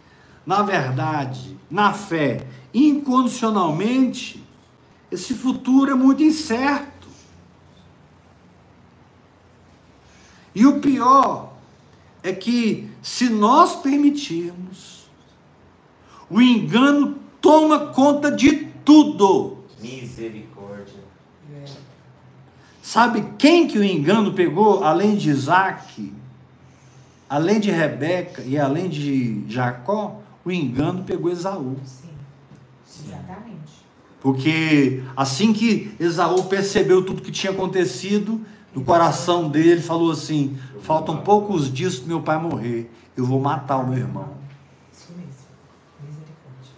na 0.45 0.61
verdade, 0.61 1.57
na 1.69 1.93
fé, 1.93 2.45
incondicionalmente, 2.73 4.43
esse 5.11 5.33
futuro 5.33 5.91
é 5.91 5.95
muito 5.95 6.23
incerto. 6.23 7.07
E 10.53 10.65
o 10.65 10.79
pior 10.79 11.53
é 12.23 12.33
que, 12.33 12.89
se 13.01 13.29
nós 13.29 13.75
permitirmos, 13.77 15.09
o 16.29 16.41
engano 16.41 17.17
toma 17.39 17.87
conta 17.87 18.31
de 18.31 18.65
tudo. 18.85 19.57
Misericórdia. 19.79 21.01
Sabe 22.81 23.33
quem 23.37 23.67
que 23.67 23.77
o 23.77 23.83
engano 23.83 24.33
pegou, 24.33 24.83
além 24.83 25.15
de 25.15 25.29
Isaac, 25.29 26.11
além 27.29 27.59
de 27.59 27.71
Rebeca 27.71 28.41
e 28.41 28.57
além 28.57 28.89
de 28.89 29.45
Jacó? 29.47 30.19
O 30.43 30.51
engano 30.51 31.03
pegou 31.03 31.31
Esaú. 31.31 31.77
Sim. 31.85 32.09
Exatamente. 33.05 33.81
Porque 34.21 35.03
assim 35.17 35.51
que 35.51 35.95
Esaú 35.99 36.43
percebeu 36.43 37.03
tudo 37.03 37.21
que 37.21 37.31
tinha 37.31 37.51
acontecido, 37.51 38.39
no 38.73 38.83
coração 38.83 39.49
dele 39.49 39.81
falou 39.81 40.11
assim: 40.11 40.57
faltam 40.81 41.17
poucos 41.17 41.71
dias 41.71 41.97
para 41.97 42.07
meu 42.07 42.21
pai 42.21 42.39
morrer, 42.39 42.91
eu 43.17 43.25
vou 43.25 43.39
matar 43.39 43.77
o 43.77 43.87
meu 43.87 43.97
irmão. 43.97 44.29
Isso 44.93 45.11
mesmo. 45.11 45.31
Misericórdia. 46.01 46.71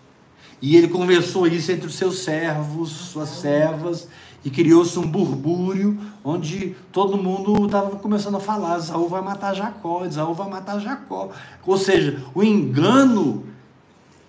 E 0.61 0.76
ele 0.78 0.88
conversou 0.88 1.45
isso 1.45 1.72
entre 1.72 1.88
os 1.88 1.95
seus 1.95 2.20
servos, 2.20 2.89
suas 2.89 3.30
servas, 3.30 4.07
e 4.45 4.49
criou-se 4.49 4.97
um 4.97 5.07
burbúrio 5.07 5.99
onde 6.24 6.76
todo 6.93 7.18
mundo 7.18 7.66
estava 7.66 7.97
começando 7.97 8.38
a 8.38 8.39
falar: 8.39 8.78
Esaú 8.78 9.09
vai 9.09 9.22
matar 9.22 9.53
Jacó, 9.53 10.05
Esaú 10.05 10.34
vai 10.34 10.49
matar 10.49 10.80
Jacó. 10.80 11.30
Ou 11.66 11.78
seja, 11.78 12.24
o 12.34 12.41
engano 12.41 13.51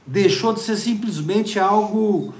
deixou 0.07 0.52
de 0.52 0.61
ser 0.61 0.76
simplesmente 0.76 1.59
algo 1.59 2.34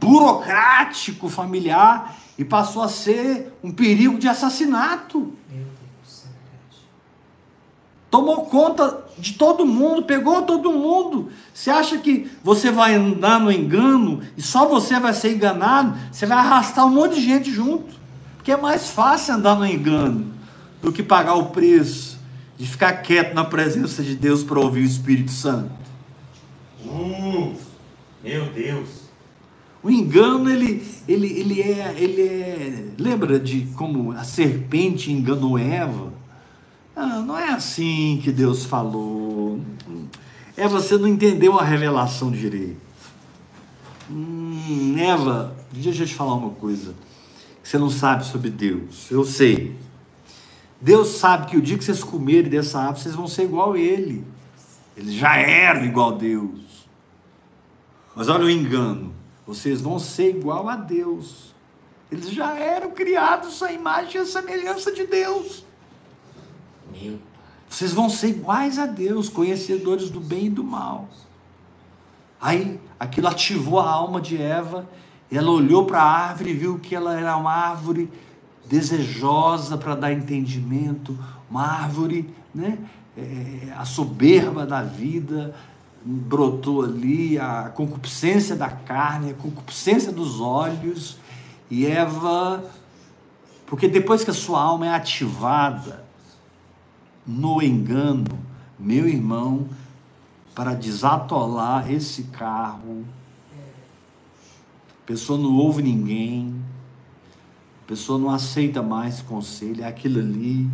burocrático, 0.00 1.28
familiar, 1.28 2.16
e 2.38 2.44
passou 2.44 2.82
a 2.82 2.88
ser 2.88 3.52
um 3.62 3.72
perigo 3.72 4.18
de 4.18 4.28
assassinato. 4.28 5.32
Tomou 8.10 8.46
conta 8.46 9.04
de 9.18 9.34
todo 9.34 9.66
mundo, 9.66 10.04
pegou 10.04 10.42
todo 10.42 10.72
mundo. 10.72 11.30
Você 11.52 11.70
acha 11.70 11.98
que 11.98 12.30
você 12.42 12.70
vai 12.70 12.94
andar 12.94 13.40
no 13.40 13.50
engano 13.50 14.22
e 14.36 14.40
só 14.40 14.66
você 14.66 14.98
vai 14.98 15.12
ser 15.12 15.34
enganado? 15.34 15.98
Você 16.10 16.24
vai 16.24 16.38
arrastar 16.38 16.86
um 16.86 16.90
monte 16.90 17.16
de 17.16 17.22
gente 17.22 17.52
junto. 17.52 17.96
Porque 18.36 18.52
é 18.52 18.56
mais 18.56 18.88
fácil 18.88 19.34
andar 19.34 19.56
no 19.56 19.66
engano 19.66 20.32
do 20.80 20.92
que 20.92 21.02
pagar 21.02 21.34
o 21.34 21.46
preço 21.46 22.18
de 22.56 22.66
ficar 22.66 22.92
quieto 22.94 23.34
na 23.34 23.44
presença 23.44 24.02
de 24.02 24.16
Deus 24.16 24.42
para 24.42 24.58
ouvir 24.58 24.80
o 24.80 24.84
Espírito 24.84 25.30
Santo. 25.30 25.87
Uh, 26.84 27.54
meu 28.22 28.46
Deus. 28.52 29.08
O 29.82 29.90
engano, 29.90 30.50
ele, 30.50 30.84
ele, 31.06 31.26
ele, 31.26 31.62
é, 31.62 31.94
ele 31.96 32.22
é. 32.22 32.88
Lembra 32.98 33.38
de 33.38 33.62
como 33.76 34.12
a 34.12 34.24
serpente 34.24 35.12
enganou 35.12 35.56
Eva? 35.56 36.12
Ah, 36.96 37.20
não 37.20 37.38
é 37.38 37.50
assim 37.50 38.20
que 38.22 38.32
Deus 38.32 38.64
falou. 38.64 39.60
É 40.56 40.66
você 40.66 40.96
não 40.96 41.06
entendeu 41.06 41.58
a 41.58 41.62
revelação 41.62 42.30
direito. 42.32 42.80
Hum, 44.10 44.96
Eva, 44.98 45.54
deixa 45.70 46.02
eu 46.02 46.06
te 46.06 46.14
falar 46.14 46.34
uma 46.34 46.50
coisa 46.50 46.94
que 47.62 47.68
você 47.68 47.78
não 47.78 47.90
sabe 47.90 48.26
sobre 48.26 48.50
Deus. 48.50 49.08
Eu 49.10 49.24
sei. 49.24 49.76
Deus 50.80 51.08
sabe 51.08 51.46
que 51.46 51.56
o 51.56 51.62
dia 51.62 51.78
que 51.78 51.84
vocês 51.84 52.02
comerem 52.02 52.50
dessa 52.50 52.80
árvore, 52.80 53.02
vocês 53.02 53.14
vão 53.14 53.28
ser 53.28 53.44
igual 53.44 53.74
a 53.74 53.78
Ele. 53.78 54.24
Eles 54.96 55.14
já 55.14 55.36
eram 55.36 55.84
igual 55.84 56.14
a 56.14 56.18
Deus. 56.18 56.67
Mas 58.18 58.28
olha 58.28 58.46
o 58.46 58.50
engano. 58.50 59.14
Vocês 59.46 59.80
vão 59.80 59.96
ser 59.96 60.30
igual 60.30 60.68
a 60.68 60.74
Deus. 60.74 61.54
Eles 62.10 62.30
já 62.32 62.58
eram 62.58 62.90
criados 62.90 63.62
à 63.62 63.70
imagem 63.70 64.16
e 64.16 64.18
à 64.18 64.26
semelhança 64.26 64.90
de 64.90 65.06
Deus. 65.06 65.64
Vocês 67.68 67.92
vão 67.92 68.10
ser 68.10 68.30
iguais 68.30 68.76
a 68.76 68.86
Deus, 68.86 69.28
conhecedores 69.28 70.10
do 70.10 70.18
bem 70.18 70.46
e 70.46 70.50
do 70.50 70.64
mal. 70.64 71.08
Aí 72.40 72.80
aquilo 72.98 73.28
ativou 73.28 73.78
a 73.78 73.88
alma 73.88 74.20
de 74.20 74.36
Eva. 74.36 74.84
E 75.30 75.38
ela 75.38 75.52
olhou 75.52 75.86
para 75.86 76.02
a 76.02 76.10
árvore 76.10 76.50
e 76.50 76.54
viu 76.54 76.80
que 76.80 76.96
ela 76.96 77.16
era 77.16 77.36
uma 77.36 77.52
árvore 77.52 78.10
desejosa 78.66 79.78
para 79.78 79.94
dar 79.94 80.12
entendimento, 80.12 81.16
uma 81.48 81.62
árvore, 81.62 82.34
né? 82.52 82.78
é, 83.18 83.72
a 83.76 83.84
soberba 83.84 84.64
da 84.64 84.82
vida, 84.82 85.54
brotou 86.04 86.84
ali, 86.84 87.38
a 87.38 87.70
concupiscência 87.70 88.56
da 88.56 88.70
carne, 88.70 89.30
a 89.30 89.34
concupiscência 89.34 90.12
dos 90.12 90.40
olhos, 90.40 91.18
e 91.70 91.86
Eva, 91.86 92.64
porque 93.66 93.88
depois 93.88 94.24
que 94.24 94.30
a 94.30 94.34
sua 94.34 94.62
alma 94.62 94.86
é 94.86 94.90
ativada 94.90 96.04
no 97.26 97.62
engano, 97.62 98.38
meu 98.78 99.06
irmão, 99.06 99.68
para 100.54 100.72
desatolar 100.72 101.90
esse 101.92 102.24
carro, 102.24 103.04
a 105.02 105.06
pessoa 105.06 105.38
não 105.38 105.54
ouve 105.56 105.82
ninguém, 105.82 106.54
a 107.84 107.88
pessoa 107.88 108.18
não 108.18 108.30
aceita 108.30 108.82
mais 108.82 109.20
conselho, 109.20 109.84
é 109.84 109.86
aquilo 109.86 110.20
ali, 110.20 110.70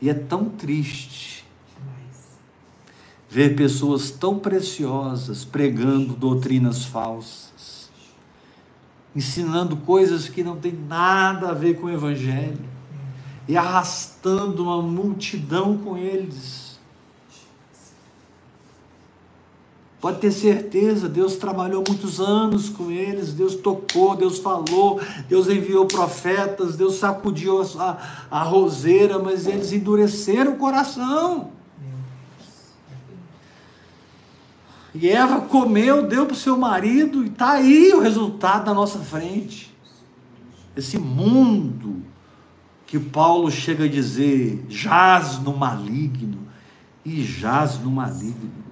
e 0.00 0.08
é 0.08 0.14
tão 0.14 0.46
triste 0.46 1.35
ver 3.28 3.56
pessoas 3.56 4.10
tão 4.10 4.38
preciosas 4.38 5.44
pregando 5.44 6.14
doutrinas 6.14 6.84
falsas, 6.84 7.90
ensinando 9.14 9.76
coisas 9.76 10.28
que 10.28 10.44
não 10.44 10.56
tem 10.56 10.72
nada 10.72 11.50
a 11.50 11.54
ver 11.54 11.80
com 11.80 11.86
o 11.86 11.90
Evangelho 11.90 12.64
e 13.48 13.56
arrastando 13.56 14.64
uma 14.64 14.82
multidão 14.82 15.78
com 15.78 15.96
eles. 15.96 16.66
Pode 20.00 20.20
ter 20.20 20.30
certeza, 20.30 21.08
Deus 21.08 21.36
trabalhou 21.36 21.82
muitos 21.86 22.20
anos 22.20 22.68
com 22.68 22.90
eles, 22.90 23.32
Deus 23.32 23.56
tocou, 23.56 24.14
Deus 24.14 24.38
falou, 24.38 25.00
Deus 25.28 25.48
enviou 25.48 25.86
profetas, 25.86 26.76
Deus 26.76 26.96
sacudiu 26.96 27.62
a, 27.78 28.26
a 28.30 28.42
roseira, 28.44 29.18
mas 29.18 29.46
eles 29.46 29.72
endureceram 29.72 30.52
o 30.52 30.56
coração. 30.58 31.55
E 34.98 35.10
Eva 35.10 35.42
comeu, 35.42 36.06
deu 36.06 36.24
para 36.24 36.32
o 36.32 36.36
seu 36.36 36.56
marido, 36.56 37.22
e 37.22 37.28
está 37.28 37.50
aí 37.52 37.92
o 37.92 38.00
resultado 38.00 38.64
na 38.64 38.72
nossa 38.72 38.98
frente. 39.00 39.76
Esse 40.74 40.98
mundo 40.98 42.02
que 42.86 42.98
Paulo 42.98 43.50
chega 43.50 43.84
a 43.84 43.88
dizer, 43.88 44.64
jaz 44.70 45.38
no 45.38 45.54
maligno, 45.54 46.48
e 47.04 47.22
jaz 47.22 47.78
no 47.78 47.90
maligno. 47.90 48.64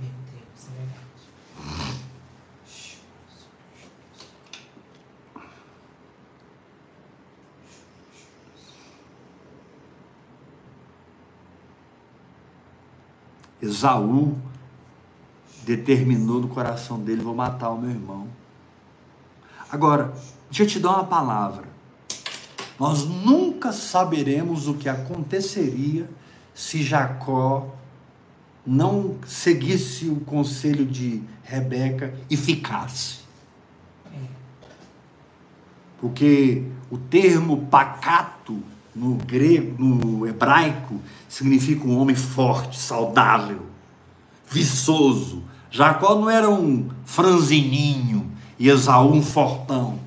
Meu 0.00 0.10
Deus, 0.32 0.66
é 0.66 0.80
verdade. 0.80 0.98
Esaú 13.62 14.36
determinou 15.76 16.40
no 16.40 16.48
coração 16.48 16.98
dele: 16.98 17.22
vou 17.22 17.34
matar 17.34 17.70
o 17.70 17.80
meu 17.80 17.90
irmão. 17.90 18.26
Agora, 19.70 20.14
deixa 20.50 20.62
eu 20.62 20.66
te 20.66 20.80
dar 20.80 20.90
uma 20.90 21.04
palavra. 21.04 21.64
Nós 22.78 23.04
nunca 23.04 23.72
saberemos 23.72 24.68
o 24.68 24.74
que 24.74 24.88
aconteceria 24.88 26.08
se 26.54 26.82
Jacó 26.82 27.74
não 28.64 29.16
seguisse 29.26 30.08
o 30.08 30.20
conselho 30.20 30.86
de 30.86 31.22
Rebeca 31.42 32.14
e 32.30 32.36
ficasse. 32.36 33.18
Porque 36.00 36.62
o 36.90 36.96
termo 36.96 37.66
pacato 37.66 38.62
no 38.94 39.14
grego, 39.14 39.82
no 39.82 40.26
hebraico, 40.26 41.00
significa 41.28 41.86
um 41.86 41.98
homem 41.98 42.14
forte, 42.14 42.78
saudável, 42.78 43.66
viçoso. 44.48 45.42
Jacó 45.70 46.14
não 46.14 46.30
era 46.30 46.48
um 46.48 46.88
franzininho 47.04 48.30
e 48.58 48.68
Esaú 48.68 49.12
um 49.12 49.22
fortão. 49.22 49.98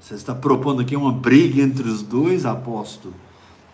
Você 0.00 0.14
está 0.14 0.34
propondo 0.34 0.82
aqui 0.82 0.94
uma 0.94 1.12
briga 1.12 1.62
entre 1.62 1.88
os 1.88 2.02
dois, 2.02 2.44
apóstolo? 2.44 3.14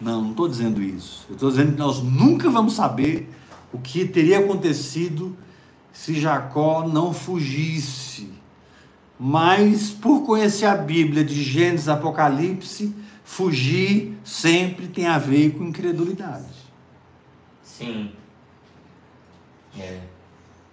Não, 0.00 0.22
não 0.22 0.30
estou 0.30 0.48
dizendo 0.48 0.82
isso. 0.82 1.26
Eu 1.28 1.34
estou 1.34 1.50
dizendo 1.50 1.72
que 1.72 1.78
nós 1.78 2.00
nunca 2.02 2.48
vamos 2.48 2.74
saber 2.74 3.28
o 3.72 3.78
que 3.78 4.04
teria 4.04 4.38
acontecido 4.38 5.36
se 5.92 6.20
Jacó 6.20 6.86
não 6.86 7.12
fugisse. 7.12 8.30
Mas, 9.18 9.90
por 9.90 10.20
conhecer 10.22 10.66
a 10.66 10.76
Bíblia 10.76 11.24
de 11.24 11.42
Gênesis 11.42 11.88
Apocalipse, 11.88 12.94
fugir 13.24 14.16
sempre 14.22 14.86
tem 14.86 15.06
a 15.06 15.18
ver 15.18 15.50
com 15.50 15.64
incredulidade. 15.64 16.46
Sim. 17.64 18.12
É. 19.80 20.00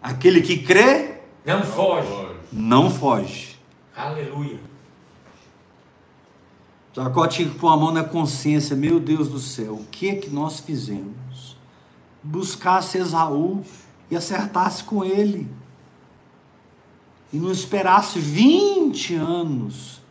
Aquele 0.02 0.42
que 0.42 0.58
crê, 0.60 1.20
Não 1.46 1.64
foge. 1.64 2.28
não 2.52 2.90
foge. 2.92 3.56
Aleluia. 3.96 4.60
Jacó 6.94 7.28
tinha 7.28 7.50
que 7.50 7.58
pôr 7.58 7.68
a 7.70 7.78
mão 7.78 7.92
na 7.92 8.04
consciência, 8.04 8.76
meu 8.76 9.00
Deus 9.00 9.28
do 9.28 9.40
céu, 9.40 9.74
o 9.74 9.86
que 9.92 10.10
é 10.10 10.16
que 10.16 10.30
nós 10.30 10.60
fizemos? 10.62 11.58
Buscasse 12.24 12.98
Esaú 12.98 13.64
e 14.10 14.16
acertasse 14.16 14.84
com 14.84 15.04
ele. 15.04 15.50
E 17.34 17.38
não 17.38 17.52
esperasse 17.52 18.18
20 18.20 19.16
anos 19.16 20.02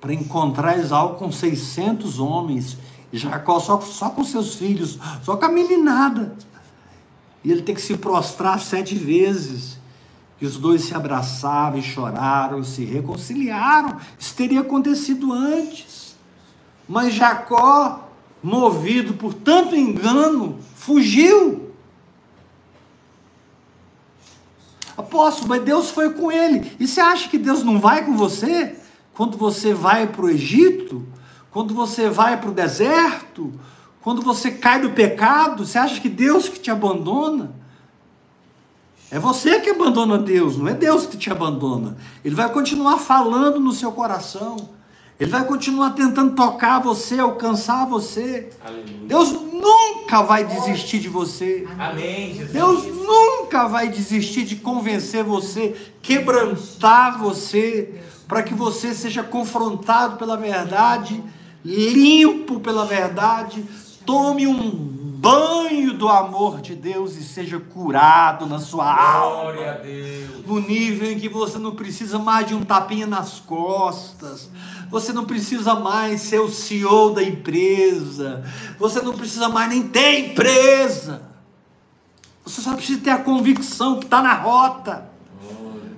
para 0.00 0.12
encontrar 0.12 0.76
Esaú 0.78 1.14
com 1.14 1.30
600 1.30 2.18
homens, 2.18 2.76
e 3.12 3.18
Jacó 3.18 3.60
só, 3.60 3.80
só 3.80 4.10
com 4.10 4.24
seus 4.24 4.56
filhos, 4.56 4.98
só 5.22 5.36
com 5.36 5.44
a 5.44 5.48
meninada. 5.48 6.34
E 7.44 7.52
ele 7.52 7.62
tem 7.62 7.74
que 7.74 7.80
se 7.80 7.96
prostrar 7.96 8.60
sete 8.60 8.94
vezes. 8.94 9.78
E 10.40 10.46
os 10.46 10.56
dois 10.56 10.84
se 10.84 10.94
abraçaram 10.94 11.78
e 11.78 11.82
choraram 11.82 12.62
se 12.62 12.84
reconciliaram. 12.84 13.96
Isso 14.18 14.34
teria 14.34 14.60
acontecido 14.60 15.32
antes. 15.32 16.16
Mas 16.88 17.14
Jacó, 17.14 18.08
movido 18.42 19.14
por 19.14 19.34
tanto 19.34 19.74
engano, 19.74 20.58
fugiu. 20.76 21.72
Apóstolo, 24.96 25.48
mas 25.48 25.62
Deus 25.62 25.90
foi 25.90 26.12
com 26.12 26.30
ele. 26.30 26.72
E 26.78 26.86
você 26.86 27.00
acha 27.00 27.28
que 27.28 27.38
Deus 27.38 27.62
não 27.62 27.78
vai 27.78 28.04
com 28.04 28.16
você? 28.16 28.76
Quando 29.14 29.36
você 29.36 29.74
vai 29.74 30.06
para 30.06 30.24
o 30.24 30.30
Egito? 30.30 31.06
Quando 31.50 31.74
você 31.74 32.08
vai 32.08 32.40
para 32.40 32.50
o 32.50 32.54
deserto? 32.54 33.52
Quando 34.08 34.22
você 34.22 34.50
cai 34.50 34.80
do 34.80 34.88
pecado? 34.88 35.66
Você 35.66 35.76
acha 35.76 36.00
que 36.00 36.08
Deus 36.08 36.48
que 36.48 36.58
te 36.58 36.70
abandona? 36.70 37.52
É 39.10 39.18
você 39.18 39.60
que 39.60 39.68
abandona 39.68 40.16
Deus, 40.16 40.56
não 40.56 40.66
é 40.66 40.72
Deus 40.72 41.04
que 41.04 41.18
te 41.18 41.30
abandona. 41.30 41.94
Ele 42.24 42.34
vai 42.34 42.50
continuar 42.50 42.96
falando 42.96 43.60
no 43.60 43.70
seu 43.70 43.92
coração. 43.92 44.70
Ele 45.20 45.30
vai 45.30 45.44
continuar 45.44 45.90
tentando 45.90 46.34
tocar 46.34 46.78
você, 46.78 47.18
alcançar 47.18 47.84
você. 47.84 48.48
Aleluia. 48.64 48.96
Deus 49.02 49.30
nunca 49.30 50.22
vai 50.22 50.42
desistir 50.42 51.00
de 51.00 51.08
você. 51.10 51.68
Amém, 51.78 52.32
Jesus. 52.32 52.50
Deus 52.50 52.86
nunca 52.86 53.68
vai 53.68 53.90
desistir 53.90 54.44
de 54.44 54.56
convencer 54.56 55.22
você, 55.22 55.76
quebrantar 56.00 57.18
você, 57.18 58.00
para 58.26 58.42
que 58.42 58.54
você 58.54 58.94
seja 58.94 59.22
confrontado 59.22 60.16
pela 60.16 60.38
verdade, 60.38 61.22
limpo 61.62 62.58
pela 62.58 62.86
verdade, 62.86 63.62
tome 64.08 64.46
um 64.46 64.58
banho 65.20 65.92
do 65.92 66.08
amor 66.08 66.62
de 66.62 66.74
Deus 66.74 67.14
e 67.16 67.22
seja 67.22 67.60
curado 67.60 68.46
na 68.46 68.58
sua 68.58 68.90
alma. 68.90 69.52
Glória 69.52 69.72
a 69.72 69.74
Deus. 69.74 70.46
no 70.46 70.60
nível 70.60 71.12
em 71.12 71.18
que 71.18 71.28
você 71.28 71.58
não 71.58 71.74
precisa 71.74 72.18
mais 72.18 72.46
de 72.46 72.54
um 72.54 72.64
tapinha 72.64 73.06
nas 73.06 73.38
costas, 73.38 74.48
você 74.90 75.12
não 75.12 75.26
precisa 75.26 75.74
mais 75.74 76.22
ser 76.22 76.40
o 76.40 76.48
CEO 76.48 77.12
da 77.12 77.22
empresa, 77.22 78.50
você 78.78 79.02
não 79.02 79.12
precisa 79.12 79.50
mais 79.50 79.68
nem 79.68 79.86
ter 79.86 80.30
empresa, 80.30 81.20
você 82.42 82.62
só 82.62 82.72
precisa 82.72 83.02
ter 83.02 83.10
a 83.10 83.18
convicção 83.18 83.98
que 83.98 84.06
está 84.06 84.22
na 84.22 84.32
rota, 84.32 85.06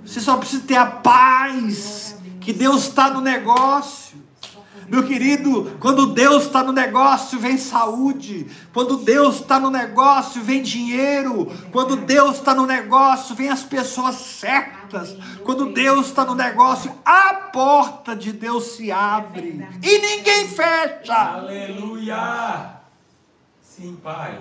você 0.05 0.21
só 0.21 0.37
precisa 0.37 0.65
ter 0.67 0.77
a 0.77 0.87
paz 0.87 2.17
que 2.41 2.53
Deus 2.53 2.89
está 2.89 3.09
no 3.09 3.21
negócio. 3.21 4.20
Meu 4.91 5.07
querido, 5.07 5.77
quando 5.79 6.09
Deus 6.09 6.45
está 6.45 6.65
no 6.65 6.73
negócio, 6.73 7.39
vem 7.39 7.57
saúde. 7.57 8.49
Quando 8.73 8.97
Deus 8.97 9.37
está 9.37 9.61
no 9.61 9.71
negócio, 9.71 10.43
vem 10.43 10.63
dinheiro. 10.63 11.47
Quando 11.71 11.95
Deus 11.97 12.39
está 12.39 12.55
no 12.55 12.67
negócio, 12.67 13.37
vem 13.37 13.49
as 13.49 13.63
pessoas 13.63 14.17
certas. 14.17 15.17
Quando 15.45 15.73
Deus 15.73 16.07
está 16.07 16.25
no 16.25 16.35
negócio, 16.35 16.93
a 17.05 17.35
porta 17.53 18.17
de 18.17 18.33
Deus 18.33 18.73
se 18.73 18.91
abre 18.91 19.65
e 19.81 19.99
ninguém 19.99 20.49
fecha. 20.49 21.15
Aleluia. 21.15 22.81
Sim, 23.63 23.97
Pai. 24.03 24.39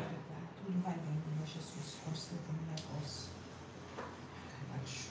Tudo 0.66 0.82
vai 0.84 0.93
bem, 0.93 1.22
meu 1.38 1.45
Jesus. 1.45 1.95
Conserta 2.04 2.52
no 2.52 2.66
negócio. 2.68 3.30
Abaixo. 4.68 5.10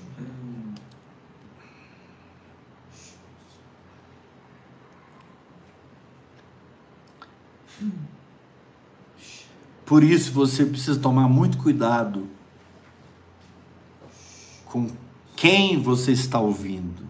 Por 9.85 10.03
isso 10.05 10.33
você 10.33 10.65
precisa 10.67 10.99
tomar 10.99 11.29
muito 11.29 11.59
cuidado 11.59 12.29
com 14.67 14.91
quem 15.35 15.81
você 15.81 16.13
está 16.13 16.39
ouvindo. 16.39 17.07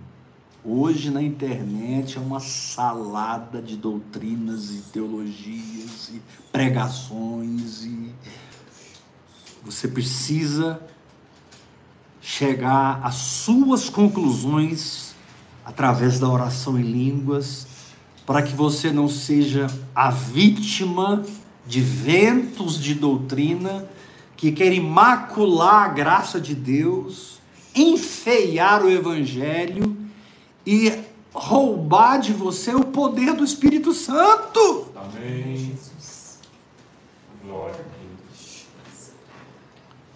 Hoje 0.64 1.10
na 1.10 1.22
internet 1.22 2.18
é 2.18 2.20
uma 2.20 2.40
salada 2.40 3.62
de 3.62 3.76
doutrinas 3.76 4.70
e 4.70 4.82
teologias 4.92 6.10
e 6.10 6.22
pregações 6.52 7.84
e 7.84 8.12
você 9.64 9.88
precisa 9.88 10.80
chegar 12.20 13.00
às 13.02 13.14
suas 13.14 13.88
conclusões 13.88 15.14
através 15.64 16.18
da 16.18 16.28
oração 16.28 16.78
em 16.78 16.82
línguas, 16.82 17.66
para 18.28 18.42
que 18.42 18.54
você 18.54 18.92
não 18.92 19.08
seja 19.08 19.68
a 19.94 20.10
vítima 20.10 21.24
de 21.66 21.80
ventos 21.80 22.78
de 22.78 22.92
doutrina 22.92 23.88
que 24.36 24.52
querem 24.52 24.82
macular 24.82 25.86
a 25.86 25.88
graça 25.88 26.38
de 26.38 26.54
Deus, 26.54 27.40
enfeiar 27.74 28.84
o 28.84 28.90
evangelho 28.90 29.96
e 30.66 30.92
roubar 31.32 32.18
de 32.18 32.34
você 32.34 32.74
o 32.74 32.84
poder 32.84 33.32
do 33.32 33.42
Espírito 33.42 33.94
Santo. 33.94 34.92
Amém. 34.94 35.74
Glória 37.42 37.76
a 37.76 38.22
Deus. 38.22 38.66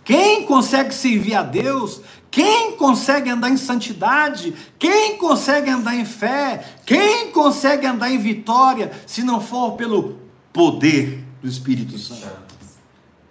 Quem 0.05 0.45
consegue 0.45 0.93
servir 0.93 1.35
a 1.35 1.43
Deus, 1.43 2.03
quem 2.33 2.79
consegue 2.79 3.29
andar 3.29 3.51
em 3.51 3.59
santidade, 3.59 4.55
quem 4.79 5.19
consegue 5.19 5.69
andar 5.69 5.95
em 5.95 6.07
fé, 6.07 6.65
quem 6.87 7.31
consegue 7.31 7.87
andar 7.87 8.11
em 8.11 8.19
vitória, 8.19 8.91
se 9.07 9.23
não 9.23 9.39
for 9.39 9.73
pelo 9.73 10.19
poder 10.51 11.23
do 11.43 11.47
Espírito 11.47 11.99
Santo? 11.99 12.27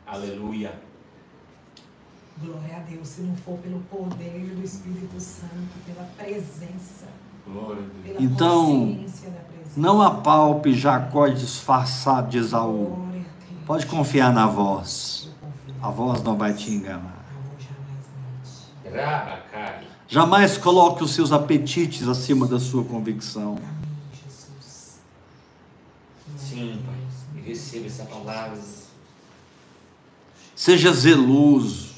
Aleluia. 0.06 0.80
Glória 2.38 2.78
a 2.78 2.80
Deus, 2.80 3.08
se 3.08 3.22
não 3.22 3.36
for 3.36 3.58
pelo 3.58 3.80
poder 3.90 4.54
do 4.56 4.64
Espírito 4.64 5.20
Santo, 5.20 5.50
pela 5.86 6.08
presença, 6.16 7.08
Glória 7.46 7.82
a 7.82 8.04
Deus. 8.04 8.18
pela 8.18 8.22
Então. 8.22 9.06
Não 9.76 10.02
apalpe 10.02 10.74
Jacó 10.74 11.28
disfarçado 11.28 12.30
de 12.30 12.38
Esaú. 12.38 13.08
Pode 13.66 13.86
confiar 13.88 14.32
na 14.32 14.46
voz. 14.46 15.32
A 15.82 15.90
voz 15.90 16.22
não 16.22 16.36
vai 16.36 16.54
te 16.54 16.70
enganar. 16.72 17.11
Jamais 20.08 20.58
coloque 20.58 21.04
os 21.04 21.12
seus 21.12 21.32
apetites 21.32 22.08
acima 22.08 22.46
da 22.46 22.60
sua 22.60 22.84
convicção. 22.84 23.58
Sim, 26.38 26.82
Pai. 26.86 26.96
E 27.38 27.48
receba 27.48 27.86
essa 27.88 28.04
palavra. 28.04 28.60
Seja 30.56 30.92
zeloso 30.92 31.92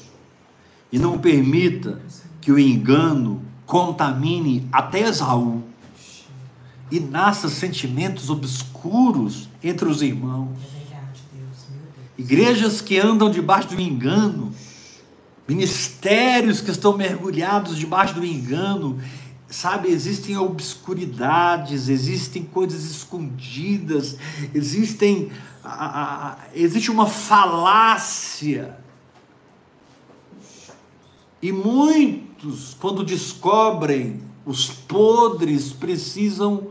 e 0.92 0.98
não 0.98 1.18
permita 1.18 2.00
que 2.40 2.52
o 2.52 2.58
engano 2.58 3.42
contamine 3.66 4.68
até 4.72 5.00
Esaú 5.00 5.64
e 6.90 7.00
nasça 7.00 7.48
sentimentos 7.48 8.30
obscuros 8.30 9.48
entre 9.62 9.88
os 9.88 10.02
irmãos. 10.02 10.56
É. 10.92 10.94
Igrejas 12.16 12.80
que 12.80 12.98
andam 12.98 13.28
debaixo 13.28 13.68
do 13.68 13.80
engano, 13.80 14.52
ministérios 15.46 16.60
que 16.60 16.70
estão 16.70 16.96
mergulhados 16.96 17.76
debaixo 17.76 18.14
do 18.14 18.24
engano, 18.24 18.98
sabe? 19.48 19.88
Existem 19.88 20.36
obscuridades, 20.36 21.88
existem 21.88 22.42
coisas 22.42 22.84
escondidas, 22.90 24.16
existem, 24.54 25.30
a- 25.62 26.30
a- 26.30 26.36
existe 26.54 26.90
uma 26.90 27.06
falácia. 27.06 28.78
E 31.42 31.52
muitos, 31.52 32.74
quando 32.80 33.04
descobrem 33.04 34.22
os 34.46 34.70
podres, 34.70 35.72
precisam, 35.72 36.68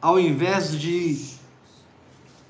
ao 0.00 0.18
invés 0.18 0.78
de 0.78 1.20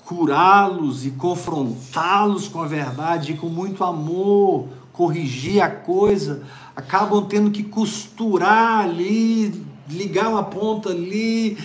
curá-los 0.05 1.05
e 1.05 1.11
confrontá-los 1.11 2.47
com 2.47 2.61
a 2.61 2.67
verdade 2.67 3.31
e 3.31 3.37
com 3.37 3.47
muito 3.49 3.83
amor, 3.83 4.67
corrigir 5.01 5.59
a 5.63 5.67
coisa, 5.67 6.43
acabam 6.75 7.25
tendo 7.27 7.49
que 7.49 7.63
costurar 7.63 8.85
ali, 8.85 9.65
ligar 9.89 10.29
uma 10.29 10.43
ponta 10.43 10.89
ali, 10.89 11.57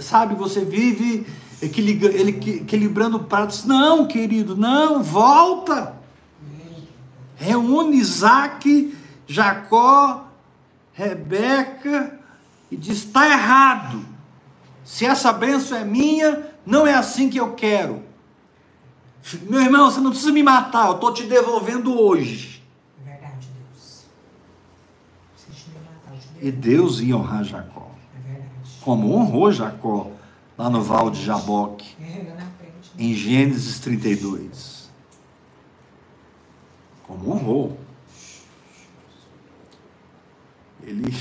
sabe? 0.00 0.34
Você 0.36 0.64
vive 0.64 1.26
equilibrando 1.60 3.20
pratos. 3.20 3.66
Não, 3.66 4.06
querido, 4.06 4.56
não, 4.56 5.02
volta. 5.02 5.96
Reúne 7.36 7.98
Isaac, 7.98 8.96
Jacó, 9.26 10.26
Rebeca 10.94 12.18
e 12.70 12.76
diz: 12.76 13.04
está 13.04 13.28
errado. 13.28 14.02
Se 14.82 15.04
essa 15.04 15.30
benção 15.30 15.76
é 15.76 15.84
minha, 15.84 16.46
não 16.64 16.86
é 16.86 16.94
assim 16.94 17.28
que 17.28 17.38
eu 17.38 17.52
quero. 17.52 18.02
Meu 19.42 19.60
irmão, 19.60 19.90
você 19.90 20.00
não 20.00 20.10
precisa 20.10 20.32
me 20.32 20.42
matar, 20.42 20.86
eu 20.86 20.94
estou 20.94 21.12
te 21.12 21.24
devolvendo 21.24 22.00
hoje. 22.00 22.62
É 23.00 23.10
verdade, 23.10 23.48
Deus. 23.48 24.04
Preciso 25.34 25.70
me 25.70 25.80
matar, 25.84 26.14
eu 26.14 26.20
te 26.20 26.27
E. 26.40 26.50
Deus 26.50 27.00
ia 27.00 27.16
honrar 27.16 27.44
Jacó, 27.44 27.90
como 28.80 29.14
honrou 29.14 29.52
Jacó 29.52 30.10
lá 30.56 30.68
no 30.68 30.82
Val 30.82 31.10
de 31.10 31.24
Jaboque, 31.24 31.96
em 32.98 33.14
Gênesis 33.14 33.78
32. 33.80 34.90
Como 37.06 37.32
honrou. 37.32 37.78
Ele. 40.82 41.14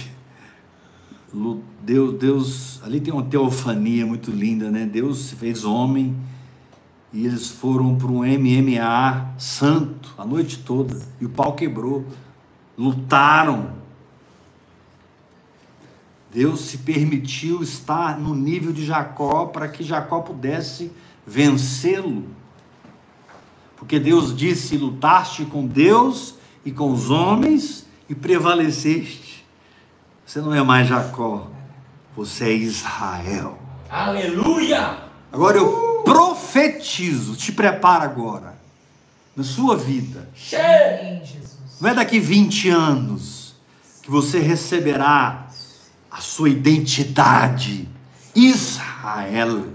Deus, 1.82 2.18
Deus, 2.18 2.84
ali 2.84 3.00
tem 3.00 3.14
uma 3.14 3.24
teofania 3.24 4.06
muito 4.06 4.32
linda, 4.32 4.72
né? 4.72 4.86
Deus 4.86 5.26
se 5.26 5.36
fez 5.36 5.64
homem 5.64 6.16
e 7.14 7.26
eles 7.26 7.50
foram 7.50 7.96
para 7.96 8.08
um 8.08 8.20
MMA 8.20 9.36
santo 9.38 10.14
a 10.18 10.26
noite 10.26 10.60
toda 10.60 11.00
e 11.22 11.26
o 11.26 11.30
pau 11.30 11.54
quebrou. 11.54 12.06
Lutaram. 12.78 13.87
Deus 16.38 16.60
se 16.66 16.78
permitiu 16.78 17.64
estar 17.64 18.20
no 18.20 18.36
nível 18.36 18.72
de 18.72 18.86
Jacó 18.86 19.48
para 19.48 19.68
que 19.68 19.84
Jacó 19.84 20.20
pudesse 20.20 20.92
vencê-lo. 21.26 22.28
Porque 23.76 24.00
Deus 24.00 24.38
disse: 24.38 24.78
lutaste 24.78 25.46
com 25.46 25.66
Deus 25.66 26.36
e 26.64 26.72
com 26.72 26.92
os 26.92 27.10
homens 27.10 27.88
e 28.08 28.14
prevaleceste. 28.14 29.44
Você 30.24 30.40
não 30.40 30.54
é 30.54 30.62
mais 30.62 30.88
Jacó, 30.88 31.48
você 32.16 32.44
é 32.44 32.54
Israel. 32.54 33.58
Aleluia. 33.90 35.06
Agora 35.32 35.58
eu 35.58 36.04
profetizo, 36.06 37.36
te 37.36 37.52
prepara 37.52 38.06
agora, 38.06 38.60
na 39.36 39.44
sua 39.44 39.76
vida. 39.76 40.30
Cheio. 40.36 41.20
Não 41.82 41.90
é 41.90 41.96
daqui 41.96 42.20
20 42.20 42.70
anos 42.70 43.56
que 44.04 44.12
você 44.12 44.38
receberá 44.38 45.47
a 46.18 46.22
sua 46.22 46.50
identidade. 46.50 47.88
Israel. 48.34 49.68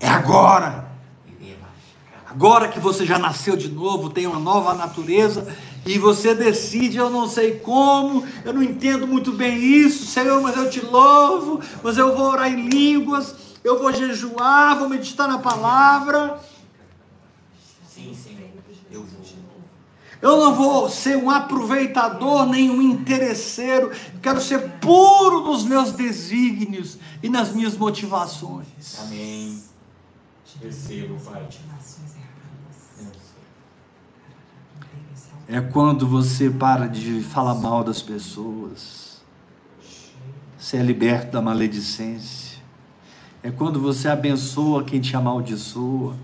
É 0.00 0.08
agora. 0.08 0.90
Agora 2.26 2.66
que 2.66 2.80
você 2.80 3.06
já 3.06 3.18
nasceu 3.18 3.56
de 3.56 3.68
novo, 3.68 4.10
tem 4.10 4.26
uma 4.26 4.40
nova 4.40 4.74
natureza 4.74 5.54
e 5.84 5.98
você 5.98 6.34
decide, 6.34 6.96
eu 6.96 7.10
não 7.10 7.28
sei 7.28 7.58
como, 7.58 8.26
eu 8.44 8.54
não 8.54 8.62
entendo 8.62 9.06
muito 9.06 9.32
bem 9.32 9.58
isso, 9.58 10.06
Senhor, 10.06 10.40
mas 10.40 10.56
eu 10.56 10.70
te 10.70 10.80
louvo, 10.80 11.60
mas 11.82 11.98
eu 11.98 12.16
vou 12.16 12.30
orar 12.30 12.50
em 12.50 12.68
línguas, 12.68 13.34
eu 13.62 13.78
vou 13.78 13.92
jejuar, 13.92 14.78
vou 14.78 14.88
meditar 14.88 15.28
na 15.28 15.38
palavra. 15.38 16.40
Sim, 17.86 18.14
Senhor. 18.14 18.48
Eu 18.90 19.04
vou. 19.04 19.22
Eu 20.22 20.36
não 20.36 20.54
vou 20.54 20.88
ser 20.88 21.16
um 21.16 21.28
aproveitador 21.28 22.46
nem 22.46 22.70
um 22.70 22.80
interesseiro. 22.80 23.90
Eu 24.14 24.20
quero 24.22 24.40
ser 24.40 24.60
puro 24.78 25.40
nos 25.40 25.64
meus 25.64 25.90
desígnios 25.90 26.96
e 27.20 27.28
nas 27.28 27.52
minhas 27.52 27.76
motivações. 27.76 29.00
Amém. 29.00 29.60
Recebo, 30.62 31.18
Pai. 31.24 31.48
É 35.48 35.60
quando 35.60 36.06
você 36.06 36.48
para 36.48 36.86
de 36.86 37.20
falar 37.20 37.56
mal 37.56 37.82
das 37.82 38.00
pessoas. 38.00 39.20
Você 40.56 40.76
é 40.76 40.82
liberto 40.82 41.32
da 41.32 41.42
maledicência. 41.42 42.62
É 43.42 43.50
quando 43.50 43.80
você 43.80 44.08
abençoa 44.08 44.84
quem 44.84 45.00
te 45.00 45.16
amaldiçoa. 45.16 46.16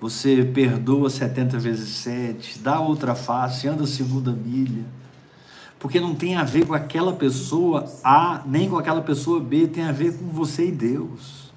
Você 0.00 0.42
perdoa 0.42 1.10
70 1.10 1.58
vezes 1.58 1.90
7, 1.96 2.60
dá 2.60 2.80
outra 2.80 3.14
face, 3.14 3.68
anda 3.68 3.84
a 3.84 3.86
segunda 3.86 4.32
milha. 4.32 4.84
Porque 5.78 6.00
não 6.00 6.14
tem 6.14 6.36
a 6.36 6.44
ver 6.44 6.66
com 6.66 6.72
aquela 6.72 7.12
pessoa 7.12 7.84
A, 8.02 8.42
nem 8.46 8.68
com 8.68 8.78
aquela 8.78 9.02
pessoa 9.02 9.40
B, 9.40 9.66
tem 9.66 9.84
a 9.84 9.92
ver 9.92 10.16
com 10.16 10.26
você 10.28 10.68
e 10.68 10.72
Deus. 10.72 11.52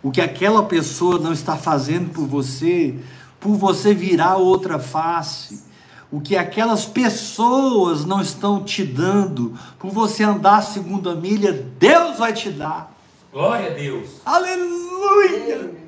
O 0.00 0.12
que 0.12 0.20
aquela 0.20 0.64
pessoa 0.64 1.18
não 1.18 1.32
está 1.32 1.56
fazendo 1.56 2.12
por 2.12 2.26
você, 2.26 2.96
por 3.40 3.56
você 3.56 3.92
virar 3.92 4.36
outra 4.36 4.78
face. 4.78 5.64
O 6.12 6.20
que 6.20 6.36
aquelas 6.36 6.84
pessoas 6.84 8.04
não 8.04 8.20
estão 8.20 8.62
te 8.62 8.84
dando, 8.84 9.58
por 9.78 9.90
você 9.90 10.22
andar 10.22 10.58
a 10.58 10.62
segunda 10.62 11.14
milha, 11.14 11.52
Deus 11.52 12.18
vai 12.18 12.32
te 12.32 12.50
dar. 12.50 12.92
Glória 13.32 13.70
a 13.70 13.74
Deus. 13.74 14.08
Aleluia! 14.24 15.81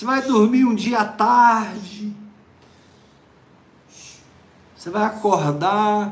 Você 0.00 0.06
vai 0.06 0.22
dormir 0.22 0.64
um 0.64 0.74
dia 0.74 1.00
à 1.00 1.04
tarde. 1.04 2.10
Você 4.74 4.88
vai 4.88 5.02
acordar, 5.04 6.10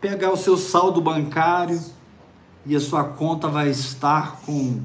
pegar 0.00 0.32
o 0.32 0.36
seu 0.36 0.56
saldo 0.56 1.00
bancário 1.00 1.80
e 2.66 2.74
a 2.74 2.80
sua 2.80 3.04
conta 3.04 3.46
vai 3.46 3.70
estar 3.70 4.40
com 4.40 4.82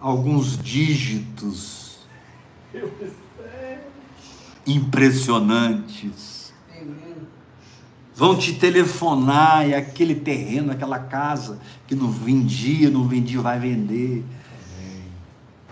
alguns 0.00 0.58
dígitos 0.58 1.98
impressionantes. 4.66 6.52
Vão 8.16 8.36
te 8.36 8.54
telefonar 8.54 9.68
e 9.68 9.76
aquele 9.76 10.16
terreno, 10.16 10.72
aquela 10.72 10.98
casa 10.98 11.60
que 11.86 11.94
não 11.94 12.10
vendia, 12.10 12.90
não 12.90 13.06
vendia, 13.06 13.40
vai 13.40 13.60
vender. 13.60 14.24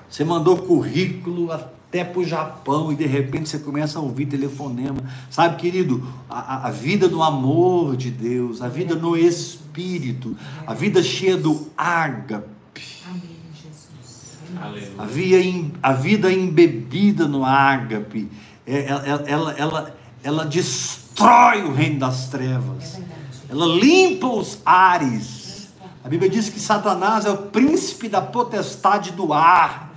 Você 0.09 0.25
mandou 0.25 0.59
currículo 0.59 1.51
até 1.95 2.03
para 2.03 2.21
o 2.21 2.25
Japão 2.25 2.91
e 2.91 2.97
de 2.97 3.07
repente 3.07 3.49
você 3.49 3.61
começa 3.61 4.01
a 4.01 4.03
ouvir 4.03 4.27
telefonema. 4.27 4.97
Sabe, 5.31 5.55
querido, 5.55 6.05
a, 6.29 6.67
a 6.67 6.71
vida 6.73 7.07
no 7.07 7.23
amor 7.23 7.97
de 7.97 8.11
Deus, 8.11 8.61
a 8.61 8.67
vida 8.67 8.97
no 8.97 9.17
Espírito, 9.17 10.37
a 10.67 10.75
vida 10.75 11.01
cheia 11.05 11.37
do 11.37 11.71
ágape. 11.77 12.83
Amém, 13.09 13.23
Jesus. 13.55 14.39
Aleluia. 14.61 14.91
A, 14.99 15.07
via, 15.07 15.71
a 15.81 15.93
vida 15.93 16.33
embebida 16.33 17.29
no 17.29 17.45
ágape, 17.45 18.29
é, 18.67 18.87
ela, 18.89 19.25
ela, 19.29 19.53
ela, 19.53 19.97
ela 20.25 20.45
destrói 20.47 21.63
o 21.63 21.73
reino 21.73 22.01
das 22.01 22.27
É 22.27 22.31
trevas. 22.33 23.01
Ela 23.49 23.67
limpa 23.67 24.27
os 24.27 24.59
ares. 24.67 25.69
A 26.03 26.09
Bíblia 26.09 26.29
diz 26.29 26.49
que 26.49 26.59
Satanás 26.59 27.25
é 27.25 27.31
o 27.31 27.37
príncipe 27.37 28.09
da 28.09 28.21
potestade 28.21 29.13
do 29.13 29.33
ar. 29.33 29.94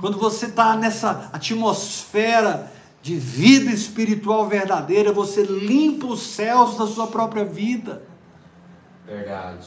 Quando 0.00 0.18
você 0.18 0.46
está 0.46 0.76
nessa 0.76 1.28
atmosfera 1.32 2.70
de 3.02 3.16
vida 3.16 3.70
espiritual 3.70 4.48
verdadeira, 4.48 5.12
você 5.12 5.42
limpa 5.42 6.06
os 6.06 6.20
céus 6.22 6.76
da 6.76 6.86
sua 6.86 7.06
própria 7.06 7.44
vida. 7.44 8.02
Verdade. 9.06 9.66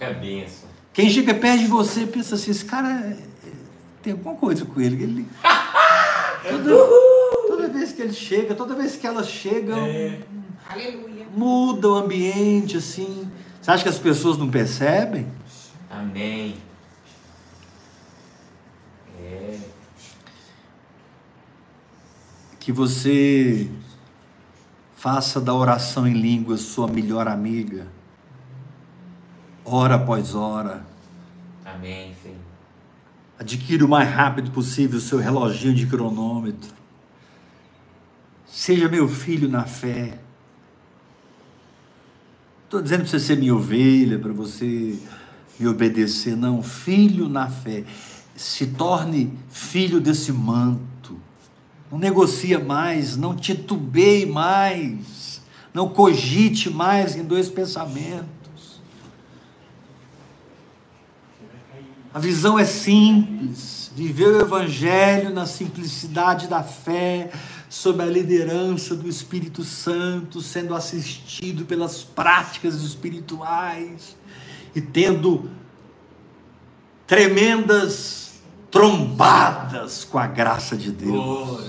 É 0.00 0.12
benção. 0.12 0.68
Quem 0.92 1.08
chega 1.10 1.32
perto 1.34 1.60
de 1.60 1.66
você 1.66 2.06
pensa 2.06 2.34
assim: 2.34 2.50
esse 2.50 2.64
cara 2.64 2.88
é- 2.90 3.48
é- 3.48 3.52
tem 4.02 4.12
alguma 4.14 4.34
coisa 4.34 4.64
com 4.64 4.80
ele. 4.80 5.02
ele 5.02 5.28
toda, 6.48 6.74
toda 7.48 7.68
vez 7.68 7.92
que 7.92 8.02
ele 8.02 8.12
chega, 8.12 8.54
toda 8.54 8.74
vez 8.74 8.96
que 8.96 9.06
elas 9.06 9.28
chegam, 9.28 9.78
Aleluia. 10.68 11.26
muda 11.36 11.88
o 11.88 11.94
ambiente 11.94 12.76
assim. 12.78 13.30
Você 13.60 13.70
acha 13.70 13.82
que 13.84 13.88
as 13.88 13.98
pessoas 13.98 14.36
não 14.36 14.50
percebem? 14.50 15.26
Amém. 15.88 16.56
Que 22.62 22.70
você 22.70 23.68
faça 24.94 25.40
da 25.40 25.52
oração 25.52 26.06
em 26.06 26.12
línguas 26.12 26.60
sua 26.60 26.86
melhor 26.86 27.26
amiga, 27.26 27.88
hora 29.64 29.96
após 29.96 30.32
hora. 30.32 30.86
Amém, 31.64 32.14
Senhor. 32.22 32.36
Adquira 33.36 33.84
o 33.84 33.88
mais 33.88 34.08
rápido 34.08 34.52
possível 34.52 34.98
o 34.98 35.02
seu 35.02 35.18
reloginho 35.18 35.74
de 35.74 35.88
cronômetro. 35.88 36.70
Seja 38.46 38.88
meu 38.88 39.08
filho 39.08 39.48
na 39.48 39.64
fé. 39.64 40.20
Estou 42.62 42.80
dizendo 42.80 43.00
para 43.00 43.10
você 43.10 43.18
ser 43.18 43.38
minha 43.38 43.56
ovelha, 43.56 44.20
para 44.20 44.32
você 44.32 44.96
me 45.58 45.66
obedecer. 45.66 46.36
Não, 46.36 46.62
filho 46.62 47.28
na 47.28 47.50
fé. 47.50 47.82
Se 48.36 48.68
torne 48.68 49.36
filho 49.50 50.00
desse 50.00 50.30
manto. 50.30 51.18
Não 51.92 51.98
negocia 51.98 52.58
mais, 52.58 53.18
não 53.18 53.36
titubeie 53.36 54.24
mais, 54.24 55.42
não 55.74 55.90
cogite 55.90 56.70
mais 56.70 57.14
em 57.14 57.22
dois 57.22 57.50
pensamentos. 57.50 58.80
A 62.14 62.18
visão 62.18 62.58
é 62.58 62.64
simples. 62.64 63.90
Viver 63.94 64.28
o 64.28 64.40
Evangelho 64.40 65.28
na 65.34 65.44
simplicidade 65.44 66.48
da 66.48 66.62
fé, 66.62 67.30
sob 67.68 68.02
a 68.02 68.06
liderança 68.06 68.96
do 68.96 69.06
Espírito 69.06 69.62
Santo, 69.62 70.40
sendo 70.40 70.74
assistido 70.74 71.66
pelas 71.66 72.02
práticas 72.02 72.76
espirituais 72.76 74.16
e 74.74 74.80
tendo 74.80 75.50
tremendas 77.06 78.31
trombadas 78.72 80.02
com 80.02 80.18
a 80.18 80.26
graça 80.26 80.76
de 80.76 80.90
Deus. 80.90 81.60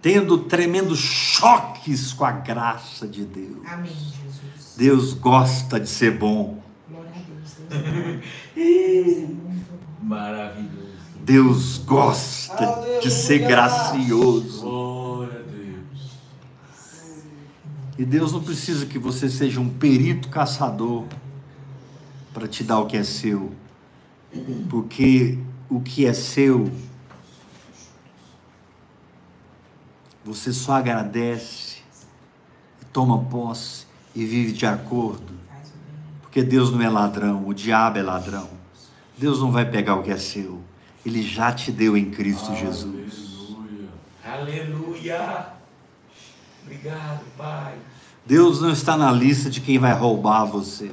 Tendo 0.00 0.38
tremendos 0.38 1.00
choques 1.00 2.12
com 2.12 2.24
a 2.24 2.30
graça 2.30 3.08
de 3.08 3.24
Deus. 3.24 3.58
Amém, 3.66 3.90
Jesus. 3.90 4.74
Deus 4.76 5.12
gosta 5.12 5.80
de 5.80 5.88
ser 5.88 6.16
bom. 6.16 6.62
Glória 6.88 7.10
a 7.10 7.18
Deus. 7.18 7.56
Deus 8.54 9.16
é 9.16 9.20
é 9.24 9.26
muito 9.26 9.72
bom. 9.72 10.06
Maravilhoso. 10.06 10.88
Deus 11.20 11.78
gosta 11.78 13.00
de 13.02 13.10
ser 13.10 13.40
gracioso. 13.40 14.60
Glória 14.62 15.40
a 15.40 15.42
Deus. 15.42 16.12
E 17.98 18.04
Deus 18.04 18.32
não 18.32 18.42
precisa 18.42 18.86
que 18.86 18.98
você 18.98 19.28
seja 19.28 19.60
um 19.60 19.68
perito 19.68 20.28
caçador 20.28 21.04
para 22.32 22.46
te 22.46 22.62
dar 22.62 22.78
o 22.78 22.86
que 22.86 22.96
é 22.96 23.02
seu. 23.02 23.52
Porque 24.68 25.38
o 25.68 25.80
que 25.80 26.06
é 26.06 26.12
seu, 26.12 26.70
você 30.24 30.52
só 30.52 30.74
agradece, 30.74 31.78
toma 32.92 33.24
posse 33.24 33.86
e 34.14 34.24
vive 34.24 34.52
de 34.52 34.66
acordo. 34.66 35.32
Porque 36.22 36.42
Deus 36.42 36.70
não 36.70 36.82
é 36.82 36.88
ladrão, 36.88 37.46
o 37.46 37.54
diabo 37.54 37.98
é 37.98 38.02
ladrão. 38.02 38.48
Deus 39.16 39.40
não 39.40 39.50
vai 39.50 39.68
pegar 39.68 39.96
o 39.96 40.02
que 40.02 40.10
é 40.10 40.16
seu. 40.16 40.60
Ele 41.04 41.22
já 41.22 41.52
te 41.52 41.72
deu 41.72 41.96
em 41.96 42.10
Cristo 42.10 42.54
Jesus. 42.54 43.48
Aleluia. 44.24 44.68
Aleluia. 44.70 45.48
Obrigado, 46.62 47.24
Pai. 47.36 47.74
Deus 48.26 48.60
não 48.60 48.70
está 48.70 48.96
na 48.96 49.10
lista 49.10 49.48
de 49.48 49.60
quem 49.60 49.78
vai 49.78 49.92
roubar 49.94 50.44
você. 50.44 50.90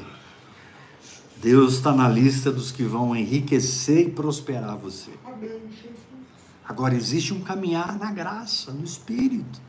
Deus 1.42 1.74
está 1.74 1.94
na 1.94 2.08
lista 2.10 2.52
dos 2.52 2.72
que 2.72 2.84
vão 2.84 3.16
enriquecer 3.16 4.08
e 4.08 4.12
prosperar 4.12 4.78
você. 4.78 5.12
Agora 6.68 6.96
existe 6.96 7.34
um 7.34 7.42
caminhar 7.42 7.98
na 8.00 8.12
graça, 8.12 8.72
no 8.72 8.84
Espírito. 8.84 9.62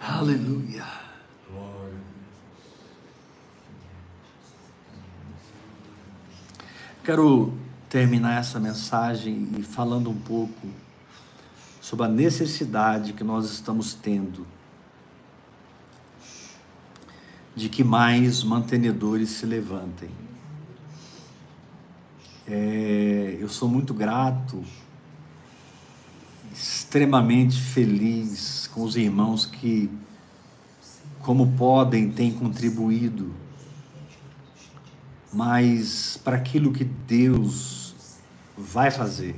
Aleluia. 0.00 0.84
Quero 7.02 7.52
terminar 7.90 8.40
essa 8.40 8.58
mensagem 8.58 9.50
e 9.58 9.62
falando 9.62 10.08
um 10.08 10.18
pouco 10.18 10.68
sobre 11.80 12.06
a 12.06 12.08
necessidade 12.08 13.12
que 13.12 13.22
nós 13.22 13.50
estamos 13.50 13.92
tendo 13.92 14.46
de 17.54 17.68
que 17.68 17.84
mais 17.84 18.42
mantenedores 18.42 19.30
se 19.30 19.46
levantem. 19.46 20.10
É, 22.46 23.36
eu 23.40 23.48
sou 23.48 23.68
muito 23.68 23.94
grato, 23.94 24.62
extremamente 26.52 27.60
feliz 27.60 28.68
com 28.72 28.82
os 28.82 28.96
irmãos 28.96 29.46
que, 29.46 29.90
como 31.20 31.52
podem, 31.52 32.10
têm 32.10 32.32
contribuído 32.32 33.44
mas 35.34 36.16
para 36.22 36.36
aquilo 36.36 36.72
que 36.72 36.84
Deus 36.84 37.92
vai 38.56 38.90
fazer, 38.90 39.34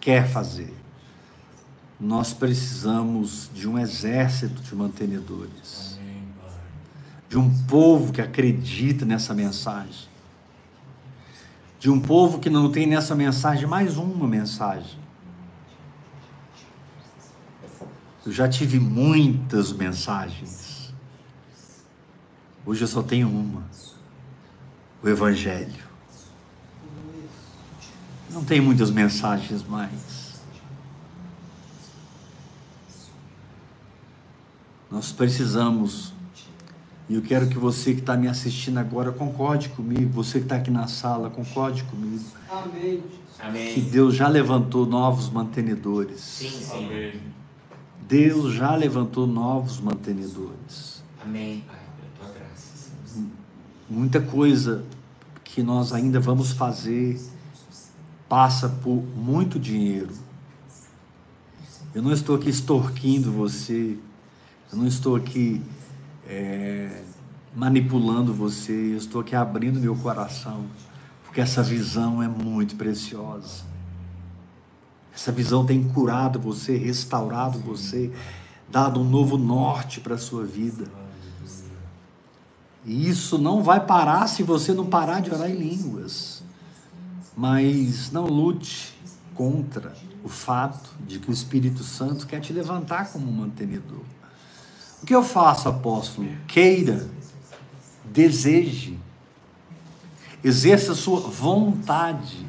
quer 0.00 0.28
fazer, 0.28 0.74
nós 1.98 2.34
precisamos 2.34 3.48
de 3.54 3.68
um 3.68 3.78
exército 3.78 4.60
de 4.60 4.74
mantenedores, 4.74 5.96
Amém. 5.96 6.05
De 7.28 7.38
um 7.38 7.50
povo 7.64 8.12
que 8.12 8.20
acredita 8.20 9.04
nessa 9.04 9.34
mensagem, 9.34 10.08
de 11.78 11.90
um 11.90 12.00
povo 12.00 12.38
que 12.38 12.48
não 12.48 12.70
tem 12.70 12.86
nessa 12.86 13.14
mensagem 13.14 13.66
mais 13.66 13.96
uma 13.96 14.26
mensagem. 14.26 14.98
Eu 18.24 18.32
já 18.32 18.48
tive 18.48 18.80
muitas 18.80 19.72
mensagens, 19.72 20.92
hoje 22.64 22.82
eu 22.82 22.88
só 22.88 23.02
tenho 23.02 23.28
uma. 23.28 23.64
o 25.02 25.08
Evangelho. 25.08 25.86
Não 28.30 28.44
tem 28.44 28.60
muitas 28.60 28.90
mensagens 28.90 29.62
mais. 29.66 30.16
Nós 34.90 35.12
precisamos, 35.12 36.12
e 37.08 37.14
eu 37.14 37.22
quero 37.22 37.48
que 37.48 37.56
você 37.56 37.94
que 37.94 38.00
está 38.00 38.16
me 38.16 38.26
assistindo 38.26 38.78
agora 38.78 39.12
concorde 39.12 39.68
comigo, 39.68 40.10
você 40.12 40.38
que 40.38 40.46
está 40.46 40.56
aqui 40.56 40.70
na 40.70 40.88
sala, 40.88 41.30
concorde 41.30 41.84
comigo, 41.84 42.24
Amém. 43.38 43.74
que. 43.74 43.80
Deus 43.80 44.14
já 44.14 44.26
levantou 44.26 44.86
novos 44.86 45.30
mantenedores. 45.30 46.20
Sim, 46.20 46.50
Senhor. 46.50 46.92
Amém. 46.92 47.20
Deus 48.08 48.54
já 48.54 48.74
levantou 48.74 49.26
novos 49.26 49.80
mantenedores. 49.80 51.02
Amém, 51.22 51.64
Pai, 51.66 51.78
pela 52.18 52.30
tua 52.30 52.38
graça. 52.38 52.90
Senhor. 53.06 53.28
Muita 53.88 54.20
coisa 54.20 54.84
que 55.44 55.62
nós 55.62 55.92
ainda 55.92 56.18
vamos 56.18 56.52
fazer 56.52 57.20
passa 58.28 58.68
por 58.68 59.02
muito 59.16 59.58
dinheiro. 59.58 60.12
Eu 61.94 62.02
não 62.02 62.12
estou 62.12 62.36
aqui 62.36 62.50
extorquindo 62.50 63.32
você, 63.32 63.96
eu 64.72 64.78
não 64.78 64.86
estou 64.86 65.16
aqui 65.16 65.62
é, 66.28 67.02
manipulando 67.54 68.34
você, 68.34 68.72
eu 68.72 68.98
estou 68.98 69.20
aqui 69.20 69.34
abrindo 69.34 69.80
meu 69.80 69.96
coração, 69.96 70.66
porque 71.24 71.40
essa 71.40 71.62
visão 71.62 72.22
é 72.22 72.28
muito 72.28 72.76
preciosa. 72.76 73.64
Essa 75.14 75.32
visão 75.32 75.64
tem 75.64 75.82
curado 75.82 76.38
você, 76.38 76.76
restaurado 76.76 77.58
você, 77.58 78.12
dado 78.68 79.00
um 79.00 79.04
novo 79.04 79.38
norte 79.38 80.00
para 80.00 80.14
a 80.14 80.18
sua 80.18 80.44
vida. 80.44 80.84
E 82.84 83.08
isso 83.08 83.38
não 83.38 83.62
vai 83.62 83.84
parar 83.84 84.26
se 84.28 84.42
você 84.42 84.72
não 84.72 84.86
parar 84.86 85.20
de 85.20 85.32
orar 85.32 85.50
em 85.50 85.56
línguas. 85.56 86.42
Mas 87.36 88.12
não 88.12 88.26
lute 88.26 88.94
contra 89.34 89.94
o 90.22 90.28
fato 90.28 90.90
de 91.06 91.18
que 91.18 91.30
o 91.30 91.32
Espírito 91.32 91.82
Santo 91.82 92.26
quer 92.26 92.40
te 92.40 92.52
levantar 92.52 93.10
como 93.10 93.30
mantenedor. 93.30 94.02
O 95.02 95.06
que 95.06 95.14
eu 95.14 95.22
faço, 95.22 95.68
apóstolo? 95.68 96.28
Queira, 96.46 97.08
deseje, 98.04 98.98
exerça 100.42 100.92
a 100.92 100.96
sua 100.96 101.20
vontade. 101.20 102.46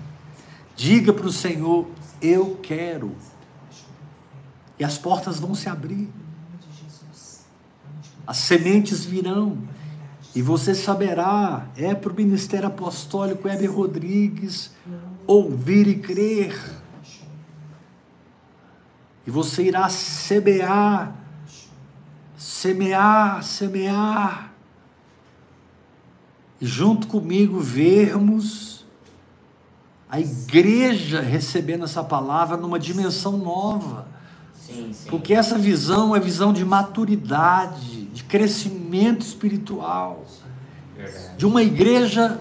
Diga 0.76 1.12
para 1.14 1.28
o 1.28 1.32
Senhor: 1.32 1.88
Eu 2.22 2.60
quero. 2.62 3.16
E 4.80 4.84
as 4.84 4.98
portas 4.98 5.40
vão 5.40 5.56
se 5.56 5.68
abrir. 5.68 6.10
As 8.26 8.38
sementes 8.38 9.06
virão. 9.06 9.58
E 10.36 10.42
você 10.42 10.76
saberá, 10.76 11.68
é 11.76 11.96
para 11.96 12.12
o 12.12 12.16
Ministério 12.16 12.68
Apostólico 12.68 13.48
Heber 13.48 13.74
Rodrigues 13.74 14.72
ouvir 15.26 15.88
e 15.88 15.96
crer. 15.96 16.56
E 19.26 19.32
você 19.32 19.64
irá 19.64 19.90
semear, 19.90 21.14
semear, 22.58 23.44
semear. 23.44 24.52
E 26.60 26.66
junto 26.66 27.06
comigo 27.06 27.60
vermos 27.60 28.84
a 30.10 30.20
igreja 30.20 31.22
recebendo 31.22 31.84
essa 31.84 32.04
palavra 32.04 32.58
numa 32.58 32.80
dimensão 32.80 33.38
nova. 33.38 34.08
Sim, 34.56 34.92
sim. 34.92 35.08
Porque 35.08 35.36
essa 35.36 35.56
visão 35.56 36.16
é 36.16 36.20
visão 36.20 36.52
de 36.52 36.66
maturidade, 36.66 38.06
de 38.06 38.24
crescimento 38.24 39.22
espiritual, 39.22 40.26
de 41.38 41.46
uma 41.46 41.62
igreja 41.62 42.40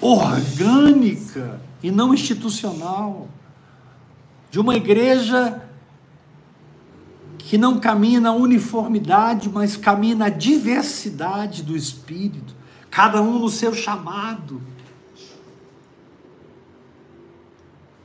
orgânica 0.00 1.60
e 1.82 1.90
não 1.90 2.14
institucional, 2.14 3.28
de 4.50 4.58
uma 4.58 4.74
igreja 4.74 5.65
que 7.46 7.56
não 7.56 7.78
caminha 7.78 8.20
na 8.20 8.32
uniformidade, 8.32 9.48
mas 9.48 9.76
caminha 9.76 10.16
na 10.16 10.28
diversidade 10.28 11.62
do 11.62 11.76
espírito, 11.76 12.52
cada 12.90 13.22
um 13.22 13.38
no 13.38 13.48
seu 13.48 13.72
chamado. 13.72 14.60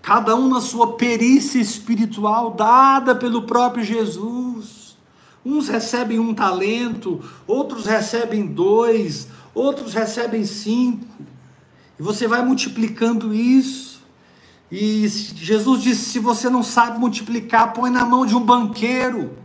cada 0.02 0.36
um 0.36 0.50
na 0.50 0.60
sua 0.60 0.98
perícia 0.98 1.60
espiritual 1.60 2.52
dada 2.52 3.16
pelo 3.16 3.44
próprio 3.44 3.84
Jesus. 3.84 4.98
Uns 5.46 5.70
recebem 5.70 6.20
um 6.20 6.34
talento, 6.34 7.24
outros 7.48 7.86
recebem 7.86 8.48
dois, 8.48 9.28
outros 9.54 9.94
recebem 9.94 10.44
cinco. 10.44 11.06
E 12.00 12.04
você 12.04 12.28
vai 12.28 12.44
multiplicando 12.44 13.34
isso. 13.34 13.91
E 14.72 15.08
Jesus 15.08 15.82
disse: 15.82 16.06
se 16.06 16.20
você 16.20 16.50
não 16.50 16.64
sabe 16.64 17.00
multiplicar, 17.00 17.74
põe 17.74 17.90
na 17.90 18.06
mão 18.06 18.26
de 18.26 18.36
um 18.36 18.42
banqueiro, 18.42 19.38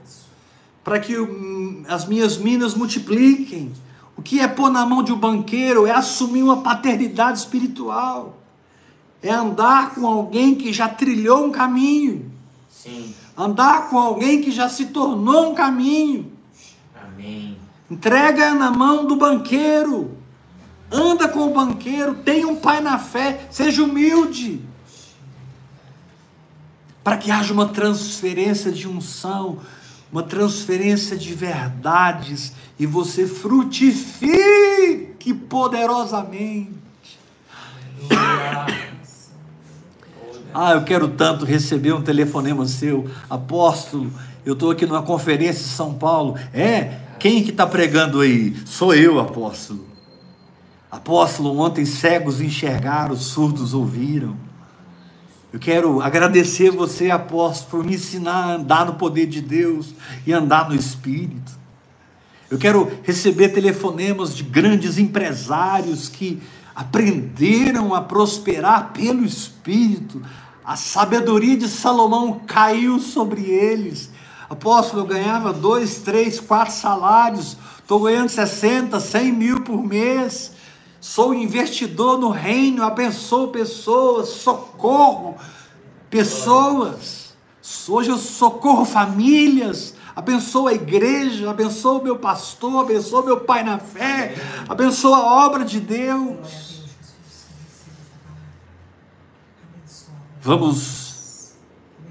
para 0.84 1.00
que 1.00 1.18
hum, 1.18 1.82
as 1.88 2.06
minhas 2.06 2.38
minas 2.38 2.74
multipliquem. 2.74 3.72
O 4.16 4.22
que 4.22 4.40
é 4.40 4.48
pôr 4.48 4.70
na 4.70 4.86
mão 4.86 5.02
de 5.02 5.12
um 5.12 5.18
banqueiro? 5.18 5.86
É 5.86 5.90
assumir 5.90 6.42
uma 6.42 6.62
paternidade 6.62 7.38
espiritual 7.38 8.36
é 9.22 9.32
andar 9.32 9.94
com 9.94 10.06
alguém 10.06 10.54
que 10.54 10.72
já 10.72 10.88
trilhou 10.88 11.46
um 11.46 11.50
caminho, 11.50 12.30
Sim. 12.70 13.14
andar 13.36 13.88
com 13.90 13.98
alguém 13.98 14.40
que 14.40 14.50
já 14.50 14.68
se 14.68 14.86
tornou 14.86 15.50
um 15.50 15.54
caminho. 15.54 16.32
Amém. 16.94 17.56
Entrega 17.90 18.54
na 18.54 18.70
mão 18.70 19.06
do 19.06 19.16
banqueiro, 19.16 20.16
anda 20.90 21.28
com 21.28 21.40
o 21.40 21.52
banqueiro, 21.52 22.14
tenha 22.14 22.46
um 22.46 22.56
pai 22.56 22.80
na 22.80 22.98
fé, 22.98 23.46
seja 23.50 23.82
humilde, 23.82 24.60
para 27.06 27.16
que 27.18 27.30
haja 27.30 27.52
uma 27.52 27.68
transferência 27.68 28.72
de 28.72 28.88
unção, 28.88 29.58
uma 30.10 30.24
transferência 30.24 31.16
de 31.16 31.32
verdades 31.34 32.52
e 32.76 32.84
você 32.84 33.28
frutifique 33.28 34.26
poderosamente. 35.48 36.72
Ah, 40.52 40.72
eu 40.72 40.82
quero 40.82 41.06
tanto 41.06 41.44
receber 41.44 41.92
um 41.92 42.02
telefonema 42.02 42.66
seu, 42.66 43.08
apóstolo. 43.30 44.12
Eu 44.44 44.54
estou 44.54 44.72
aqui 44.72 44.84
numa 44.84 45.02
conferência 45.02 45.62
em 45.62 45.76
São 45.76 45.94
Paulo. 45.94 46.36
É? 46.52 47.02
Quem 47.20 47.44
que 47.44 47.50
está 47.50 47.68
pregando 47.68 48.20
aí? 48.20 48.56
Sou 48.66 48.92
eu, 48.92 49.20
apóstolo. 49.20 49.86
Apóstolo, 50.90 51.56
ontem 51.56 51.84
cegos 51.84 52.40
enxergaram, 52.40 53.14
surdos 53.14 53.74
ouviram. 53.74 54.36
Eu 55.56 55.60
quero 55.60 56.02
agradecer 56.02 56.70
você, 56.70 57.10
apóstolo, 57.10 57.70
por 57.70 57.82
me 57.82 57.94
ensinar 57.94 58.34
a 58.34 58.54
andar 58.56 58.84
no 58.84 58.96
poder 58.96 59.24
de 59.24 59.40
Deus 59.40 59.94
e 60.26 60.30
andar 60.30 60.68
no 60.68 60.74
Espírito. 60.74 61.50
Eu 62.50 62.58
quero 62.58 62.92
receber 63.02 63.48
telefonemas 63.48 64.36
de 64.36 64.42
grandes 64.42 64.98
empresários 64.98 66.10
que 66.10 66.42
aprenderam 66.74 67.94
a 67.94 68.02
prosperar 68.02 68.92
pelo 68.92 69.24
Espírito. 69.24 70.20
A 70.62 70.76
sabedoria 70.76 71.56
de 71.56 71.68
Salomão 71.68 72.42
caiu 72.46 72.98
sobre 72.98 73.40
eles. 73.40 74.10
Apóstolo, 74.50 75.04
eu 75.04 75.06
ganhava 75.06 75.54
dois, 75.54 76.00
três, 76.00 76.38
quatro 76.38 76.74
salários. 76.74 77.56
Estou 77.78 78.00
ganhando 78.00 78.28
60, 78.28 79.00
100 79.00 79.32
mil 79.32 79.62
por 79.62 79.82
mês. 79.82 80.52
Sou 81.06 81.32
investidor 81.32 82.18
no 82.18 82.30
reino, 82.30 82.82
abençoo 82.82 83.46
pessoas, 83.48 84.28
socorro 84.28 85.36
pessoas. 86.10 87.32
Hoje 87.88 88.10
eu 88.10 88.18
socorro 88.18 88.84
famílias, 88.84 89.94
abençoo 90.16 90.66
a 90.66 90.74
igreja, 90.74 91.48
abençoo 91.48 92.02
meu 92.02 92.18
pastor, 92.18 92.80
abençoo 92.80 93.24
meu 93.24 93.38
pai 93.38 93.62
na 93.62 93.78
fé, 93.78 94.34
abençoo 94.68 95.14
a 95.14 95.46
obra 95.46 95.64
de 95.64 95.78
Deus. 95.78 96.82
Vamos 100.42 101.54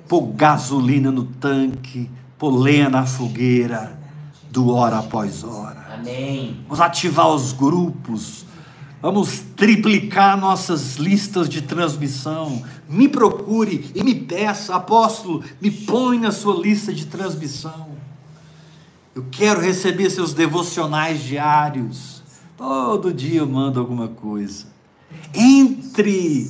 pôr 0.07 0.21
gasolina 0.27 1.11
no 1.11 1.25
tanque, 1.25 2.09
pôr 2.37 2.57
lenha 2.57 2.89
na 2.89 3.05
fogueira, 3.05 3.99
do 4.49 4.73
hora 4.73 4.99
após 4.99 5.43
hora. 5.43 5.85
Amém. 5.93 6.63
Vamos 6.63 6.79
ativar 6.79 7.27
os 7.27 7.51
grupos. 7.51 8.44
Vamos 9.05 9.43
triplicar 9.55 10.35
nossas 10.35 10.95
listas 10.95 11.47
de 11.47 11.61
transmissão. 11.61 12.63
Me 12.89 13.07
procure 13.07 13.91
e 13.93 14.03
me 14.03 14.15
peça, 14.15 14.73
apóstolo, 14.73 15.43
me 15.61 15.69
põe 15.69 16.17
na 16.17 16.31
sua 16.31 16.59
lista 16.59 16.91
de 16.91 17.05
transmissão. 17.05 17.89
Eu 19.13 19.23
quero 19.29 19.61
receber 19.61 20.09
seus 20.09 20.33
devocionais 20.33 21.21
diários. 21.21 22.23
Todo 22.57 23.13
dia 23.13 23.41
eu 23.41 23.47
mando 23.47 23.79
alguma 23.79 24.07
coisa. 24.07 24.65
Entre 25.35 26.49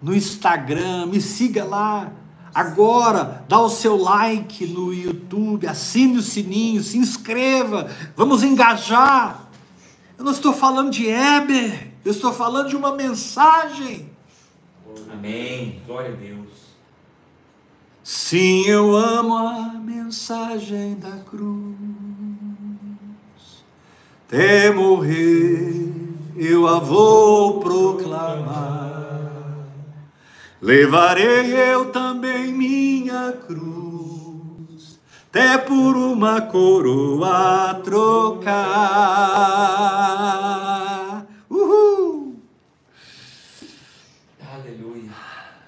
no 0.00 0.16
Instagram, 0.16 1.04
me 1.04 1.20
siga 1.20 1.64
lá. 1.64 2.10
Agora, 2.54 3.44
dá 3.46 3.60
o 3.60 3.68
seu 3.68 3.98
like 3.98 4.66
no 4.68 4.90
YouTube, 4.90 5.66
assine 5.66 6.16
o 6.16 6.22
sininho, 6.22 6.82
se 6.82 6.96
inscreva, 6.96 7.90
vamos 8.16 8.42
engajar. 8.42 9.43
Eu 10.16 10.24
não 10.24 10.32
estou 10.32 10.52
falando 10.52 10.90
de 10.90 11.06
Heber, 11.06 11.92
eu 12.04 12.12
estou 12.12 12.32
falando 12.32 12.68
de 12.68 12.76
uma 12.76 12.94
mensagem. 12.94 14.10
Amém. 15.12 15.82
Glória 15.86 16.12
a 16.12 16.16
Deus. 16.16 16.48
Sim, 18.02 18.66
eu 18.66 18.94
amo 18.94 19.36
a 19.36 19.74
mensagem 19.82 20.94
da 20.96 21.16
cruz. 21.18 21.74
Até 24.26 24.70
morrer 24.70 25.94
eu 26.36 26.66
a 26.66 26.78
vou 26.78 27.60
proclamar. 27.60 28.84
Levarei 30.60 31.54
eu 31.54 31.90
também 31.92 32.52
minha 32.52 33.32
cruz, 33.32 33.83
até 35.34 35.58
por 35.58 35.96
uma 35.96 36.40
coroa 36.42 37.74
trocar. 37.82 38.54
Uhul! 41.50 42.36
Aleluia. 44.40 45.10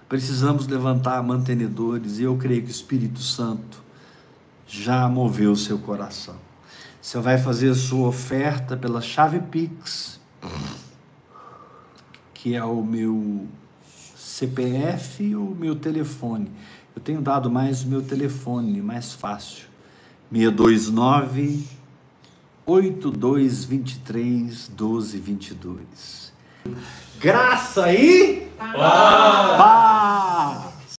Precisamos 0.08 0.68
levantar 0.68 1.20
mantenedores 1.20 2.20
e 2.20 2.22
eu 2.22 2.36
creio 2.36 2.62
que 2.62 2.68
o 2.68 2.70
Espírito 2.70 3.18
Santo 3.18 3.82
já 4.68 5.08
moveu 5.08 5.50
o 5.50 5.56
seu 5.56 5.80
coração. 5.80 6.36
Você 7.02 7.18
vai 7.18 7.36
fazer 7.36 7.70
a 7.70 7.74
sua 7.74 8.06
oferta 8.06 8.76
pela 8.76 9.00
chave 9.00 9.40
Pix, 9.40 10.20
que 12.32 12.54
é 12.54 12.62
o 12.62 12.84
meu 12.84 13.48
CPF 14.14 15.34
ou 15.34 15.56
meu 15.56 15.74
telefone. 15.74 16.52
Eu 16.96 17.02
tenho 17.02 17.20
dado 17.20 17.50
mais 17.50 17.84
o 17.84 17.88
meu 17.88 18.00
telefone, 18.02 18.80
mais 18.80 19.12
fácil. 19.12 19.66
629 20.32 21.68
8223 22.64 24.70
1222. 24.70 26.32
Graça 27.20 27.92
e 27.92 28.46
Paz. 28.56 28.72
paz. 29.58 30.75